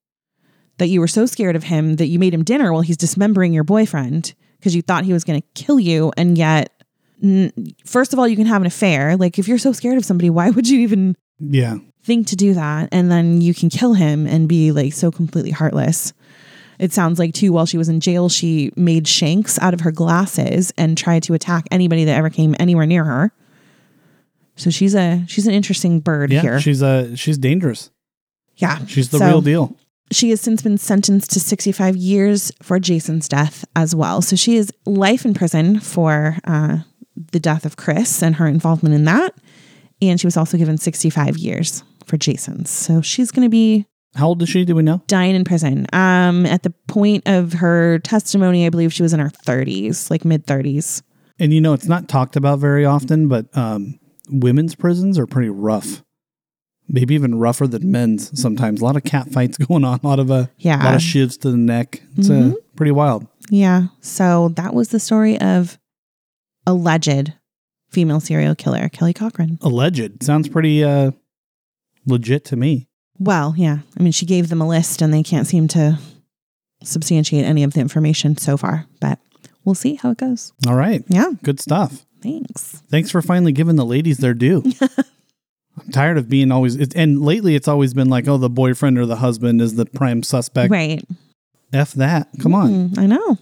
That 0.79 0.89
you 0.89 0.99
were 1.01 1.07
so 1.09 1.25
scared 1.27 1.55
of 1.57 1.63
him 1.65 1.97
that 1.97 2.07
you 2.09 2.19
made 2.19 2.35
him 2.35 2.43
dinner 2.43 2.73
while 2.73 2.83
he's 2.83 2.97
dismembering 2.97 3.53
your 3.53 3.63
boyfriend 3.65 4.35
because 4.59 4.75
you 4.75 4.83
thought 4.83 5.05
he 5.05 5.13
was 5.13 5.23
going 5.25 5.41
to 5.41 5.47
kill 5.55 5.79
you. 5.79 6.13
And 6.17 6.37
yet, 6.37 6.73
n- 7.23 7.53
first 7.85 8.13
of 8.13 8.19
all, 8.19 8.27
you 8.27 8.35
can 8.35 8.47
have 8.47 8.61
an 8.61 8.67
affair. 8.67 9.17
Like, 9.17 9.39
if 9.39 9.47
you're 9.47 9.59
so 9.59 9.73
scared 9.73 9.99
of 9.99 10.05
somebody, 10.05 10.31
why 10.31 10.51
would 10.51 10.69
you 10.69 10.81
even 10.81 11.17
Yeah. 11.39 11.77
think 12.03 12.27
to 12.29 12.37
do 12.37 12.55
that? 12.55 12.89
And 12.91 13.09
then 13.11 13.41
you 13.41 13.55
can 13.55 13.69
kill 13.71 13.95
him 13.95 14.27
and 14.27 14.49
be 14.49 14.73
like 14.73 14.93
so 14.95 15.13
completely 15.13 15.53
heartless. 15.53 16.13
It 16.81 16.93
sounds 16.93 17.21
like, 17.21 17.35
too, 17.35 17.53
while 17.53 17.67
she 17.67 17.79
was 17.79 17.89
in 17.89 18.01
jail, 18.01 18.29
she 18.29 18.73
made 18.75 19.07
shanks 19.07 19.61
out 19.61 19.75
of 19.75 19.81
her 19.83 19.93
glasses 19.93 20.73
and 20.77 20.99
tried 20.99 21.23
to 21.25 21.35
attack 21.35 21.67
anybody 21.71 22.03
that 22.05 22.17
ever 22.17 22.31
came 22.31 22.57
anywhere 22.59 22.85
near 22.87 23.05
her. 23.05 23.33
So 24.57 24.71
she's 24.71 24.95
a 24.97 25.25
she's 25.29 25.47
an 25.47 25.55
interesting 25.55 26.01
bird 26.01 26.33
Yeah. 26.33 26.41
here. 26.43 26.61
She's 26.61 26.83
a 26.83 27.17
she's 27.17 27.39
dangerous. 27.39 27.91
yeah, 28.57 28.85
She's 28.87 29.11
the 29.11 29.19
So- 29.19 29.27
real 29.27 29.41
deal. 29.41 29.77
She 30.13 30.31
has 30.31 30.41
since 30.41 30.63
been 30.63 30.79
sentenced 30.79 31.31
to 31.33 31.41
65 31.41 31.97
years 31.97 32.53
for 32.63 32.79
Jason's 32.79 33.29
death 33.29 33.65
as 33.75 33.95
well. 33.95 34.23
So 34.23 34.37
she 34.37 34.57
is 34.57 34.71
life 34.87 35.25
in 35.25 35.35
prison 35.35 35.81
for 35.81 36.37
uh, 36.45 36.79
the 37.33 37.41
death 37.41 37.65
of 37.65 37.77
Chris 37.77 38.23
and 38.23 38.37
her 38.37 38.47
involvement 38.47 38.95
in 38.95 39.05
that. 39.05 39.35
And 40.03 40.21
she 40.21 40.27
was 40.27 40.37
also 40.37 40.57
given 40.59 40.77
65 40.77 41.39
years 41.39 41.83
for 42.07 42.17
Jason's. 42.17 42.71
So 42.71 43.01
she's 43.01 43.31
going 43.31 43.47
to 43.47 43.51
be 43.51 43.87
How 44.15 44.29
old 44.29 44.43
is 44.43 44.49
she? 44.49 44.65
Do 44.65 44.75
we 44.75 44.83
know? 44.83 45.03
dying 45.07 45.35
in 45.35 45.45
prison. 45.45 45.87
Um, 45.93 46.45
at 46.47 46.63
the 46.63 46.71
point 46.89 47.23
of 47.27 47.55
her 47.55 47.99
testimony, 48.01 48.67
I 48.67 48.71
believe 48.71 48.93
she 48.93 49.03
was 49.03 49.13
in 49.15 49.21
her 49.21 49.31
30s, 49.31 50.11
like 50.11 50.25
mid 50.25 50.47
30s. 50.47 51.03
And 51.39 51.53
you 51.53 51.61
know, 51.61 51.73
it's 51.73 51.87
not 51.89 52.09
talked 52.09 52.37
about 52.37 52.59
very 52.61 52.85
often, 52.85 53.27
but 53.29 53.47
um, 53.57 53.99
women's 54.29 54.75
prisons 54.75 55.19
are 55.19 55.27
pretty 55.27 55.49
rough. 55.49 56.03
Maybe 56.89 57.15
even 57.15 57.37
rougher 57.37 57.67
than 57.67 57.91
men's 57.91 58.39
sometimes. 58.39 58.81
A 58.81 58.85
lot 58.85 58.97
of 58.97 59.05
cat 59.05 59.29
fights 59.31 59.57
going 59.69 59.85
on, 59.85 60.01
a 60.03 60.07
lot 60.07 60.19
of 60.21 60.31
uh, 60.31 60.47
Yeah. 60.59 60.83
a 60.83 60.85
lot 60.85 60.95
of 60.95 61.01
shivs 61.01 61.41
to 61.41 61.51
the 61.51 61.57
neck. 61.57 62.03
It's 62.17 62.29
uh, 62.31 62.53
pretty 62.77 62.93
wild. 62.93 63.27
Yeah. 63.51 63.87
So 64.01 64.49
that 64.57 64.75
was 64.75 64.89
the 64.91 65.01
story 65.01 65.41
of 65.41 65.79
alleged 66.67 67.33
female 67.91 68.21
serial 68.21 68.55
killer, 68.55 68.89
Kelly 68.89 69.13
Cochran. 69.15 69.59
Alleged 69.63 70.23
sounds 70.23 70.49
pretty 70.49 70.83
uh, 70.85 71.13
legit 72.07 72.45
to 72.47 72.57
me. 72.57 72.89
Well, 73.19 73.55
yeah. 73.57 73.79
I 73.99 74.03
mean, 74.03 74.13
she 74.13 74.27
gave 74.27 74.49
them 74.49 74.61
a 74.61 74.69
list 74.69 75.01
and 75.01 75.13
they 75.15 75.23
can't 75.23 75.47
seem 75.47 75.69
to 75.69 75.99
substantiate 76.83 77.45
any 77.45 77.63
of 77.63 77.73
the 77.73 77.81
information 77.81 78.37
so 78.37 78.57
far, 78.57 78.87
but 79.01 79.19
we'll 79.65 79.75
see 79.75 79.95
how 79.95 80.11
it 80.11 80.19
goes. 80.19 80.53
All 80.67 80.75
right, 80.75 81.03
Yeah. 81.09 81.31
good 81.43 81.61
stuff. 81.61 82.05
Thanks. 82.23 82.83
Thanks 82.91 83.11
for 83.11 83.23
finally 83.23 83.53
giving 83.53 83.77
the 83.77 83.85
ladies 83.87 84.19
their 84.19 84.35
due. 84.35 84.63
I'm 85.81 85.91
tired 85.91 86.19
of 86.19 86.29
being 86.29 86.53
always, 86.53 86.77
it, 86.77 86.95
and 86.95 87.21
lately 87.21 87.55
it's 87.57 87.67
always 87.69 87.95
been 87.95 88.09
like, 88.09 88.29
oh, 88.29 88.37
the 88.39 88.49
boyfriend 88.51 88.99
or 88.99 89.07
the 89.07 89.17
husband 89.17 89.61
is 89.61 89.75
the 89.75 89.87
prime 89.87 90.23
suspect. 90.23 90.71
Right. 90.71 91.05
F 91.73 91.93
that. 91.95 92.29
Come 92.41 92.55
on. 92.55 92.91
Mm, 92.91 92.99
I 92.99 93.07
know. 93.07 93.39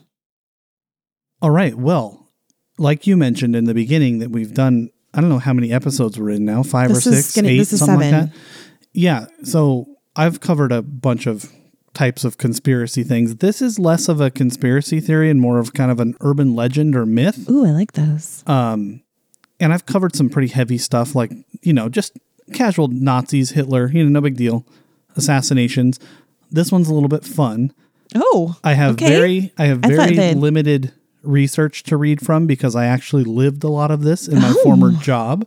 All 1.40 1.51
right. 1.51 1.75
Well, 1.75 2.31
like 2.79 3.07
you 3.07 3.16
mentioned 3.16 3.55
in 3.57 3.64
the 3.64 3.75
beginning, 3.75 4.21
that 4.21 4.31
we've 4.31 4.55
done, 4.55 4.90
I 5.12 5.21
don't 5.21 5.29
know 5.31 5.38
how 5.38 5.53
many 5.53 5.73
episodes 5.73 6.18
we're 6.18 6.31
in 6.31 6.45
now, 6.45 6.62
five 6.62 6.88
This 6.88 7.07
or 7.07 7.12
six, 7.12 7.35
gonna- 7.37 7.49
eight, 7.49 7.59
this 7.59 7.73
is 7.73 7.81
something 7.81 8.01
seven. 8.11 8.21
like 8.27 8.33
that. 8.33 8.38
Yeah. 8.95 9.27
So 9.42 9.87
I've 10.16 10.40
covered 10.40 10.73
a 10.73 10.83
bunch 10.83 11.27
of 11.27 11.53
types 11.95 12.25
of 12.25 12.38
conspiracy 12.38 13.03
things. 13.03 13.37
This 13.37 13.61
is 13.61 13.79
less 13.79 14.09
of 14.09 14.21
a 14.21 14.31
conspiracy 14.31 15.01
theory 15.01 15.29
and 15.29 15.40
more 15.40 15.59
of 15.59 15.75
kind 15.75 15.90
of 15.90 16.01
an 16.01 16.14
urban 16.21 16.55
legend 16.55 16.97
or 16.97 17.05
myth. 17.05 17.51
Ooh, 17.51 17.66
I 17.66 17.71
like 17.73 17.92
those. 17.92 18.42
Um, 18.47 19.03
and 19.61 19.73
I've 19.75 19.85
covered 19.85 20.16
some 20.16 20.31
pretty 20.31 20.49
heavy 20.49 20.79
stuff, 20.79 21.14
like 21.14 21.33
you 21.62 21.72
know, 21.72 21.88
just 21.88 22.18
casual 22.53 22.88
Nazis, 22.88 23.51
Hitler, 23.51 23.88
you 23.92 24.03
know, 24.05 24.11
no 24.11 24.20
big 24.20 24.37
deal, 24.37 24.66
assassinations. 25.16 25.98
This 26.51 26.70
one's 26.72 26.88
a 26.88 26.94
little 26.94 27.09
bit 27.09 27.25
fun. 27.25 27.72
Oh, 28.14 28.57
I 28.62 28.75
have 28.75 28.94
okay. 28.94 29.09
very, 29.09 29.53
I 29.59 29.66
have 29.66 29.79
very 29.79 30.16
that- 30.16 30.37
limited 30.37 30.92
research 31.22 31.85
to 31.85 31.96
read 31.96 32.20
from 32.25 32.46
because 32.46 32.75
I 32.75 32.87
actually 32.87 33.25
lived 33.25 33.62
a 33.64 33.68
lot 33.68 33.90
of 33.90 34.03
this 34.03 34.27
in 34.29 34.40
my 34.40 34.53
Oh. 34.57 34.62
former 34.64 34.90
job. 34.92 35.46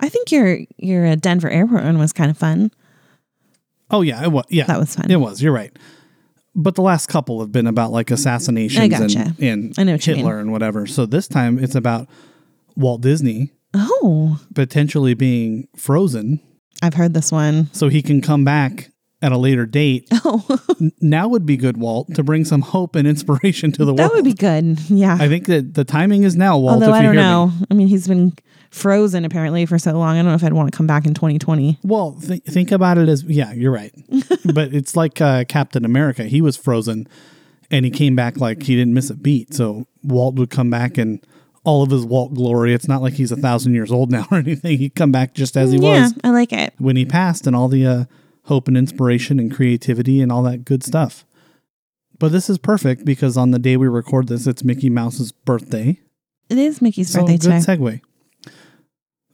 I 0.00 0.08
think 0.08 0.30
your 0.30 0.58
your 0.76 1.06
uh, 1.06 1.14
Denver 1.16 1.48
airport 1.48 1.84
one 1.84 1.98
was 1.98 2.12
kind 2.12 2.30
of 2.30 2.36
fun. 2.36 2.70
Oh 3.90 4.02
yeah, 4.02 4.22
it 4.22 4.30
was. 4.32 4.44
Yeah, 4.48 4.64
That 4.64 4.78
was 4.78 4.94
fun. 4.94 5.10
It 5.10 5.16
was. 5.16 5.40
You're 5.42 5.52
right. 5.52 5.74
But 6.54 6.74
the 6.74 6.82
last 6.82 7.06
couple 7.06 7.40
have 7.40 7.52
been 7.52 7.66
about 7.66 7.92
like 7.92 8.10
assassinations 8.10 8.82
I 8.84 8.88
gotcha. 8.88 9.34
and, 9.40 9.78
and 9.78 9.78
I 9.78 9.84
know 9.84 9.96
Hitler 9.96 10.38
and 10.40 10.50
whatever. 10.52 10.86
So 10.86 11.06
this 11.06 11.28
time 11.28 11.58
it's 11.58 11.74
about 11.76 12.08
Walt 12.76 13.00
Disney 13.00 13.52
Oh, 13.74 14.40
potentially 14.54 15.14
being 15.14 15.68
frozen 15.76 16.40
I've 16.82 16.94
heard 16.94 17.14
this 17.14 17.30
one. 17.32 17.68
so 17.72 17.88
he 17.88 18.02
can 18.02 18.20
come 18.20 18.44
back 18.44 18.90
at 19.20 19.32
a 19.32 19.38
later 19.38 19.66
date. 19.66 20.08
Oh, 20.30 20.60
now 21.00 21.26
would 21.26 21.46
be 21.46 21.56
good, 21.56 21.76
Walt, 21.78 22.14
to 22.14 22.22
bring 22.22 22.44
some 22.44 22.60
hope 22.60 22.94
and 22.94 23.08
inspiration 23.08 23.72
to 23.72 23.84
the 23.84 23.94
that 23.94 24.02
world. 24.02 24.10
That 24.10 24.14
would 24.14 24.24
be 24.24 24.34
good. 24.34 24.78
Yeah. 24.90 25.16
I 25.18 25.26
think 25.26 25.46
that 25.46 25.72
the 25.74 25.84
timing 25.84 26.22
is 26.24 26.36
now, 26.36 26.58
Walt. 26.58 26.74
Although 26.74 26.88
if 26.90 26.94
I 26.94 27.02
don't 27.02 27.14
hear 27.14 27.22
me. 27.22 27.28
know. 27.28 27.52
I 27.70 27.74
mean, 27.74 27.88
he's 27.88 28.06
been 28.06 28.34
frozen 28.70 29.24
apparently 29.24 29.64
for 29.64 29.78
so 29.78 29.92
long. 29.92 30.16
I 30.16 30.18
don't 30.18 30.26
know 30.26 30.34
if 30.34 30.44
I'd 30.44 30.52
want 30.52 30.70
to 30.70 30.76
come 30.76 30.86
back 30.86 31.06
in 31.06 31.14
2020. 31.14 31.78
Well, 31.82 32.12
th- 32.20 32.42
think 32.44 32.70
about 32.70 32.98
it 32.98 33.08
as 33.08 33.24
yeah, 33.24 33.52
you're 33.52 33.72
right. 33.72 33.92
but 34.54 34.74
it's 34.74 34.94
like 34.94 35.20
uh, 35.20 35.44
Captain 35.48 35.84
America. 35.84 36.24
He 36.24 36.42
was 36.42 36.56
frozen, 36.56 37.08
and 37.70 37.84
he 37.86 37.90
came 37.90 38.14
back 38.14 38.36
like 38.36 38.62
he 38.64 38.76
didn't 38.76 38.92
miss 38.94 39.08
a 39.10 39.14
beat. 39.14 39.54
So 39.54 39.86
Walt 40.04 40.34
would 40.36 40.50
come 40.50 40.68
back 40.70 40.98
in 40.98 41.20
all 41.68 41.82
of 41.82 41.90
his 41.90 42.04
Walt 42.04 42.32
glory. 42.32 42.72
It's 42.72 42.88
not 42.88 43.02
like 43.02 43.12
he's 43.12 43.30
a 43.30 43.36
thousand 43.36 43.74
years 43.74 43.92
old 43.92 44.10
now 44.10 44.26
or 44.30 44.38
anything. 44.38 44.78
He'd 44.78 44.94
come 44.94 45.12
back 45.12 45.34
just 45.34 45.54
as 45.56 45.70
he 45.70 45.76
was. 45.78 45.84
yeah, 45.84 46.02
was 46.04 46.14
I 46.24 46.30
like 46.30 46.52
it. 46.52 46.72
when 46.78 46.96
he 46.96 47.04
passed, 47.04 47.46
and 47.46 47.54
all 47.54 47.68
the 47.68 47.86
uh, 47.86 48.04
hope 48.44 48.68
and 48.68 48.76
inspiration 48.76 49.38
and 49.38 49.54
creativity 49.54 50.22
and 50.22 50.32
all 50.32 50.42
that 50.44 50.64
good 50.64 50.82
stuff. 50.82 51.26
But 52.18 52.32
this 52.32 52.48
is 52.50 52.56
perfect 52.58 53.04
because 53.04 53.36
on 53.36 53.50
the 53.50 53.58
day 53.58 53.76
we 53.76 53.86
record 53.86 54.28
this, 54.28 54.46
it's 54.46 54.64
Mickey 54.64 54.88
Mouse's 54.90 55.30
birthday. 55.30 56.00
It 56.48 56.56
is 56.58 56.80
Mickey's 56.80 57.10
So 57.10 57.20
birthday 57.20 57.36
good 57.36 57.62
today. 57.62 57.76
segue. 57.76 58.00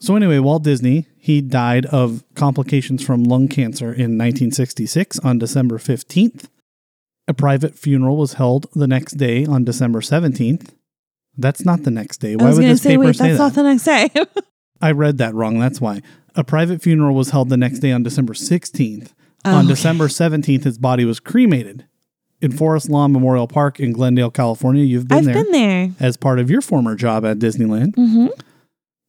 So 0.01 0.17
anyway, 0.17 0.39
Walt 0.41 0.65
Disney, 0.65 1.07
he 1.17 1.41
died 1.41 1.87
of 1.87 2.25
complications 2.35 3.03
from 3.03 3.25
lung 3.25 3.49
cancer 3.49 3.87
in 3.87 4.19
1966 4.19 5.19
on 5.21 5.39
December 5.39 5.79
15th. 5.79 6.49
A 7.27 7.33
private 7.33 7.75
funeral 7.79 8.17
was 8.19 8.35
held 8.35 8.67
the 8.75 8.87
next 8.89 9.13
day 9.13 9.47
on 9.47 9.65
December 9.65 10.01
17th. 10.03 10.75
That's 11.37 11.65
not 11.65 11.83
the 11.83 11.91
next 11.91 12.19
day. 12.19 12.33
I 12.33 12.37
Why 12.37 12.47
was 12.49 12.57
would 12.57 12.63
going 12.63 12.71
to 12.71 12.75
this 12.75 12.83
say, 12.83 12.91
paper 12.91 13.05
wait, 13.05 13.17
say 13.17 13.29
that's 13.33 13.39
that? 13.39 13.45
not 13.45 13.55
the 13.55 13.63
next 13.63 13.85
day. 13.85 14.11
I 14.81 14.93
read 14.93 15.19
that 15.19 15.35
wrong. 15.35 15.59
That's 15.59 15.81
why. 15.81 16.03
A 16.35 16.45
private 16.45 16.83
funeral 16.83 17.15
was 17.15 17.31
held 17.31 17.49
the 17.49 17.57
next 17.57 17.79
day 17.81 17.93
on 17.93 18.03
December 18.03 18.35
16th. 18.35 19.13
Oh, 19.45 19.51
on 19.55 19.65
okay. 19.65 19.69
December 19.75 20.09
17th, 20.09 20.65
his 20.65 20.79
body 20.79 21.05
was 21.05 21.21
cremated 21.21 21.87
in 22.41 22.53
Forest 22.53 22.89
Lawn 22.91 23.13
Memorial 23.13 23.47
Park 23.49 23.79
in 23.81 23.93
Glendale, 23.93 24.31
California. 24.31 24.85
You've 24.85 25.09
been 25.09 25.19
I've 25.19 25.25
there 25.25 25.35
been 25.35 25.53
there. 25.53 25.91
as 26.01 26.17
part 26.17 26.39
of 26.39 26.51
your 26.51 26.61
former 26.61 26.95
job 26.97 27.25
at 27.25 27.39
Disneyland. 27.39 27.95
hmm 27.95 28.27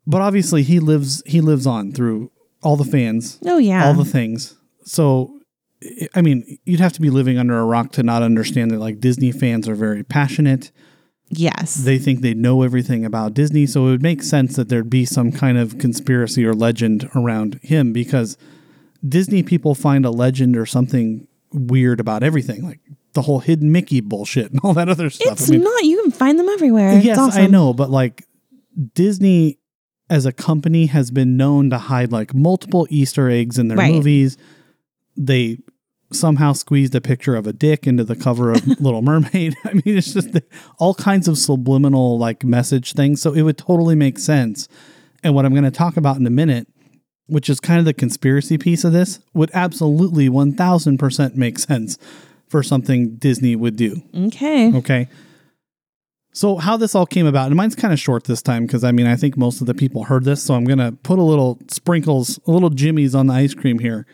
But 0.07 0.21
obviously, 0.21 0.63
he 0.63 0.79
lives 0.79 1.23
he 1.25 1.41
lives 1.41 1.65
on 1.67 1.91
through 1.91 2.31
all 2.61 2.75
the 2.75 2.83
fans, 2.85 3.39
Oh, 3.45 3.57
yeah. 3.57 3.85
all 3.87 3.93
the 3.93 4.05
things. 4.05 4.55
So, 4.83 5.39
I- 5.83 6.07
I 6.15 6.21
mean, 6.21 6.57
you'd 6.65 6.79
have 6.79 6.93
to 6.93 7.01
be 7.01 7.09
living 7.09 7.37
under 7.37 7.57
a 7.57 7.65
rock 7.65 7.91
to 7.93 8.03
not 8.03 8.23
understand 8.23 8.71
that 8.71 8.79
like 8.79 8.99
Disney 8.99 9.31
fans 9.31 9.67
are 9.67 9.75
very 9.75 10.03
passionate. 10.03 10.71
Yes. 11.29 11.75
They 11.75 11.97
think 11.97 12.21
they 12.21 12.33
know 12.33 12.61
everything 12.61 13.05
about 13.05 13.33
Disney, 13.33 13.65
so 13.65 13.87
it 13.87 13.91
would 13.91 14.03
make 14.03 14.23
sense 14.23 14.55
that 14.55 14.69
there'd 14.69 14.89
be 14.89 15.05
some 15.05 15.31
kind 15.31 15.57
of 15.57 15.77
conspiracy 15.77 16.45
or 16.45 16.53
legend 16.53 17.09
around 17.15 17.59
him 17.63 17.93
because 17.93 18.37
Disney 19.07 19.43
people 19.43 19.75
find 19.75 20.05
a 20.05 20.11
legend 20.11 20.57
or 20.57 20.65
something 20.65 21.27
weird 21.51 21.99
about 21.99 22.23
everything, 22.23 22.63
like 22.63 22.79
the 23.13 23.21
whole 23.21 23.39
hidden 23.39 23.71
Mickey 23.71 24.01
bullshit 24.01 24.51
and 24.51 24.59
all 24.63 24.73
that 24.73 24.89
other 24.89 25.09
stuff. 25.09 25.33
it's 25.39 25.49
not. 25.49 25.83
You 25.83 26.01
can 26.01 26.11
find 26.11 26.37
them 26.39 26.49
everywhere. 26.49 26.99
Yes, 26.99 27.17
awesome. 27.17 27.43
I 27.43 27.47
know, 27.47 27.73
but 27.73 27.89
like 27.89 28.25
Disney 28.93 29.59
as 30.09 30.25
a 30.25 30.31
company 30.31 30.85
has 30.87 31.11
been 31.11 31.37
known 31.37 31.69
to 31.71 31.77
hide 31.77 32.11
like 32.11 32.33
multiple 32.35 32.85
Easter 32.89 33.29
eggs 33.29 33.57
in 33.57 33.67
their 33.69 33.77
Right. 33.77 33.93
movies. 33.93 34.37
They 35.17 35.59
somehow 36.17 36.53
squeezed 36.53 36.95
a 36.95 37.01
picture 37.01 37.35
of 37.35 37.47
a 37.47 37.53
dick 37.53 37.87
into 37.87 38.03
the 38.03 38.15
cover 38.15 38.51
of 38.51 38.67
Little 38.81 39.01
Mermaid. 39.01 39.55
I 39.65 39.73
mean, 39.73 39.97
it's 39.97 40.13
just 40.13 40.29
all 40.79 40.93
kinds 40.93 41.27
of 41.27 41.37
subliminal 41.37 42.17
like 42.17 42.43
message 42.43 42.93
things. 42.93 43.21
So 43.21 43.33
it 43.33 43.41
would 43.41 43.57
totally 43.57 43.95
make 43.95 44.17
sense. 44.17 44.67
And 45.23 45.33
what 45.33 45.45
I'm 45.45 45.53
going 45.53 45.63
to 45.63 45.71
talk 45.71 45.97
about 45.97 46.17
in 46.17 46.27
a 46.27 46.31
minute, 46.31 46.67
which 47.27 47.49
is 47.49 47.59
kind 47.59 47.79
of 47.79 47.85
the 47.85 47.93
conspiracy 47.93 48.57
piece 48.57 48.83
of 48.83 48.93
this, 48.93 49.19
would 49.33 49.51
absolutely 49.53 50.29
1000% 50.29 51.35
make 51.35 51.59
sense 51.59 51.97
for 52.47 52.61
something 52.61 53.15
Disney 53.15 53.55
would 53.55 53.75
do. 53.75 54.01
Okay. 54.15 54.73
Okay. 54.75 55.07
So 56.35 56.57
how 56.57 56.75
this 56.75 56.95
all 56.95 57.05
came 57.05 57.27
about, 57.27 57.47
and 57.47 57.55
mine's 57.55 57.75
kind 57.75 57.93
of 57.93 57.99
short 57.99 58.25
this 58.25 58.41
time 58.41 58.65
because 58.65 58.83
I 58.83 58.91
mean 58.91 59.07
I 59.07 59.15
think 59.15 59.37
most 59.37 59.61
of 59.61 59.67
the 59.67 59.73
people 59.73 60.03
heard 60.03 60.25
this, 60.25 60.43
so 60.43 60.53
I'm 60.53 60.65
gonna 60.65 60.91
put 60.91 61.17
a 61.17 61.23
little 61.23 61.57
sprinkles, 61.69 62.41
a 62.45 62.51
little 62.51 62.69
jimmies 62.69 63.15
on 63.15 63.27
the 63.27 63.33
ice 63.33 63.53
cream 63.53 63.79
here, 63.79 64.05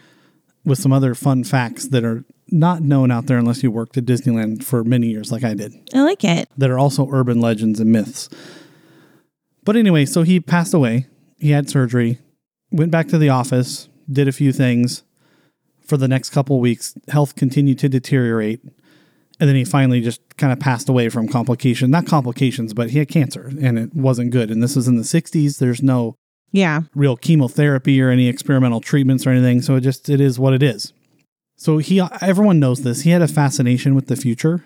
with 0.66 0.80
some 0.80 0.94
other 0.94 1.16
fun 1.16 1.44
facts 1.44 1.88
that 1.88 2.04
are 2.04 2.24
not 2.50 2.82
known 2.82 3.12
out 3.12 3.28
there 3.28 3.38
unless 3.38 3.64
you 3.64 3.72
worked 3.72 3.98
at 3.98 4.06
Disneyland 4.06 4.64
for 4.64 4.84
many 4.84 5.08
years, 5.08 5.32
like 5.32 5.44
I 5.44 5.54
did, 5.54 5.74
I 5.94 6.02
like 6.02 6.24
it. 6.24 6.50
that 6.58 6.70
are 6.70 6.80
also 6.80 7.08
urban 7.12 7.40
legends 7.42 7.80
and 7.80 7.92
myths. 7.92 8.30
But 9.64 9.76
anyway, 9.76 10.06
so 10.06 10.24
he 10.24 10.40
passed 10.40 10.74
away. 10.74 11.08
He 11.38 11.52
had 11.52 11.70
surgery, 11.70 12.20
went 12.72 12.92
back 12.92 13.08
to 13.10 13.18
the 13.18 13.30
office, 13.30 13.90
did 14.12 14.28
a 14.28 14.32
few 14.32 14.52
things. 14.52 15.04
For 15.86 15.98
the 15.98 16.08
next 16.08 16.30
couple 16.30 16.56
of 16.56 16.62
weeks, 16.62 16.96
health 17.10 17.36
continued 17.36 17.80
to 17.80 17.90
deteriorate. 17.90 18.62
And 19.40 19.50
then 19.50 19.56
he 19.56 19.66
finally 19.66 20.02
just 20.02 20.22
kind 20.38 20.54
of 20.54 20.60
passed 20.60 20.88
away 20.88 21.10
from 21.10 21.28
complications. 21.28 21.90
Not 21.90 22.06
complications, 22.06 22.74
but 22.74 22.92
he 22.92 23.00
had 23.00 23.10
cancer 23.10 23.52
and 23.62 23.78
it 23.80 23.94
wasn't 23.94 24.32
good. 24.32 24.52
And 24.52 24.62
this 24.62 24.76
was 24.76 24.88
in 24.88 24.98
the 24.98 25.04
60s. 25.04 25.58
There's 25.58 25.82
no 25.82 26.16
Yeah. 26.52 26.82
real 26.96 27.16
chemotherapy 27.16 28.02
or 28.02 28.10
any 28.10 28.28
experimental 28.28 28.82
treatments 28.82 29.26
or 29.26 29.30
anything. 29.30 29.62
So 29.62 29.76
it 29.76 29.82
just, 29.82 30.10
it 30.10 30.20
is 30.20 30.38
what 30.40 30.54
it 30.54 30.62
is. 30.62 30.94
So 31.56 31.78
he, 31.78 32.02
everyone 32.22 32.60
knows 32.60 32.82
this. 32.84 33.02
He 33.02 33.12
had 33.12 33.22
a 33.22 33.28
fascination 33.28 33.96
with 33.96 34.08
the 34.08 34.16
future. 34.16 34.64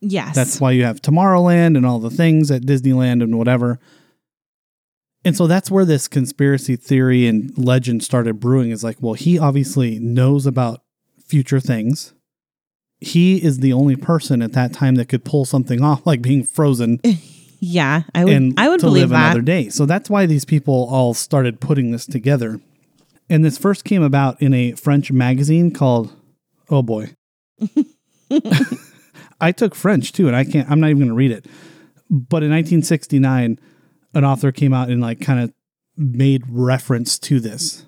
Yes. 0.00 0.34
That's 0.34 0.60
why 0.60 0.72
you 0.72 0.84
have 0.84 1.00
Tomorrowland 1.00 1.76
and 1.76 1.86
all 1.86 1.98
the 1.98 2.10
things 2.10 2.50
at 2.50 2.62
Disneyland 2.62 3.22
and 3.22 3.38
whatever. 3.38 3.78
And 5.24 5.36
so 5.36 5.46
that's 5.46 5.70
where 5.70 5.84
this 5.84 6.06
conspiracy 6.06 6.76
theory 6.76 7.26
and 7.26 7.56
legend 7.58 8.04
started 8.04 8.38
brewing 8.38 8.70
is 8.70 8.84
like, 8.84 8.98
well, 9.00 9.14
he 9.14 9.38
obviously 9.38 9.98
knows 9.98 10.46
about 10.46 10.82
future 11.26 11.58
things. 11.58 12.14
He 13.00 13.42
is 13.42 13.58
the 13.58 13.72
only 13.72 13.96
person 13.96 14.40
at 14.40 14.52
that 14.52 14.72
time 14.72 14.94
that 14.94 15.08
could 15.08 15.24
pull 15.24 15.44
something 15.44 15.82
off, 15.82 16.06
like 16.06 16.22
being 16.22 16.44
frozen 16.44 17.00
yeah. 17.60 18.02
I 18.14 18.24
would. 18.24 18.32
and 18.32 18.54
I 18.58 18.68
would 18.68 18.80
to 18.80 18.86
believe 18.86 19.02
live 19.02 19.10
that. 19.10 19.26
another 19.26 19.42
day. 19.42 19.68
So 19.68 19.86
that's 19.86 20.10
why 20.10 20.26
these 20.26 20.44
people 20.44 20.88
all 20.90 21.14
started 21.14 21.60
putting 21.60 21.90
this 21.90 22.06
together. 22.06 22.60
And 23.28 23.44
this 23.44 23.58
first 23.58 23.84
came 23.84 24.02
about 24.02 24.40
in 24.40 24.54
a 24.54 24.72
French 24.72 25.10
magazine 25.10 25.72
called 25.72 26.12
Oh 26.68 26.82
boy. 26.82 27.14
I 29.40 29.52
took 29.52 29.74
French 29.74 30.12
too, 30.12 30.26
and 30.26 30.36
I 30.36 30.44
can't 30.44 30.70
I'm 30.70 30.80
not 30.80 30.90
even 30.90 31.02
gonna 31.02 31.14
read 31.14 31.30
it. 31.30 31.46
But 32.08 32.42
in 32.42 32.50
1969, 32.50 33.58
an 34.14 34.24
author 34.24 34.52
came 34.52 34.72
out 34.72 34.88
and 34.88 35.00
like 35.00 35.20
kind 35.20 35.40
of 35.40 35.52
made 35.96 36.44
reference 36.48 37.18
to 37.20 37.40
this, 37.40 37.86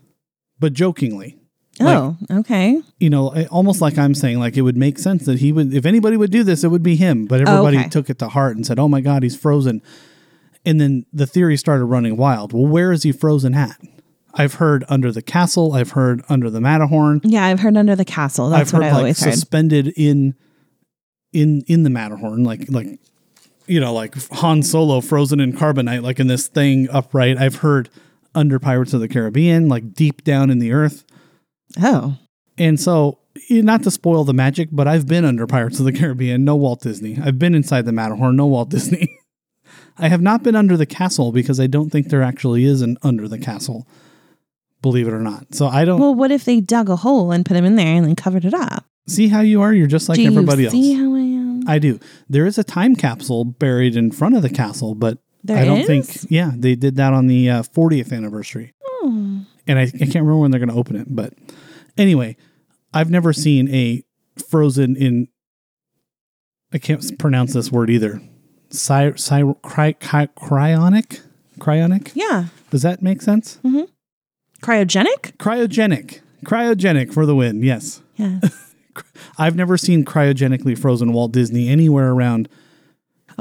but 0.59 0.73
jokingly. 0.73 1.38
Oh, 1.87 2.17
okay. 2.31 2.81
You 2.99 3.11
know, 3.11 3.35
almost 3.51 3.81
like 3.81 3.99
I'm 3.99 4.15
saying, 4.15 4.39
like 4.39 4.57
it 4.57 4.63
would 4.63 4.77
make 4.77 4.99
sense 4.99 5.25
that 5.27 5.39
he 5.39 5.53
would, 5.53 5.73
if 5.75 5.87
anybody 5.87 6.17
would 6.17 6.31
do 6.31 6.43
this, 6.43 6.65
it 6.65 6.69
would 6.69 6.83
be 6.83 6.97
him. 6.97 7.27
But 7.27 7.41
oh, 7.41 7.51
everybody 7.53 7.77
Oh, 7.77 7.81
okay. 7.81 7.89
took 7.89 8.11
it 8.11 8.19
to 8.21 8.29
heart 8.29 8.57
and 8.57 8.67
said, 8.67 8.79
"Oh 8.79 8.89
my 8.89 9.01
God, 9.01 9.23
he's 9.23 9.37
frozen." 9.37 9.83
And 10.67 10.81
then 10.81 11.07
the 11.13 11.27
theory 11.27 11.57
started 11.57 11.85
running 11.85 12.17
wild. 12.17 12.53
Well, 12.53 12.67
where 12.67 12.91
is 12.93 13.03
he 13.05 13.13
frozen 13.13 13.55
at? 13.55 13.77
I've 14.35 14.55
heard 14.55 14.85
under 14.89 15.11
the 15.11 15.23
castle. 15.23 15.73
I've 15.75 15.91
heard 15.93 16.23
under 16.29 16.51
the 16.51 16.61
Matterhorn. 16.61 17.21
Yeah, 17.25 17.45
I've 17.47 17.61
heard 17.61 17.77
under 17.77 17.97
the 17.97 18.05
castle. 18.05 18.51
That's 18.51 18.69
I've 18.69 18.71
heard 18.73 18.81
what 18.81 18.89
I 18.89 18.93
like 18.93 18.99
always 18.99 19.21
heard. 19.25 19.33
suspended 19.35 19.89
in 19.97 20.35
in 21.33 21.63
in 21.67 21.83
the 21.83 21.91
Matterhorn, 21.91 22.45
like 22.45 22.67
like 22.69 22.99
you 23.67 23.81
know, 23.81 23.93
like 23.93 24.15
Han 24.33 24.63
Solo 24.63 25.01
frozen 25.01 25.41
in 25.41 25.53
carbonite, 25.53 26.03
like 26.03 26.19
in 26.21 26.27
this 26.27 26.49
thing 26.49 26.89
upright. 26.91 27.37
I've 27.37 27.57
heard 27.57 27.91
under 28.35 28.59
Pirates 28.59 28.93
of 28.95 29.01
the 29.01 29.09
Caribbean, 29.09 29.69
like 29.69 29.93
deep 29.95 30.25
down 30.25 30.51
in 30.51 30.59
the 30.59 30.73
earth. 30.73 31.05
Oh, 31.83 32.17
And 32.57 32.81
so, 32.81 33.19
eh, 33.51 33.61
not 33.61 33.83
to 33.85 33.91
spoil 33.91 34.25
the 34.25 34.33
magic, 34.35 34.69
but 34.73 34.89
I've 34.89 35.07
been 35.07 35.25
under 35.25 35.47
Pirates 35.47 35.79
of 35.79 35.85
the 35.85 35.93
Caribbean, 35.93 36.45
no 36.45 36.57
Walt 36.57 36.81
Disney. 36.83 37.19
I've 37.23 37.39
been 37.39 37.55
inside 37.55 37.85
the 37.85 37.93
Matterhorn, 37.93 38.37
no 38.37 38.47
Walt 38.47 38.69
Disney. 38.71 39.09
I 39.99 40.09
have 40.09 40.23
not 40.23 40.43
been 40.43 40.57
under 40.57 40.77
the 40.77 40.87
castle 40.87 41.33
because 41.33 41.59
I 41.61 41.67
don't 41.67 41.91
think 41.91 42.09
there 42.09 42.23
actually 42.23 42.65
is 42.65 42.83
an 42.83 42.97
under 43.03 43.27
the 43.29 43.39
castle, 43.39 43.87
believe 44.81 45.09
it 45.09 45.13
or 45.13 45.21
not. 45.21 45.55
So 45.55 45.67
I 45.67 45.85
don't. 45.85 46.01
well, 46.01 46.15
what 46.15 46.31
if 46.31 46.45
they 46.45 46.61
dug 46.61 46.89
a 46.89 46.97
hole 46.97 47.33
and 47.33 47.45
put 47.45 47.57
him 47.57 47.65
in 47.65 47.77
there 47.77 47.97
and 47.97 48.07
then 48.07 48.17
covered 48.17 48.45
it 48.45 48.55
up? 48.55 48.85
See 49.09 49.29
how 49.29 49.41
you 49.41 49.61
are? 49.63 49.73
You're 49.73 49.87
just 49.89 50.09
like 50.09 50.17
Do 50.17 50.27
everybody 50.27 50.65
you 50.65 50.71
see 50.71 50.93
else. 50.95 51.01
how 51.03 51.15
I 51.15 51.19
am? 51.21 51.63
I 51.69 51.79
do. 51.79 51.99
There 52.29 52.47
is 52.47 52.59
a 52.59 52.65
time 52.65 52.95
capsule 52.95 53.45
buried 53.45 53.97
in 53.97 54.11
front 54.13 54.37
of 54.37 54.43
the 54.43 54.51
castle, 54.51 54.95
but 54.95 55.19
There 55.45 55.57
I 55.59 55.65
don't 55.65 55.81
is? 55.81 55.87
think. 55.87 56.31
Yeah, 56.31 56.53
they 56.55 56.75
did 56.77 56.97
that 56.97 57.13
on 57.13 57.27
the 57.27 57.51
uh, 57.51 57.63
40th 57.63 58.13
anniversary, 58.13 58.73
Oh. 58.87 59.45
And 59.69 59.79
I, 59.79 59.83
I 59.83 59.89
can't 59.89 60.15
remember 60.17 60.39
when 60.39 60.51
they're 60.51 60.59
going 60.61 60.71
to 60.71 60.75
open 60.75 60.97
it. 60.97 61.07
But 61.09 61.35
anyway, 61.97 62.37
I've 62.93 63.11
never 63.11 63.33
seen 63.33 63.73
a 63.73 64.03
frozen 64.49 64.97
in. 64.97 65.29
I 66.73 66.79
can't 66.79 67.19
pronounce 67.19 67.55
this 67.55 67.71
word 67.71 67.91
either. 67.91 68.21
Cy, 68.71 69.13
cy, 69.15 69.43
cry, 69.63 69.93
cry, 69.93 70.27
cryonic, 70.37 71.21
cryonic. 71.59 72.13
Yeah. 72.15 72.47
Does 72.71 72.83
that 72.83 73.03
make 73.03 73.23
sense? 73.23 73.59
Mm-hmm. 73.65 73.85
Cryogenic? 74.63 75.37
Cryogenic, 75.39 76.21
cryogenic 76.45 77.13
for 77.13 77.25
the 77.25 77.35
win. 77.35 77.63
Yes, 77.63 78.03
Yeah. 78.17 78.41
I've 79.39 79.55
never 79.55 79.77
seen 79.77 80.05
cryogenically 80.05 80.77
frozen 80.77 81.13
Walt 81.13 81.31
Disney 81.31 81.69
anywhere 81.69 82.11
around 82.11 82.49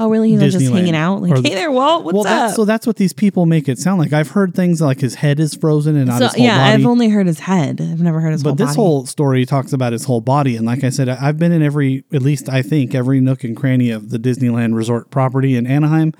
Oh, 0.00 0.08
really? 0.08 0.30
He's 0.36 0.52
just 0.52 0.70
hanging 0.72 0.94
out? 0.94 1.22
Like, 1.22 1.32
Or- 1.32 1.42
hey 1.42 1.54
there, 1.54 1.72
Walt. 1.72 2.04
What's 2.04 2.14
well, 2.14 2.22
that's, 2.24 2.52
up? 2.52 2.56
so 2.56 2.64
that's 2.64 2.86
what 2.86 2.96
these 2.96 3.12
people 3.12 3.46
make 3.46 3.68
it 3.68 3.78
sound 3.78 3.98
like. 4.00 4.12
I've 4.12 4.30
heard 4.30 4.54
things 4.54 4.80
like 4.80 5.00
his 5.00 5.16
head 5.16 5.40
is 5.40 5.54
frozen 5.54 5.96
and 5.96 6.06
not 6.06 6.18
So, 6.18 6.24
his 6.26 6.34
whole 6.36 6.44
yeah, 6.44 6.58
body. 6.70 6.82
I've 6.82 6.86
only 6.88 7.08
heard 7.08 7.26
his 7.26 7.40
head. 7.40 7.80
I've 7.80 8.00
never 8.00 8.20
heard 8.20 8.30
his 8.32 8.42
but 8.44 8.50
whole 8.50 8.56
this 8.56 8.66
body. 8.68 8.76
whole 8.76 9.06
story 9.06 9.44
talks 9.44 9.72
about 9.72 9.92
his 9.92 10.04
whole 10.04 10.20
body, 10.20 10.56
and 10.56 10.64
like 10.66 10.84
I 10.84 10.90
said, 10.90 11.08
I've 11.08 11.38
been 11.38 11.50
in 11.52 11.62
every, 11.62 12.04
at 12.12 12.22
least 12.22 12.48
I 12.48 12.62
think, 12.62 12.94
every 12.94 13.20
nook 13.20 13.42
and 13.42 13.56
cranny 13.56 13.90
of 13.90 14.10
the 14.10 14.18
Disneyland 14.18 14.74
Resort 14.76 15.10
property 15.10 15.56
in 15.56 15.66
Anaheim. 15.66 16.12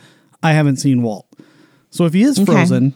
I 0.43 0.53
haven't 0.53 0.77
seen 0.79 1.03
Walt. 1.03 1.27
So 1.91 2.05
if 2.05 2.13
he 2.15 2.23
is 2.23 2.39
Okay. 2.39 2.53
frozen, 2.53 2.95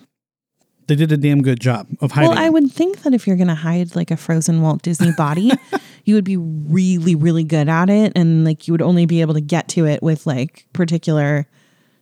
they 0.88 0.96
did 0.96 1.12
a 1.12 1.16
damn 1.16 1.42
good 1.42 1.60
job 1.60 1.86
of 2.00 2.10
hiding. 2.10 2.30
Well, 2.30 2.38
I 2.38 2.48
would 2.50 2.72
think 2.72 3.02
that 3.02 3.14
if 3.14 3.26
you're 3.28 3.36
going 3.36 3.48
to 3.48 3.54
hide 3.54 3.94
like 3.94 4.10
a 4.10 4.16
frozen 4.16 4.62
Walt 4.62 4.82
Disney 4.82 5.12
body, 5.16 5.52
you 6.04 6.14
would 6.14 6.24
be 6.24 6.36
really, 6.36 7.14
really 7.14 7.44
good 7.44 7.68
at 7.68 7.90
it. 7.90 8.12
And 8.16 8.44
like 8.44 8.66
you 8.66 8.74
would 8.74 8.82
only 8.82 9.06
be 9.06 9.20
able 9.20 9.34
to 9.34 9.40
get 9.40 9.68
to 9.70 9.86
it 9.86 10.02
with 10.02 10.26
like 10.26 10.66
particular 10.72 11.46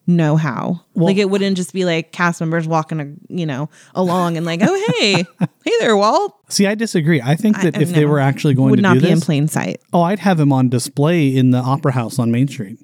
know 0.07 0.37
how. 0.37 0.85
Well- 0.95 1.07
like 1.07 1.17
it 1.19 1.31
wouldn't 1.31 1.57
just 1.57 1.73
be 1.73 1.85
like 1.85 2.13
cast 2.13 2.41
members 2.41 2.67
walking, 2.67 3.01
a, 3.01 3.13
you 3.29 3.47
know, 3.47 3.71
along 3.95 4.37
and 4.37 4.45
like, 4.45 4.61
oh, 4.63 4.93
hey, 4.99 5.25
hey 5.65 5.73
there, 5.81 5.97
Walt. 5.97 6.35
See, 6.49 6.67
I 6.67 6.75
disagree. 6.75 7.21
I 7.23 7.37
think 7.37 7.61
that 7.63 7.77
I- 7.77 7.81
if 7.81 7.91
they 7.91 8.05
were 8.05 8.19
actually 8.21 8.55
going 8.55 8.71
would 8.71 8.77
to 8.77 8.83
not 8.83 8.95
do 8.95 9.01
be 9.03 9.11
in 9.11 9.21
plain 9.21 9.49
sight. 9.49 9.81
oh, 9.93 10.03
I'd 10.03 10.19
have 10.21 10.41
him 10.41 10.53
on 10.53 10.69
display 10.69 11.29
in 11.35 11.51
the 11.51 11.59
Opera 11.59 11.93
House 11.93 12.19
on 12.19 12.31
Main 12.31 12.49
Street. 12.49 12.79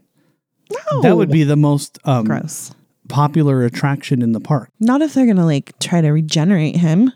No. 0.71 1.03
That 1.03 1.17
would 1.17 1.31
be 1.31 1.45
the 1.45 1.57
most 1.57 1.99
um, 2.05 2.25
gross. 2.25 2.73
popular 3.09 3.62
attraction 3.64 4.23
in 4.23 4.33
the 4.33 4.41
park. 4.41 4.71
Not 4.81 5.01
if 5.03 5.14
they're 5.14 5.27
going 5.27 5.37
to 5.37 5.45
like 5.45 5.79
try 5.79 6.01
to 6.01 6.11
regenerate 6.11 6.77
him. 6.77 7.12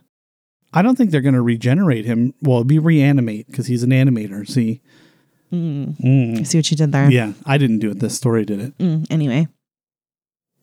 I 0.72 0.82
don't 0.82 0.96
think 0.96 1.10
they're 1.10 1.20
going 1.20 1.34
to 1.34 1.42
regenerate 1.42 2.04
him. 2.04 2.32
Well, 2.42 2.58
it'd 2.58 2.68
be 2.68 2.78
reanimate 2.78 3.46
because 3.48 3.66
he's 3.66 3.82
an 3.82 3.90
animator. 3.90 4.48
See, 4.48 4.80
I 5.52 6.42
see 6.44 6.58
what 6.58 6.70
you 6.70 6.76
did 6.76 6.92
there. 6.92 7.10
yeah, 7.10 7.32
I 7.44 7.58
didn't 7.58 7.80
do 7.80 7.90
it. 7.90 7.98
This 7.98 8.14
story 8.16 8.44
did 8.44 8.60
it. 8.60 8.78
Mm, 8.78 9.06
anyway. 9.10 9.48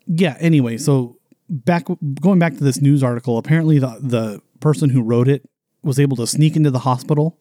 Yeah. 0.06 0.38
Anyway, 0.40 0.78
so 0.78 1.18
back 1.50 1.86
going 2.22 2.40
back 2.40 2.56
to 2.58 2.64
this 2.64 2.82
news 2.82 3.04
article. 3.04 3.38
Apparently, 3.38 3.80
the 3.80 3.98
the 4.02 4.42
person 4.62 4.90
who 4.90 5.02
wrote 5.02 5.28
it 5.28 5.48
was 5.84 6.00
able 6.00 6.16
to 6.18 6.28
sneak 6.28 6.56
into 6.56 6.72
the 6.72 6.80
hospital, 6.80 7.38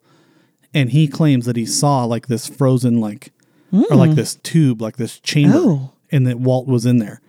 and 0.75 0.91
he 0.91 1.07
claims 1.07 1.47
that 1.47 1.57
he 1.57 1.67
saw 1.67 2.05
like 2.05 2.27
this 2.27 2.49
frozen 2.49 3.01
like 3.01 3.33
or 3.73 3.95
like 3.97 4.13
this 4.17 4.35
tube, 4.37 4.81
like 4.83 4.97
this 4.97 5.21
chamber, 5.21 5.57
Oh. 5.59 5.93
and 6.11 6.27
that 6.27 6.41
Walt 6.41 6.67
was 6.67 6.85
in 6.87 6.99
there. 6.99 7.21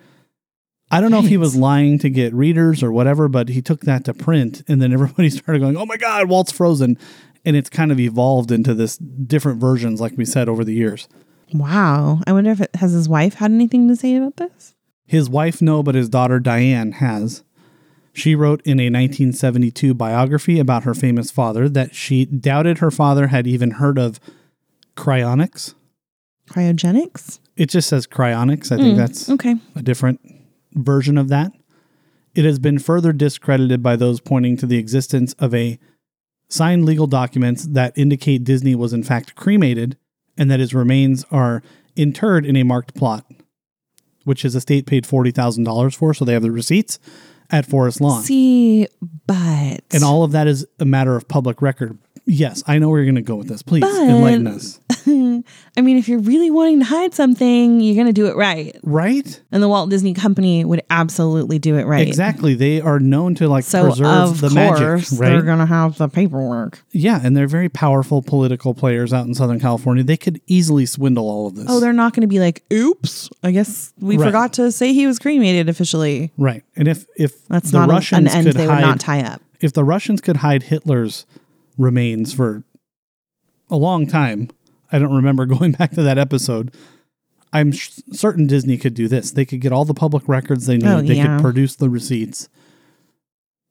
I 0.89 1.01
don't 1.01 1.11
know 1.11 1.19
if 1.19 1.27
he 1.27 1.38
was 1.38 1.55
lying 1.55 1.99
to 1.99 2.09
get 2.09 2.33
readers 2.33 2.81
or 2.81 2.91
whatever, 2.91 3.27
but 3.27 3.49
he 3.49 3.61
took 3.61 3.81
that 3.81 4.05
to 4.05 4.13
print, 4.13 4.63
and 4.67 4.81
then 4.81 4.93
everybody 4.97 5.29
started 5.29 5.59
going, 5.59 5.77
"Oh 5.77 5.85
my 5.85 5.97
God, 5.97 6.29
Walt's 6.29 6.51
frozen!" 6.51 6.97
And 7.45 7.55
it's 7.55 7.69
kind 7.69 7.91
of 7.91 7.99
evolved 7.99 8.51
into 8.51 8.73
this 8.73 8.97
different 8.97 9.59
versions, 9.61 10.01
like 10.01 10.17
we 10.17 10.25
said 10.25 10.49
over 10.49 10.63
the 10.65 10.73
years. 10.73 11.07
Wow. 11.53 12.19
I 12.27 12.33
wonder 12.33 12.51
if 12.51 12.59
it 12.59 12.75
has 12.75 12.91
his 12.91 13.07
wife 13.07 13.35
had 13.35 13.51
anything 13.51 13.88
to 13.88 13.95
say 13.95 14.15
about 14.17 14.35
this? 14.35 14.75
His 15.05 15.29
wife, 15.29 15.61
no, 15.61 15.81
but 15.81 15.95
his 15.95 16.09
daughter 16.09 16.39
Diane 16.41 16.93
has. 16.93 17.43
She 18.11 18.35
wrote 18.35 18.61
in 18.63 18.79
a 18.81 18.89
1972 18.89 19.93
biography 19.93 20.59
about 20.59 20.83
her 20.83 20.93
famous 20.93 21.31
father 21.31 21.69
that 21.69 21.95
she 21.95 22.25
doubted 22.25 22.79
her 22.79 22.91
father 22.91 23.27
had 23.27 23.47
even 23.47 23.71
heard 23.71 23.97
of 23.97 24.19
cryonics. 24.97 25.73
Cryogenics? 26.49 27.39
It 27.55 27.69
just 27.69 27.88
says 27.88 28.07
cryonics. 28.07 28.71
I 28.71 28.77
think 28.77 28.95
mm, 28.95 28.97
that's 28.97 29.29
Okay. 29.29 29.55
a 29.75 29.81
different 29.81 30.19
version 30.78 31.17
of 31.17 31.30
that. 31.30 31.51
It 32.36 32.45
has 32.45 32.59
been 32.59 32.80
further 32.80 33.13
discredited 33.13 33.82
by 33.82 33.95
those 33.95 34.19
pointing 34.19 34.57
to 34.57 34.65
the 34.65 34.78
existence 34.78 35.34
of 35.34 35.53
a 35.53 35.80
signed 36.49 36.86
legal 36.86 37.07
documents 37.07 37.65
that 37.65 37.97
indicate 37.97 38.43
Disney 38.43 38.75
was 38.75 38.93
in 38.93 39.03
fact 39.03 39.36
cremated 39.36 39.97
and 40.38 40.49
that 40.51 40.59
his 40.59 40.73
remains 40.73 41.25
are 41.32 41.63
interred 41.95 42.45
in 42.45 42.55
a 42.55 42.63
marked 42.63 42.93
plot, 42.93 43.25
which 44.23 44.43
his 44.43 44.55
estate 44.55 44.86
paid 44.86 45.03
$40,000 45.03 45.95
for. 45.95 46.13
So 46.13 46.25
they 46.25 46.34
have 46.34 46.43
the 46.43 46.51
receipts 46.51 46.99
at 47.49 47.65
Forest 47.65 48.01
Lawn. 48.01 48.23
See, 48.23 48.88
but 49.25 49.82
and 49.91 50.03
all 50.03 50.23
of 50.23 50.32
that 50.34 50.47
is 50.47 50.65
a 50.80 50.86
matter 50.86 51.15
of 51.15 51.28
public 51.28 51.61
record. 51.61 51.97
Yes, 52.30 52.61
I 52.67 52.78
know 52.78 52.89
where 52.89 52.99
you're 52.99 53.05
going 53.05 53.15
to 53.15 53.21
go 53.21 53.36
with 53.36 53.47
this. 53.47 53.61
Please 53.61 53.82
But- 53.82 53.95
enlighten 54.09 54.47
us. 54.47 54.80
I 55.78 55.82
mean, 55.82 55.97
if 55.97 56.09
you're 56.09 56.19
really 56.19 56.51
wanting 56.51 56.80
to 56.80 56.86
hide 56.86 57.13
something, 57.13 57.80
you're 57.80 57.95
going 57.95 58.07
to 58.07 58.13
do 58.13 58.28
it 58.28 58.36
right. 58.36 58.75
Right? 58.84 59.41
And 59.51 59.63
the 59.63 59.69
Walt 59.69 59.89
Disney 59.89 60.13
Company 60.13 60.65
would 60.65 60.82
absolutely 60.89 61.59
do 61.59 61.78
it 61.78 61.86
right. 61.86 62.05
Exactly. 62.05 62.55
They 62.55 62.82
are 62.82 62.99
known 62.99 63.34
to 63.36 63.47
like 63.47 63.63
So 63.63 63.86
preserve 63.86 64.41
the 64.41 64.49
course 64.49 64.53
magic, 64.53 65.07
they're 65.19 65.41
going 65.43 65.59
to 65.59 65.65
have 65.65 65.97
the 65.97 66.09
paperwork. 66.09 66.84
Yeah, 66.91 67.21
and 67.23 67.38
they're 67.38 67.47
very 67.47 67.69
powerful 67.69 68.21
political 68.21 68.73
players 68.73 69.13
out 69.13 69.25
in 69.28 69.34
Southern 69.34 69.59
California. 69.61 70.03
They 70.03 70.17
could 70.17 70.41
easily 70.47 70.86
swindle 70.86 71.30
all 71.30 71.47
of 71.47 71.55
this. 71.55 71.67
Oh, 71.69 71.80
they're 71.80 71.93
not 71.93 72.13
going 72.13 72.21
to 72.21 72.28
be 72.28 72.39
like, 72.39 72.63
"Oops, 72.73 73.30
I 73.43 73.51
guess 73.51 73.93
we 73.99 74.17
Right. 74.17 74.25
forgot 74.25 74.53
to 74.53 74.71
say 74.73 74.91
he 74.93 75.07
was 75.07 75.19
cremated 75.19 75.69
officially." 75.69 76.32
right. 76.38 76.63
And 76.75 76.88
if 76.89 77.05
if 77.15 77.47
That's 77.47 77.71
the 77.71 77.80
not 77.80 77.89
Russians 77.89 78.30
an 78.32 78.38
end 78.39 78.47
could 78.47 78.55
they 78.57 78.65
hide, 78.65 78.75
would 78.82 78.82
not 78.88 78.99
tie 78.99 79.21
up. 79.21 79.41
if 79.61 79.71
the 79.73 79.84
Russians 79.86 80.19
could 80.21 80.38
hide 80.38 80.63
Hitler's 80.63 81.25
remains 81.78 82.34
for 82.34 82.63
a 83.69 83.78
long 83.78 84.07
time, 84.07 84.49
I 84.91 84.99
don't 84.99 85.13
remember 85.15 85.45
going 85.57 85.73
back 85.73 85.91
to 85.91 86.01
that 86.03 86.17
episode. 86.17 86.73
I'm 87.53 87.71
sh- 87.71 87.99
certain 88.11 88.45
Disney 88.47 88.78
could 88.78 88.93
do 88.93 89.07
this. 89.07 89.32
They 89.32 89.45
could 89.45 89.61
get 89.61 89.71
all 89.71 89.86
the 89.86 89.93
public 89.93 90.28
records 90.28 90.65
they 90.65 90.78
need. 90.78 90.88
Oh, 90.88 91.01
they 91.01 91.15
yeah. 91.15 91.38
could 91.38 91.41
produce 91.41 91.75
the 91.75 91.89
receipts. 91.89 92.49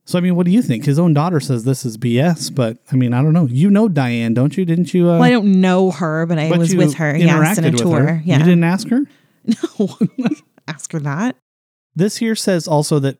So 0.07 0.19
I 0.19 0.21
mean, 0.21 0.37
what 0.37 0.47
do 0.47 0.53
you 0.53 0.63
think? 0.63 0.85
His 0.85 1.01
own 1.01 1.15
daughter 1.15 1.41
says 1.41 1.65
this 1.65 1.85
is 1.85 1.99
BS, 1.99 2.55
but 2.55 2.79
I 2.93 2.97
mean, 2.97 3.13
I 3.13 3.23
don't 3.23 3.33
know. 3.33 3.47
You 3.47 3.71
know 3.71 3.89
Diane, 3.89 4.35
don't 4.35 4.57
you? 4.57 4.65
Didn't 4.65 4.95
you? 4.95 5.11
Uh, 5.11 5.15
Well, 5.15 5.25
I 5.25 5.31
don't 5.31 5.61
know 5.61 5.91
her, 5.91 6.27
but 6.27 6.39
I 6.39 6.49
but 6.49 6.59
was 6.59 6.77
with 6.77 6.95
her. 6.95 7.17
Yes, 7.17 7.59
in 7.59 7.65
a 7.65 7.73
tour. 7.73 8.23
Yeah. 8.25 8.39
You 8.39 8.45
didn't 8.45 8.65
ask 8.65 8.89
her? 8.89 9.03
No. 9.45 9.99
Ask 10.69 10.91
her 10.93 10.99
that. 11.01 11.37
This 11.95 12.17
here 12.17 12.35
says 12.35 12.67
also 12.67 12.99
that 12.99 13.19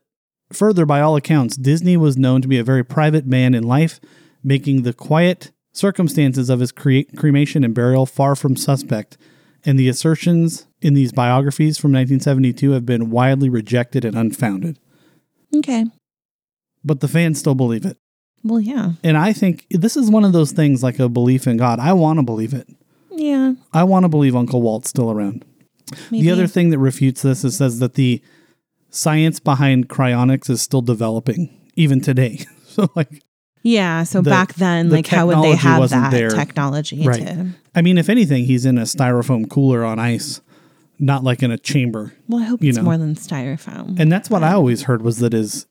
further, 0.51 0.85
by 0.85 0.99
all 0.99 1.15
accounts, 1.15 1.55
Disney 1.55 1.95
was 1.95 2.17
known 2.17 2.41
to 2.41 2.47
be 2.49 2.59
a 2.59 2.63
very 2.63 2.83
private 2.83 3.25
man 3.25 3.53
in 3.53 3.63
life, 3.63 4.01
making 4.47 4.83
the 4.83 4.93
quiet 4.93 5.51
circumstances 5.73 6.49
of 6.49 6.61
his 6.61 6.71
cre- 6.71 7.01
cremation 7.17 7.65
and 7.65 7.75
burial 7.75 8.05
far 8.05 8.33
from 8.33 8.55
suspect. 8.55 9.17
And 9.65 9.77
the 9.77 9.89
assertions 9.89 10.67
in 10.81 10.93
these 10.93 11.11
biographies 11.11 11.77
from 11.77 11.91
1972 11.91 12.71
have 12.71 12.85
been 12.85 13.09
widely 13.09 13.49
rejected 13.49 14.05
and 14.05 14.17
unfounded. 14.17 14.79
Okay. 15.53 15.85
But 16.81 17.01
the 17.01 17.09
fans 17.09 17.39
still 17.39 17.55
believe 17.55 17.85
it. 17.85 17.97
Well, 18.41 18.61
yeah. 18.61 18.93
And 19.03 19.17
I 19.17 19.33
think 19.33 19.65
this 19.69 19.97
is 19.97 20.09
one 20.09 20.23
of 20.23 20.31
those 20.31 20.53
things 20.53 20.81
like 20.81 20.99
a 20.99 21.09
belief 21.09 21.45
in 21.45 21.57
God. 21.57 21.79
I 21.79 21.91
want 21.91 22.17
to 22.19 22.23
believe 22.23 22.53
it. 22.53 22.69
Yeah. 23.11 23.55
I 23.73 23.83
want 23.83 24.05
to 24.05 24.09
believe 24.09 24.35
Uncle 24.35 24.61
Walt's 24.61 24.89
still 24.89 25.11
around. 25.11 25.43
Maybe. 26.09 26.23
The 26.23 26.31
other 26.31 26.47
thing 26.47 26.69
that 26.69 26.79
refutes 26.79 27.21
this 27.21 27.43
is 27.43 27.57
says 27.57 27.79
that 27.79 27.95
the 27.95 28.21
science 28.91 29.41
behind 29.41 29.89
cryonics 29.89 30.49
is 30.49 30.61
still 30.61 30.81
developing 30.81 31.69
even 31.75 31.99
today. 31.99 32.45
so 32.65 32.89
like 32.95 33.23
Yeah. 33.63 34.03
So 34.03 34.21
the- 34.21 34.29
back 34.29 34.53
then, 34.55 34.89
the 34.89 34.97
like, 34.97 35.07
how 35.07 35.27
would 35.27 35.41
they 35.43 35.55
have 35.55 35.89
that 35.89 36.11
there. 36.11 36.29
technology 36.29 37.05
Right. 37.05 37.25
to? 37.25 37.47
I 37.75 37.81
mean 37.81 37.97
if 37.97 38.09
anything 38.09 38.45
he's 38.45 38.65
in 38.65 38.77
a 38.77 38.83
styrofoam 38.83 39.49
cooler 39.49 39.83
on 39.85 39.99
ice, 39.99 40.41
not 40.99 41.23
like 41.23 41.43
in 41.43 41.51
a 41.51 41.57
chamber. 41.57 42.13
Well, 42.27 42.41
I 42.41 42.45
hope 42.45 42.61
You 42.63 42.69
it's 42.69 42.77
know. 42.77 42.83
more 42.83 42.97
than 42.97 43.15
styrofoam. 43.15 43.99
And 43.99 44.11
that's 44.11 44.29
what 44.29 44.43
I 44.43 44.53
always 44.53 44.83
heard 44.83 45.01
was 45.01 45.19
that 45.19 45.33
his 45.33 45.67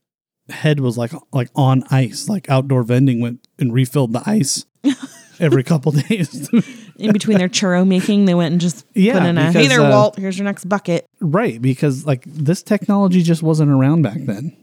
head 0.49 0.79
was 0.81 0.97
like 0.97 1.13
like 1.33 1.49
on 1.57 1.83
ice, 1.91 2.29
like 2.29 2.49
outdoor 2.49 2.83
vending 2.85 3.21
went 3.21 3.47
and 3.59 3.73
refilled 3.73 4.13
the 4.13 4.23
ice 4.27 4.65
every 5.41 5.65
couple 5.65 5.91
days. 5.93 6.49
in 6.99 7.13
between 7.13 7.39
their 7.39 7.49
churro 7.49 7.87
making, 7.87 8.27
they 8.27 8.35
went 8.35 8.53
and 8.53 8.61
just 8.61 8.87
Yeah, 8.95 9.19
put 9.19 9.25
in 9.29 9.37
a 9.39 9.51
hey 9.53 9.67
there, 9.67 9.81
uh, 9.81 9.91
Walt. 9.91 10.17
Here's 10.17 10.39
your 10.39 10.45
next 10.45 10.67
bucket. 10.69 11.07
Right, 11.21 11.61
because 11.61 12.07
like 12.07 12.23
this 12.27 12.63
technology 12.63 13.23
just 13.23 13.43
wasn't 13.43 13.71
around 13.73 14.03
back 14.03 14.19
then. 14.21 14.57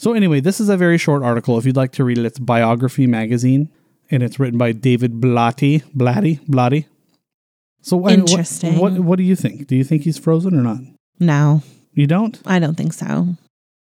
So 0.00 0.14
anyway, 0.14 0.40
this 0.40 0.60
is 0.60 0.70
a 0.70 0.78
very 0.78 0.96
short 0.96 1.22
article. 1.22 1.58
If 1.58 1.66
you'd 1.66 1.76
like 1.76 1.92
to 1.92 2.04
read 2.04 2.16
it, 2.16 2.24
it's 2.24 2.38
Biography 2.38 3.06
Magazine, 3.06 3.68
and 4.10 4.22
it's 4.22 4.40
written 4.40 4.56
by 4.56 4.72
David 4.72 5.20
Blatty. 5.20 5.82
Blatty, 5.94 6.40
Blatty. 6.46 6.86
So 7.82 7.98
what, 7.98 8.14
Interesting. 8.14 8.78
What, 8.78 8.92
what 8.92 9.00
what 9.02 9.16
do 9.18 9.24
you 9.24 9.36
think? 9.36 9.66
Do 9.66 9.76
you 9.76 9.84
think 9.84 10.04
he's 10.04 10.16
frozen 10.16 10.58
or 10.58 10.62
not? 10.62 10.78
No, 11.18 11.62
You 11.92 12.06
don't? 12.06 12.40
I 12.46 12.58
don't 12.58 12.76
think 12.76 12.94
so. 12.94 13.36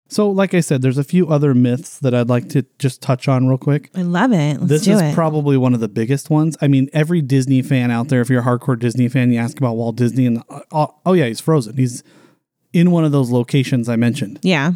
So, 0.07 0.29
like 0.29 0.53
I 0.53 0.61
said, 0.61 0.81
there's 0.81 0.97
a 0.97 1.03
few 1.03 1.27
other 1.27 1.53
myths 1.53 1.99
that 1.99 2.15
I'd 2.15 2.29
like 2.29 2.47
to 2.49 2.65
just 2.79 3.01
touch 3.01 3.27
on 3.27 3.49
real 3.49 3.57
quick. 3.57 3.89
I 3.93 4.03
love 4.03 4.31
it. 4.31 4.61
Let's 4.61 4.67
this 4.67 4.87
is 4.87 5.01
it. 5.01 5.13
probably 5.13 5.57
one 5.57 5.73
of 5.73 5.81
the 5.81 5.89
biggest 5.89 6.29
ones. 6.29 6.55
I 6.61 6.69
mean, 6.69 6.87
every 6.93 7.21
Disney 7.21 7.61
fan 7.61 7.91
out 7.91 8.07
there, 8.07 8.21
if 8.21 8.29
you're 8.29 8.39
a 8.39 8.45
hardcore 8.45 8.79
Disney 8.79 9.09
fan, 9.09 9.33
you 9.33 9.39
ask 9.39 9.57
about 9.57 9.75
Walt 9.75 9.97
Disney, 9.97 10.27
and 10.27 10.43
uh, 10.49 10.61
oh, 10.71 10.95
oh 11.05 11.11
yeah, 11.11 11.25
he's 11.25 11.41
frozen. 11.41 11.75
He's 11.75 12.03
in 12.71 12.91
one 12.91 13.03
of 13.03 13.11
those 13.11 13.31
locations 13.31 13.89
I 13.89 13.97
mentioned. 13.97 14.39
yeah. 14.43 14.71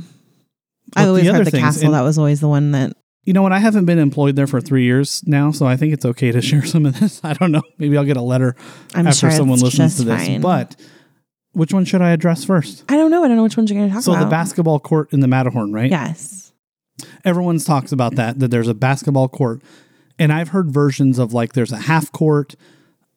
But 0.94 1.02
I 1.02 1.04
the 1.04 1.10
always 1.10 1.28
other 1.30 1.38
heard 1.40 1.48
the 1.48 1.52
things- 1.52 1.64
castle. 1.64 1.92
that 1.92 2.02
was 2.02 2.18
always 2.18 2.40
the 2.40 2.48
one 2.48 2.72
that. 2.72 2.94
You 3.26 3.34
know 3.34 3.44
what? 3.44 3.52
I 3.52 3.60
haven't 3.60 3.86
been 3.86 4.00
employed 4.00 4.36
there 4.36 4.48
for 4.48 4.60
three 4.62 4.86
years 4.86 5.22
now, 5.28 5.52
so 5.52 5.66
I 5.68 5.76
think 5.78 5.94
it's 5.94 6.06
okay 6.06 6.32
to 6.32 6.42
share 6.50 6.66
some 6.66 6.86
of 6.86 7.00
this. 7.00 7.22
I 7.24 7.34
don't 7.34 7.52
know. 7.52 7.62
Maybe 7.78 7.98
I'll 7.98 8.06
get 8.06 8.18
a 8.18 8.22
letter 8.22 8.56
I'm 8.96 9.06
after 9.08 9.20
sure 9.20 9.32
someone 9.32 9.60
listens 9.60 9.98
to 9.98 10.04
this. 10.04 10.26
fine. 10.28 10.42
But 10.42 10.76
which 11.52 11.74
one 11.74 11.86
should 11.86 12.02
I 12.02 12.12
address 12.12 12.44
first? 12.44 12.86
I 12.90 12.96
don't 12.96 13.12
know. 13.12 13.24
I 13.24 13.28
don't 13.28 13.38
know 13.38 13.44
which 13.44 13.58
ones 13.58 13.70
you're 13.70 13.78
going 13.80 13.90
to 13.90 13.94
talk 13.94 14.04
So 14.04 14.12
about. 14.14 14.22
So 14.22 14.26
the 14.26 14.32
basketball 14.32 14.80
court 14.80 15.12
in 15.14 15.20
the 15.20 15.28
Matterhorn, 15.28 15.72
right? 15.74 15.92
Yes. 15.92 16.54
everyone's 17.24 17.66
talks 17.66 17.92
about 17.92 18.16
that 18.16 18.40
that 18.40 18.50
there's 18.52 18.68
a 18.68 18.74
basketball 18.74 19.30
court 19.30 19.62
and 20.18 20.34
i've 20.34 20.50
heard 20.50 20.70
versions 20.70 21.18
of 21.18 21.34
like 21.34 21.54
there's 21.54 21.72
a 21.72 21.78
half 21.78 22.12
court 22.12 22.56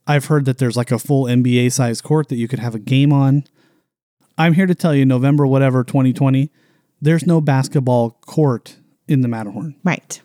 i've 0.06 0.26
heard 0.26 0.44
that 0.44 0.58
there's 0.58 0.76
like 0.76 0.92
a 0.92 1.00
full 1.00 1.24
nba 1.24 1.70
size 1.72 2.00
court 2.00 2.28
that 2.28 2.36
you 2.36 2.46
could 2.46 2.60
have 2.60 2.76
a 2.76 2.78
game 2.78 3.12
on 3.12 3.42
i'm 4.38 4.52
here 4.52 4.66
to 4.66 4.74
tell 4.74 4.94
you 4.94 5.04
november 5.04 5.44
whatever 5.48 5.82
2020 5.82 6.48
there's 7.02 7.26
no 7.26 7.40
basketball 7.40 8.12
court 8.24 8.76
in 9.08 9.20
the 9.20 9.28
matterhorn 9.28 9.74
Right. 9.84 10.20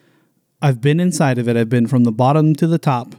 i've 0.61 0.79
been 0.79 0.99
inside 0.99 1.37
of 1.37 1.49
it 1.49 1.57
i've 1.57 1.69
been 1.69 1.87
from 1.87 2.03
the 2.05 2.11
bottom 2.11 2.55
to 2.55 2.67
the 2.67 2.77
top 2.77 3.15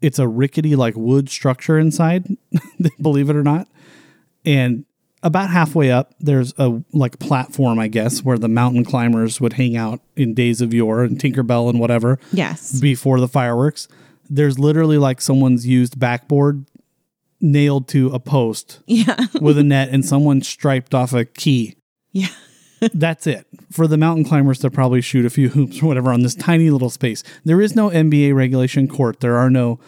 it's 0.00 0.18
a 0.18 0.28
rickety 0.28 0.76
like 0.76 0.94
wood 0.96 1.28
structure 1.28 1.78
inside 1.78 2.26
believe 3.00 3.28
it 3.30 3.36
or 3.36 3.42
not 3.42 3.68
and 4.44 4.84
about 5.22 5.50
halfway 5.50 5.90
up 5.90 6.14
there's 6.20 6.52
a 6.58 6.80
like 6.92 7.18
platform 7.18 7.78
i 7.78 7.88
guess 7.88 8.22
where 8.22 8.38
the 8.38 8.48
mountain 8.48 8.84
climbers 8.84 9.40
would 9.40 9.54
hang 9.54 9.76
out 9.76 10.00
in 10.14 10.34
days 10.34 10.60
of 10.60 10.72
yore 10.72 11.02
and 11.02 11.18
tinkerbell 11.18 11.68
and 11.68 11.80
whatever 11.80 12.18
Yes. 12.32 12.78
before 12.80 13.18
the 13.20 13.28
fireworks 13.28 13.88
there's 14.28 14.58
literally 14.58 14.98
like 14.98 15.20
someone's 15.20 15.66
used 15.66 15.98
backboard 15.98 16.66
nailed 17.40 17.86
to 17.88 18.08
a 18.10 18.18
post 18.20 18.80
Yeah. 18.86 19.26
with 19.40 19.58
a 19.58 19.62
net 19.64 19.88
and 19.90 20.04
someone 20.04 20.42
striped 20.42 20.94
off 20.94 21.12
a 21.12 21.24
key 21.24 21.75
yeah. 22.20 22.28
that's 22.94 23.26
it 23.26 23.46
for 23.72 23.86
the 23.86 23.96
mountain 23.96 24.24
climbers 24.24 24.58
to 24.60 24.70
probably 24.70 25.00
shoot 25.00 25.24
a 25.24 25.30
few 25.30 25.48
hoops 25.48 25.82
or 25.82 25.86
whatever 25.86 26.12
on 26.12 26.22
this 26.22 26.34
tiny 26.34 26.70
little 26.70 26.90
space. 26.90 27.22
There 27.44 27.60
is 27.60 27.74
no 27.74 27.88
NBA 27.90 28.34
regulation 28.34 28.86
court. 28.86 29.20
There 29.20 29.36
are 29.36 29.48
no 29.50 29.80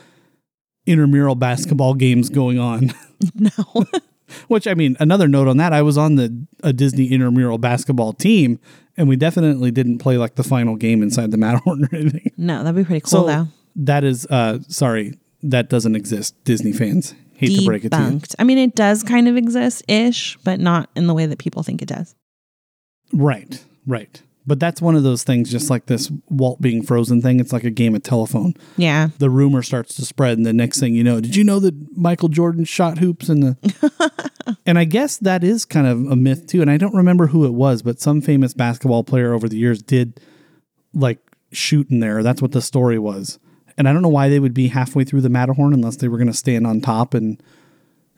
intramural 0.87 1.35
basketball 1.35 1.95
games 1.95 2.29
going 2.29 2.59
on. 2.59 2.93
No. 3.35 3.85
Which 4.47 4.69
I 4.69 4.75
mean, 4.75 4.97
another 5.01 5.27
note 5.27 5.49
on 5.49 5.57
that, 5.57 5.73
I 5.73 5.83
was 5.83 5.99
on 5.99 6.15
the 6.15 6.47
a 6.63 6.73
Disney 6.73 7.07
intramural 7.07 7.59
basketball 7.59 8.13
team, 8.13 8.61
and 8.97 9.09
we 9.09 9.17
definitely 9.17 9.73
didn't 9.73 9.99
play 9.99 10.17
like 10.19 10.37
the 10.37 10.45
final 10.45 10.77
game 10.77 11.03
inside 11.03 11.33
the 11.33 11.37
Matterhorn 11.37 11.85
or 11.85 11.89
anything. 11.97 12.31
no, 12.37 12.63
that'd 12.63 12.77
be 12.77 12.85
pretty 12.85 13.01
cool 13.01 13.11
So 13.23 13.27
though. 13.27 13.49
that 13.75 14.05
is, 14.05 14.25
uh, 14.27 14.61
sorry, 14.69 15.15
that 15.43 15.69
doesn't 15.69 15.97
exist. 15.97 16.37
Disney 16.45 16.73
fans 16.73 17.15
hate 17.33 17.59
to 17.59 17.65
break 17.65 17.85
it 17.85 17.91
to 17.91 17.99
you. 17.99 18.05
Debunked. 18.05 18.35
I 18.39 18.45
mean, 18.45 18.59
it 18.59 18.77
does 18.77 19.03
kind 19.03 19.27
of 19.27 19.37
exist 19.37 19.83
ish, 19.89 20.37
but 20.45 20.61
not 20.61 20.91
in 20.95 21.07
the 21.09 21.15
way 21.15 21.27
that 21.27 21.39
people 21.41 21.65
think 21.65 21.83
it 21.83 21.89
does. 21.89 22.15
Right, 23.13 23.65
right. 23.87 24.23
But 24.47 24.59
that's 24.61 24.81
one 24.81 24.97
of 24.97 25.03
those 25.03 25.25
things, 25.25 25.51
just 25.51 25.69
like 25.69 25.87
this 25.87 26.11
Walt 26.31 26.59
being 26.61 26.83
frozen 26.83 27.21
thing. 27.21 27.39
It's 27.39 27.53
like 27.53 27.65
a 27.65 27.71
game 27.71 27.95
of 27.95 28.03
telephone. 28.03 28.55
Yeah. 28.79 29.09
the 29.19 29.29
rumor 29.29 29.63
starts 29.63 29.95
to 29.97 30.05
spread 30.07 30.39
and 30.39 30.47
the 30.47 30.55
next 30.55 30.81
thing 30.81 30.95
you 30.95 31.05
know 31.05 31.21
did 31.21 31.37
you 31.37 31.45
know 31.45 31.59
that 31.61 31.75
michael 31.97 32.29
jordan 32.29 32.65
shot 32.65 32.99
hoops 32.99 33.29
in 33.29 33.41
the 33.41 34.57
and 34.67 34.79
i 34.79 34.85
guess 34.85 35.19
that 35.19 35.43
is 35.45 35.65
kind 35.65 35.87
of 35.87 35.99
a 36.11 36.17
myth 36.17 36.47
too 36.47 36.63
and 36.63 36.71
i 36.71 36.77
don't 36.77 36.95
remember 36.95 37.27
who 37.29 37.45
it 37.45 37.53
was 37.53 37.83
but 37.83 38.01
some 38.01 38.21
famous 38.21 38.55
basketball 38.55 39.03
player 39.05 39.35
over 39.35 39.49
the 39.49 39.57
years 39.57 39.83
did 39.83 40.21
like 40.95 41.19
shoot 41.53 41.91
in 41.91 42.01
there 42.01 42.23
that's 42.23 42.41
what 42.41 42.53
the 42.53 42.63
story 42.63 42.99
was 42.99 43.39
and 43.77 43.89
i 43.89 43.93
don't 43.93 44.03
know 44.03 44.09
why 44.09 44.29
they 44.29 44.39
would 44.41 44.55
be 44.55 44.69
halfway 44.69 45.05
through 45.05 45.21
the 45.21 45.29
matterhorn 45.29 45.75
unless 45.75 45.97
they 45.97 46.09
were 46.09 46.19
going 46.19 46.29
to 46.29 46.33
stand 46.35 46.67
on 46.67 46.81
top 46.81 47.13
and 47.15 47.43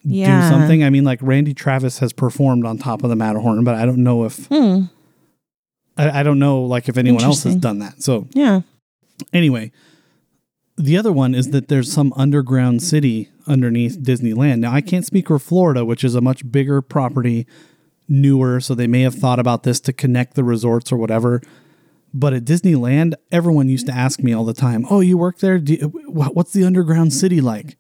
Yeah. 0.03 0.43
do 0.43 0.49
something 0.49 0.83
i 0.85 0.91
mean 0.91 1.05
like 1.05 1.19
randy 1.23 1.53
travis 1.55 1.99
has 1.99 2.13
performed 2.13 2.65
on 2.67 2.79
top 2.79 3.03
of 3.03 3.11
the 3.11 3.17
matterhorn 3.17 3.65
but 3.65 3.75
i 3.75 3.85
don't 3.85 4.03
know 4.03 4.25
if 4.25 4.47
Hmm. 4.47 4.85
I, 5.97 6.21
I 6.21 6.23
don't 6.23 6.39
know 6.39 6.63
like 6.63 6.89
if 6.89 6.97
anyone 6.97 7.23
else 7.23 7.43
has 7.45 7.57
done 7.57 7.79
that 7.81 8.03
so 8.03 8.27
Yeah. 8.35 8.61
Anyway, 9.35 9.71
the 10.79 10.97
other 10.97 11.13
one 11.13 11.35
is 11.35 11.51
that 11.51 11.69
there's 11.69 11.93
some 11.93 12.11
underground 12.17 12.83
city 12.83 13.29
underneath 13.47 13.99
Disneyland. 13.99 14.61
Now, 14.61 14.73
I 14.73 14.81
can't 14.81 15.05
speak 15.05 15.29
for 15.29 15.39
Florida, 15.39 15.85
which 15.85 16.03
is 16.03 16.15
a 16.15 16.23
much 16.23 16.51
bigger 16.51 16.81
property, 16.81 17.47
newer, 18.09 18.61
so 18.61 18.75
they 18.75 18.87
may 18.87 19.03
have 19.03 19.15
thought 19.15 19.39
about 19.39 19.63
this 19.63 19.79
to 19.81 19.93
connect 19.93 20.37
the 20.37 20.43
resorts 20.45 20.91
or 20.91 20.97
whatever. 20.97 21.43
But 22.15 22.33
at 22.33 22.45
Disneyland, 22.47 23.13
everyone 23.31 23.69
used 23.69 23.85
to 23.89 23.95
ask 23.95 24.21
me 24.23 24.33
all 24.33 24.47
the 24.47 24.55
time, 24.55 24.87
"Oh, 24.89 25.01
you 25.01 25.19
work 25.19 25.41
there? 25.41 25.59
Do 25.59 25.75
you, 25.75 25.87
what's 26.09 26.55
the 26.55 26.65
underground 26.65 27.13
city 27.13 27.43
like?" 27.43 27.77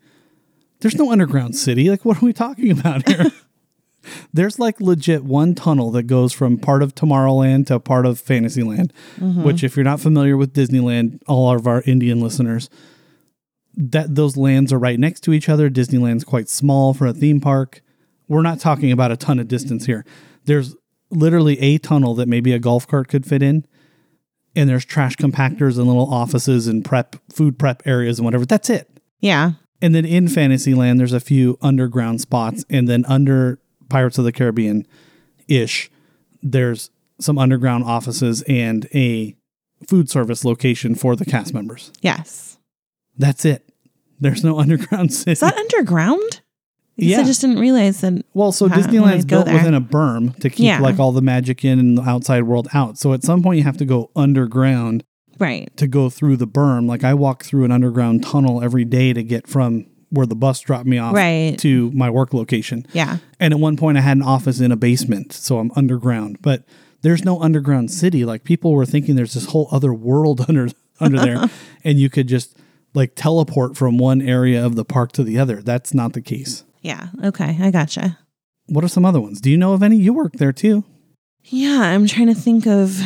There's 0.80 0.96
no 0.96 1.12
underground 1.12 1.56
city. 1.56 1.90
Like, 1.90 2.04
what 2.04 2.22
are 2.22 2.26
we 2.26 2.32
talking 2.32 2.70
about 2.70 3.08
here? 3.08 3.26
There's 4.32 4.58
like 4.58 4.80
legit 4.80 5.24
one 5.24 5.54
tunnel 5.54 5.90
that 5.90 6.04
goes 6.04 6.32
from 6.32 6.56
part 6.56 6.82
of 6.82 6.94
Tomorrowland 6.94 7.66
to 7.66 7.78
part 7.78 8.06
of 8.06 8.18
Fantasyland, 8.18 8.92
mm-hmm. 9.16 9.42
which 9.42 9.62
if 9.62 9.76
you're 9.76 9.84
not 9.84 10.00
familiar 10.00 10.36
with 10.36 10.54
Disneyland, 10.54 11.20
all 11.28 11.54
of 11.54 11.66
our 11.66 11.82
Indian 11.82 12.20
listeners, 12.20 12.70
that 13.76 14.14
those 14.14 14.36
lands 14.36 14.72
are 14.72 14.78
right 14.78 14.98
next 14.98 15.20
to 15.24 15.32
each 15.32 15.48
other. 15.48 15.68
Disneyland's 15.68 16.24
quite 16.24 16.48
small 16.48 16.94
for 16.94 17.06
a 17.06 17.12
theme 17.12 17.40
park. 17.40 17.82
We're 18.26 18.42
not 18.42 18.60
talking 18.60 18.90
about 18.90 19.12
a 19.12 19.16
ton 19.16 19.38
of 19.38 19.48
distance 19.48 19.86
here. 19.86 20.04
There's 20.44 20.74
literally 21.10 21.58
a 21.60 21.78
tunnel 21.78 22.14
that 22.14 22.28
maybe 22.28 22.52
a 22.52 22.58
golf 22.58 22.86
cart 22.86 23.08
could 23.08 23.26
fit 23.26 23.42
in. 23.42 23.66
And 24.56 24.68
there's 24.68 24.84
trash 24.84 25.16
compactors 25.16 25.78
and 25.78 25.86
little 25.86 26.12
offices 26.12 26.66
and 26.66 26.84
prep 26.84 27.16
food 27.32 27.58
prep 27.58 27.82
areas 27.86 28.18
and 28.18 28.24
whatever. 28.24 28.44
That's 28.44 28.70
it. 28.70 28.88
Yeah. 29.20 29.52
And 29.82 29.94
then 29.94 30.04
in 30.04 30.28
Fantasyland, 30.28 31.00
there's 31.00 31.12
a 31.12 31.20
few 31.20 31.58
underground 31.62 32.20
spots. 32.20 32.64
And 32.68 32.88
then 32.88 33.04
under 33.06 33.58
Pirates 33.88 34.18
of 34.18 34.24
the 34.24 34.32
Caribbean 34.32 34.86
ish, 35.48 35.90
there's 36.42 36.90
some 37.18 37.38
underground 37.38 37.84
offices 37.84 38.42
and 38.42 38.86
a 38.94 39.34
food 39.88 40.10
service 40.10 40.44
location 40.44 40.94
for 40.94 41.16
the 41.16 41.24
cast 41.24 41.54
members. 41.54 41.90
Yes. 42.02 42.58
That's 43.16 43.44
it. 43.44 43.66
There's 44.20 44.44
no 44.44 44.58
underground 44.60 45.12
city. 45.12 45.32
Is 45.32 45.40
that 45.40 45.56
underground? 45.56 46.40
Yeah. 46.96 47.20
I 47.20 47.24
just 47.24 47.40
didn't 47.40 47.58
realize 47.58 48.02
that. 48.02 48.24
well, 48.34 48.52
so 48.52 48.68
Disneyland's 48.68 49.24
built 49.24 49.46
there. 49.46 49.54
within 49.54 49.72
a 49.72 49.80
berm 49.80 50.38
to 50.40 50.50
keep 50.50 50.66
Yeah. 50.66 50.80
like 50.80 50.98
all 50.98 51.12
the 51.12 51.22
magic 51.22 51.64
in 51.64 51.78
and 51.78 51.96
the 51.96 52.02
outside 52.02 52.42
world 52.42 52.68
out. 52.74 52.98
So 52.98 53.14
at 53.14 53.22
some 53.22 53.42
point 53.42 53.56
you 53.56 53.64
have 53.64 53.78
to 53.78 53.86
go 53.86 54.10
underground 54.14 55.04
Right. 55.40 55.74
to 55.78 55.86
go 55.88 56.10
through 56.10 56.36
the 56.36 56.46
berm. 56.46 56.86
Like 56.86 57.02
I 57.02 57.14
walk 57.14 57.44
through 57.44 57.64
an 57.64 57.72
underground 57.72 58.22
tunnel 58.24 58.62
every 58.62 58.84
day 58.84 59.12
to 59.12 59.22
get 59.22 59.46
from 59.48 59.86
where 60.10 60.26
the 60.26 60.34
bus 60.36 60.60
dropped 60.60 60.86
me 60.86 60.98
off 60.98 61.14
Right. 61.14 61.56
to 61.60 61.90
my 61.92 62.10
work 62.10 62.34
location. 62.34 62.86
Yeah. 62.92 63.18
And 63.38 63.54
at 63.54 63.60
one 63.60 63.76
point, 63.76 63.96
I 63.96 64.00
had 64.02 64.16
an 64.16 64.22
office 64.22 64.60
in 64.60 64.70
a 64.72 64.76
basement, 64.76 65.32
so 65.32 65.58
I'm 65.58 65.70
underground. 65.76 66.38
But 66.42 66.64
there's 67.02 67.24
no 67.24 67.40
underground 67.40 67.90
city. 67.90 68.24
Like 68.24 68.44
people 68.44 68.72
were 68.72 68.84
thinking, 68.86 69.16
there's 69.16 69.34
this 69.34 69.46
whole 69.46 69.68
other 69.72 69.94
world 69.94 70.44
under 70.48 70.68
under 71.00 71.18
there, 71.18 71.48
and 71.84 71.98
you 71.98 72.10
could 72.10 72.26
just 72.28 72.56
like 72.92 73.12
teleport 73.14 73.76
from 73.76 73.96
one 73.98 74.20
area 74.20 74.64
of 74.66 74.74
the 74.74 74.84
park 74.84 75.12
to 75.12 75.22
the 75.24 75.38
other. 75.38 75.62
That's 75.62 75.94
not 75.94 76.12
the 76.12 76.20
case. 76.20 76.64
Yeah. 76.82 77.08
Okay. 77.24 77.56
I 77.60 77.70
gotcha. 77.70 78.18
What 78.66 78.84
are 78.84 78.88
some 78.88 79.04
other 79.04 79.20
ones? 79.20 79.40
Do 79.40 79.50
you 79.50 79.56
know 79.56 79.72
of 79.74 79.82
any? 79.82 79.96
You 79.96 80.12
work 80.12 80.32
there 80.34 80.52
too. 80.52 80.84
Yeah. 81.44 81.80
I'm 81.82 82.06
trying 82.06 82.26
to 82.26 82.34
think 82.34 82.66
of, 82.66 83.00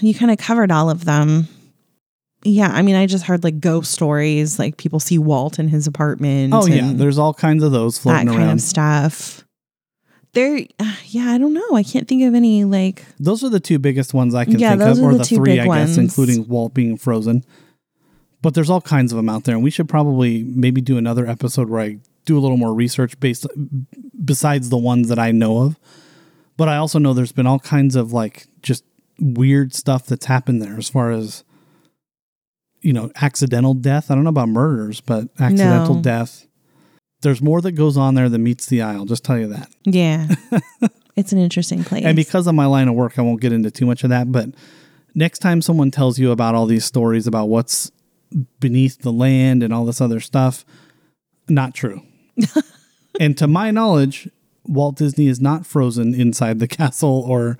you 0.00 0.14
kind 0.14 0.30
of 0.30 0.38
covered 0.38 0.70
all 0.72 0.88
of 0.90 1.04
them. 1.04 1.46
Yeah. 2.44 2.70
I 2.72 2.82
mean, 2.82 2.96
I 2.96 3.06
just 3.06 3.24
heard 3.24 3.44
like 3.44 3.60
ghost 3.60 3.90
stories, 3.92 4.58
like 4.58 4.76
people 4.76 5.00
see 5.00 5.18
Walt 5.18 5.58
in 5.58 5.68
his 5.68 5.86
apartment. 5.86 6.54
Oh 6.54 6.66
yeah, 6.66 6.92
there's 6.94 7.18
all 7.18 7.34
kinds 7.34 7.62
of 7.62 7.72
those 7.72 7.96
that 7.96 8.02
floating 8.02 8.28
kind 8.28 8.38
around. 8.40 8.50
of 8.54 8.60
stuff. 8.60 9.44
There, 10.34 10.60
uh, 10.78 10.94
yeah, 11.06 11.30
I 11.32 11.38
don't 11.38 11.54
know. 11.54 11.74
I 11.74 11.82
can't 11.82 12.06
think 12.06 12.22
of 12.22 12.34
any 12.34 12.62
like 12.64 13.04
Those 13.18 13.42
are 13.42 13.48
the 13.48 13.60
two 13.60 13.78
biggest 13.78 14.12
ones 14.14 14.34
I 14.34 14.44
can 14.44 14.58
Yeah, 14.58 14.70
think 14.70 14.80
those 14.80 14.98
of, 14.98 15.04
are 15.04 15.08
or 15.08 15.12
the 15.12 15.18
the 15.18 15.24
two 15.24 15.36
three, 15.36 15.52
big 15.52 15.60
I 15.60 15.64
guess, 15.64 15.96
ones. 15.96 15.98
including 15.98 16.46
Walt 16.48 16.74
being 16.74 16.96
frozen. 16.96 17.44
But 18.40 18.54
there's 18.54 18.70
all 18.70 18.80
kinds 18.82 19.10
of 19.10 19.16
them 19.16 19.28
out 19.28 19.44
there, 19.44 19.54
and 19.56 19.64
we 19.64 19.70
should 19.70 19.88
probably 19.88 20.44
maybe 20.44 20.80
do 20.80 20.96
another 20.96 21.26
episode 21.26 21.68
where 21.68 21.80
I 21.80 21.98
do 22.24 22.38
a 22.38 22.40
little 22.40 22.56
more 22.58 22.72
research 22.74 23.18
based 23.18 23.46
besides 24.24 24.68
the 24.68 24.76
ones 24.78 25.08
that 25.08 25.18
I 25.18 25.32
know 25.32 25.62
of. 25.62 25.78
But 26.56 26.68
I 26.68 26.76
also 26.76 26.98
know 26.98 27.14
there's 27.14 27.32
been 27.32 27.46
all 27.46 27.58
kinds 27.58 27.96
of 27.96 28.12
like 28.12 28.46
just 28.62 28.84
weird 29.18 29.74
stuff 29.74 30.06
that's 30.06 30.26
happened 30.26 30.60
there 30.62 30.76
as 30.76 30.88
far 30.88 31.10
as 31.10 31.42
you 32.80 32.92
know, 32.92 33.10
accidental 33.16 33.74
death. 33.74 34.10
I 34.10 34.14
don't 34.14 34.24
know 34.24 34.30
about 34.30 34.48
murders, 34.48 35.00
but 35.00 35.28
accidental 35.38 35.96
No. 35.96 36.02
death. 36.02 36.46
There's 37.22 37.42
more 37.42 37.60
that 37.62 37.72
goes 37.72 37.96
on 37.96 38.14
there 38.14 38.28
than 38.28 38.42
meets 38.44 38.66
the 38.66 38.82
eye. 38.82 38.94
I'll 38.94 39.04
just 39.04 39.24
tell 39.24 39.38
you 39.38 39.48
that. 39.48 39.68
yeah. 39.84 40.28
it's 41.16 41.32
an 41.32 41.38
interesting 41.38 41.82
place. 41.82 42.04
And 42.04 42.14
because 42.14 42.46
of 42.46 42.54
my 42.54 42.66
line 42.66 42.86
of 42.88 42.94
work, 42.94 43.18
I 43.18 43.22
won't 43.22 43.40
get 43.40 43.52
into 43.52 43.70
too 43.72 43.86
much 43.86 44.04
of 44.04 44.10
that. 44.10 44.30
But 44.30 44.50
next 45.14 45.40
time 45.40 45.60
someone 45.60 45.90
tells 45.90 46.18
you 46.20 46.30
about 46.30 46.54
all 46.54 46.66
these 46.66 46.84
stories 46.84 47.26
about 47.26 47.46
what's 47.48 47.90
beneath 48.60 49.00
the 49.02 49.10
land 49.12 49.62
and 49.64 49.72
all 49.74 49.84
this 49.84 50.00
other 50.00 50.20
stuff, 50.20 50.64
not 51.48 51.74
true. 51.74 52.02
and 53.20 53.36
to 53.38 53.48
my 53.48 53.70
knowledge, 53.72 54.28
Walt 54.64 54.96
Disney 54.96 55.26
is 55.26 55.40
not 55.40 55.66
frozen 55.66 56.14
inside 56.14 56.58
the 56.60 56.68
castle 56.78 57.24
or 57.26 57.58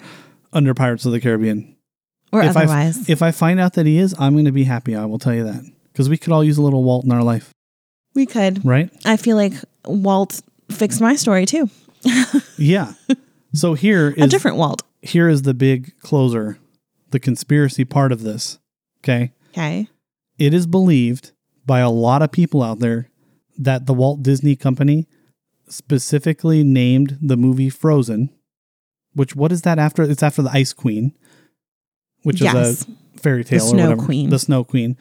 under 0.52 0.72
Pirates 0.74 1.04
of 1.04 1.10
the 1.12 1.20
Caribbean. 1.20 1.74
Or 2.32 2.42
if 2.42 2.56
otherwise. 2.56 3.08
I 3.08 3.12
if 3.12 3.22
I 3.22 3.30
find 3.30 3.58
out 3.60 3.74
that 3.74 3.86
he 3.86 3.98
is, 3.98 4.14
I'm 4.18 4.34
going 4.34 4.44
to 4.44 4.52
be 4.52 4.64
happy. 4.64 4.94
I 4.94 5.04
will 5.06 5.18
tell 5.18 5.34
you 5.34 5.44
that 5.44 5.62
because 5.92 6.08
we 6.08 6.18
could 6.18 6.32
all 6.32 6.44
use 6.44 6.58
a 6.58 6.62
little 6.62 6.84
Walt 6.84 7.04
in 7.04 7.12
our 7.12 7.22
life, 7.22 7.50
we 8.14 8.26
could. 8.26 8.64
right? 8.64 8.90
I 9.04 9.16
feel 9.16 9.36
like 9.36 9.54
Walt 9.86 10.40
fixed 10.70 11.00
my 11.00 11.16
story 11.16 11.46
too. 11.46 11.70
Yeah. 12.58 12.92
so 13.54 13.74
here 13.74 14.14
A 14.18 14.26
different 14.26 14.56
Walt. 14.56 14.82
here 15.02 15.28
is 15.28 15.42
the 15.42 15.54
big 15.54 15.92
closer, 16.00 16.58
the 17.10 17.20
conspiracy 17.20 17.84
part 17.84 18.12
of 18.12 18.22
this. 18.22 18.58
Okay. 19.02 19.32
Okay. 19.52 19.88
It 20.38 20.52
is 20.54 20.66
believed 20.66 21.32
by 21.66 21.80
a 21.80 21.90
lot 21.90 22.22
of 22.22 22.30
people 22.32 22.62
out 22.62 22.78
there 22.80 23.08
that 23.56 23.86
the 23.86 23.94
Walt 23.94 24.22
Disney 24.22 24.54
Company 24.56 25.06
specifically 25.68 26.62
named 26.64 27.18
the 27.20 27.36
movie 27.36 27.70
Frozen, 27.70 28.30
which 29.14 29.34
what 29.36 29.52
is 29.52 29.62
that 29.62 29.78
after? 29.78 30.02
It's 30.02 30.22
after 30.22 30.42
the 30.42 30.50
Ice 30.50 30.72
Queen, 30.72 31.12
which 32.22 32.40
Yes. 32.40 32.54
is 32.56 32.82
a 33.16 33.18
fairy 33.18 33.44
tale 33.44 33.62
or 33.62 33.68
Snow 33.68 33.82
whatever. 33.90 34.04
Queen. 34.04 34.30
The 34.30 34.38
Snow 34.38 34.64
Queen. 34.64 34.96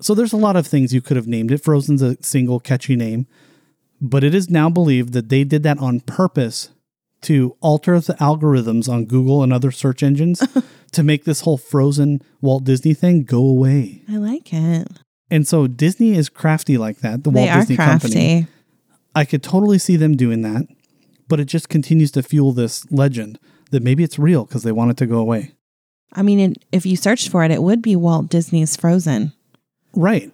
So 0.00 0.14
there's 0.14 0.32
a 0.32 0.36
lot 0.38 0.56
of 0.56 0.66
things 0.66 0.94
you 0.94 1.00
could 1.02 1.16
have 1.16 1.26
named 1.26 1.50
it. 1.52 1.62
Frozen's 1.62 2.02
a 2.02 2.16
single 2.22 2.58
catchy 2.60 2.96
name, 2.96 3.26
but 4.00 4.24
it 4.24 4.34
is 4.34 4.48
now 4.48 4.70
believed 4.70 5.12
that 5.12 5.28
they 5.28 5.44
did 5.44 5.62
that 5.64 5.78
on 5.78 6.00
purpose 6.00 6.70
to 7.22 7.54
alter 7.60 8.00
the 8.00 8.14
algorithms 8.14 8.88
on 8.88 9.04
Google 9.04 9.42
and 9.42 9.52
other 9.52 9.70
search 9.70 10.02
engines 10.02 10.42
to 10.92 11.02
make 11.02 11.24
this 11.24 11.42
whole 11.42 11.58
Frozen 11.58 12.22
Walt 12.40 12.64
Disney 12.64 12.94
thing 12.94 13.24
go 13.24 13.46
away. 13.46 14.00
I 14.08 14.16
like 14.16 14.52
it. 14.54 14.88
And 15.30 15.46
so 15.46 15.66
Disney 15.66 16.14
is 16.16 16.30
crafty 16.30 16.78
like 16.78 17.00
that. 17.00 17.22
The 17.24 17.30
they 17.30 17.44
Walt 17.46 17.60
Disney 17.60 17.76
crafty. 17.76 18.08
Company. 18.08 18.46
I 19.14 19.24
could 19.26 19.42
totally 19.42 19.78
see 19.78 19.96
them 19.96 20.16
doing 20.16 20.40
that, 20.42 20.66
but 21.28 21.40
it 21.40 21.44
just 21.44 21.68
continues 21.68 22.10
to 22.12 22.22
fuel 22.22 22.52
this 22.52 22.90
legend 22.90 23.38
that 23.70 23.82
maybe 23.82 24.02
it's 24.02 24.18
real 24.18 24.46
because 24.46 24.62
they 24.62 24.72
want 24.72 24.92
it 24.92 24.96
to 24.96 25.06
go 25.06 25.18
away. 25.18 25.52
I 26.12 26.22
mean, 26.22 26.40
it, 26.40 26.64
if 26.72 26.84
you 26.86 26.96
searched 26.96 27.28
for 27.28 27.44
it, 27.44 27.50
it 27.50 27.62
would 27.62 27.82
be 27.82 27.96
Walt 27.96 28.28
Disney's 28.28 28.76
Frozen. 28.76 29.32
Right. 29.92 30.32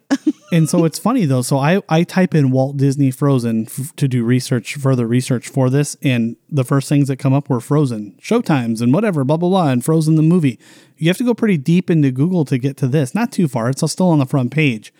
and 0.52 0.68
so 0.68 0.84
it's 0.84 0.98
funny 0.98 1.24
though. 1.24 1.40
So 1.42 1.56
I, 1.58 1.80
I 1.88 2.02
type 2.02 2.34
in 2.34 2.50
Walt 2.50 2.76
Disney 2.76 3.10
Frozen 3.10 3.66
f- 3.66 3.96
to 3.96 4.06
do 4.06 4.22
research, 4.22 4.74
further 4.76 5.06
research 5.06 5.48
for 5.48 5.70
this. 5.70 5.96
And 6.02 6.36
the 6.50 6.64
first 6.64 6.88
things 6.88 7.08
that 7.08 7.16
come 7.16 7.32
up 7.32 7.48
were 7.48 7.60
Frozen, 7.60 8.18
Showtimes, 8.20 8.82
and 8.82 8.92
whatever, 8.92 9.24
blah, 9.24 9.38
blah, 9.38 9.48
blah, 9.48 9.68
and 9.70 9.82
Frozen 9.84 10.16
the 10.16 10.22
movie. 10.22 10.58
You 10.98 11.08
have 11.08 11.16
to 11.18 11.24
go 11.24 11.32
pretty 11.34 11.56
deep 11.56 11.90
into 11.90 12.10
Google 12.10 12.44
to 12.46 12.58
get 12.58 12.76
to 12.78 12.86
this. 12.86 13.14
Not 13.14 13.32
too 13.32 13.48
far. 13.48 13.70
It's 13.70 13.90
still 13.90 14.08
on 14.10 14.18
the 14.18 14.26
front 14.26 14.50
page. 14.50 14.92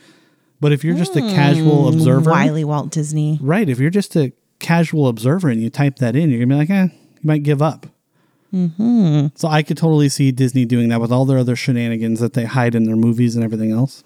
But 0.59 0.73
if 0.73 0.83
you're 0.85 0.97
just 0.97 1.15
a 1.17 1.21
casual 1.21 1.89
observer, 1.89 2.31
Wily 2.31 2.65
Walt 2.65 2.91
Disney. 2.91 3.39
right? 3.43 3.69
If 3.69 3.79
you're 3.79 3.91
just 3.91 4.17
a 4.17 4.33
casual 4.59 5.07
observer 5.07 5.51
and 5.51 5.61
you 5.61 5.69
type 5.69 5.97
that 5.97 6.17
in, 6.17 6.31
you're 6.31 6.39
gonna 6.39 6.55
be 6.55 6.59
like, 6.59 6.71
eh, 6.71 6.89
you 6.95 7.21
might 7.23 7.43
give 7.43 7.61
up. 7.61 7.87
Mm-hmm. 8.55 9.27
So 9.35 9.49
I 9.49 9.63
could 9.63 9.77
totally 9.77 10.09
see 10.09 10.31
Disney 10.33 10.65
doing 10.65 10.89
that 10.89 11.01
with 11.01 11.13
all 11.13 11.25
their 11.25 11.39
other 11.39 11.57
shenanigans 11.57 12.21
that 12.21 12.33
they 12.35 12.45
hide 12.45 12.75
in 12.75 12.85
their 12.85 12.97
movies 12.97 13.35
and 13.37 13.45
everything 13.45 13.71
else. 13.73 14.03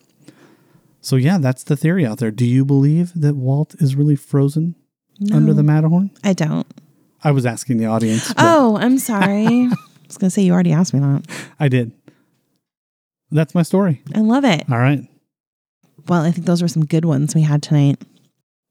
So 1.01 1.17
yeah, 1.17 1.39
that's 1.39 1.65
the 1.65 1.77
theory 1.77 2.05
out 2.07 2.19
there. 2.19 2.31
Do 2.31 2.45
you 2.45 2.65
believe 2.65 3.13
that 3.15 3.35
Walt 3.37 3.75
is 3.79 3.95
really 3.97 4.17
frozen 4.17 4.75
under 5.33 5.53
the 5.55 5.63
Matterhorn? 5.63 6.11
I 6.25 6.33
don't. 6.33 6.67
I 7.23 7.31
was 7.33 7.45
asking 7.47 7.77
the 7.79 7.87
audience. 7.87 8.33
Oh, 8.39 8.77
I'm 8.81 8.99
sorry. 8.99 9.47
I 9.71 9.77
was 10.07 10.17
going 10.19 10.29
to 10.29 10.31
say 10.31 10.43
you 10.43 10.53
already 10.53 10.73
asked 10.73 10.93
me 10.95 11.01
that. 11.01 11.25
I 11.59 11.69
did. 11.69 11.93
That's 13.31 13.55
my 13.55 13.63
story. 13.63 14.03
I 14.15 14.21
love 14.21 14.45
it. 14.45 14.65
All 14.71 14.79
right. 14.79 15.07
Well, 16.09 16.23
I 16.23 16.33
think 16.33 16.47
those 16.47 16.63
were 16.63 16.69
some 16.69 16.85
good 16.85 17.05
ones 17.05 17.35
we 17.35 17.43
had 17.43 17.63
tonight. 17.63 18.03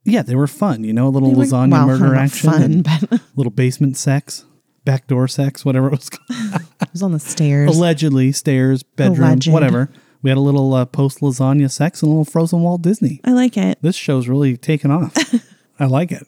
Yeah, 0.03 0.23
they 0.23 0.35
were 0.35 0.47
fun. 0.47 0.83
You 0.83 0.93
know, 0.93 1.07
a 1.07 1.09
little 1.09 1.29
They 1.29 1.35
were- 1.37 1.43
lasagna 1.45 1.71
well, 1.71 1.87
murder 1.97 2.15
action, 2.15 2.49
Fun, 2.51 2.81
but 2.81 3.21
little 3.35 3.51
basement 3.51 3.95
sex, 3.97 4.45
backdoor 4.89 5.27
sex, 5.27 5.63
whatever 5.63 5.87
it 5.87 5.91
was 5.91 6.09
called. 6.09 6.61
it 6.81 6.91
was 6.91 7.03
on 7.03 7.11
the 7.11 7.19
stairs. 7.19 7.69
allegedly 7.69 8.31
stairs, 8.31 8.81
bedroom, 8.81 9.27
Alleged. 9.27 9.51
whatever. 9.51 9.91
We 10.23 10.31
had 10.31 10.37
a 10.37 10.41
little 10.41 10.73
uh, 10.73 10.85
post 10.85 11.19
lasagna 11.19 11.69
sex 11.69 12.01
and 12.01 12.07
a 12.07 12.09
little 12.09 12.25
frozen 12.25 12.61
Walt 12.61 12.81
Disney. 12.81 13.21
I 13.23 13.33
like 13.33 13.55
it. 13.55 13.77
This 13.83 13.95
show's 13.95 14.27
really 14.27 14.57
taken 14.57 14.89
off. 14.89 15.15
I 15.79 15.85
like 15.85 16.11
it. 16.11 16.25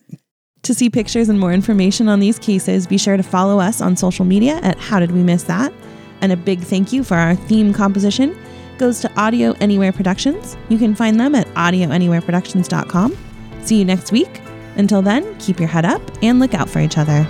To 0.62 0.76
see 0.76 0.92
pictures 0.92 1.28
and 1.28 1.40
more 1.40 1.52
information 1.52 2.08
on 2.08 2.20
these 2.20 2.38
cases, 2.38 2.86
be 2.86 3.00
sure 3.00 3.18
to 3.18 3.24
follow 3.24 3.60
us 3.60 3.82
on 3.82 3.98
social 3.98 4.26
media 4.26 4.58
at 4.58 4.78
How 4.78 5.00
Did 5.00 5.10
We 5.12 5.24
Miss 5.24 5.42
That? 5.44 5.74
And 6.22 6.32
a 6.32 6.38
big 6.38 6.60
thank 6.60 6.94
you 6.94 7.04
for 7.04 7.16
our 7.16 7.36
theme 7.36 7.74
composition 7.74 8.38
goes 8.78 9.00
to 9.00 9.12
Audio 9.20 9.54
Anywhere 9.54 9.92
Productions. 9.92 10.56
You 10.70 10.78
can 10.78 10.94
find 10.94 11.20
them 11.20 11.34
at 11.34 11.48
audioanywhereproductions.com. 11.56 13.18
See 13.64 13.80
you 13.80 13.86
next 13.86 14.12
week. 14.12 14.40
Until 14.76 15.02
then, 15.02 15.36
keep 15.40 15.60
your 15.60 15.68
head 15.68 15.84
up 15.84 16.02
and 16.22 16.40
look 16.40 16.54
out 16.54 16.70
for 16.70 16.80
each 16.80 17.00
other. 17.00 17.26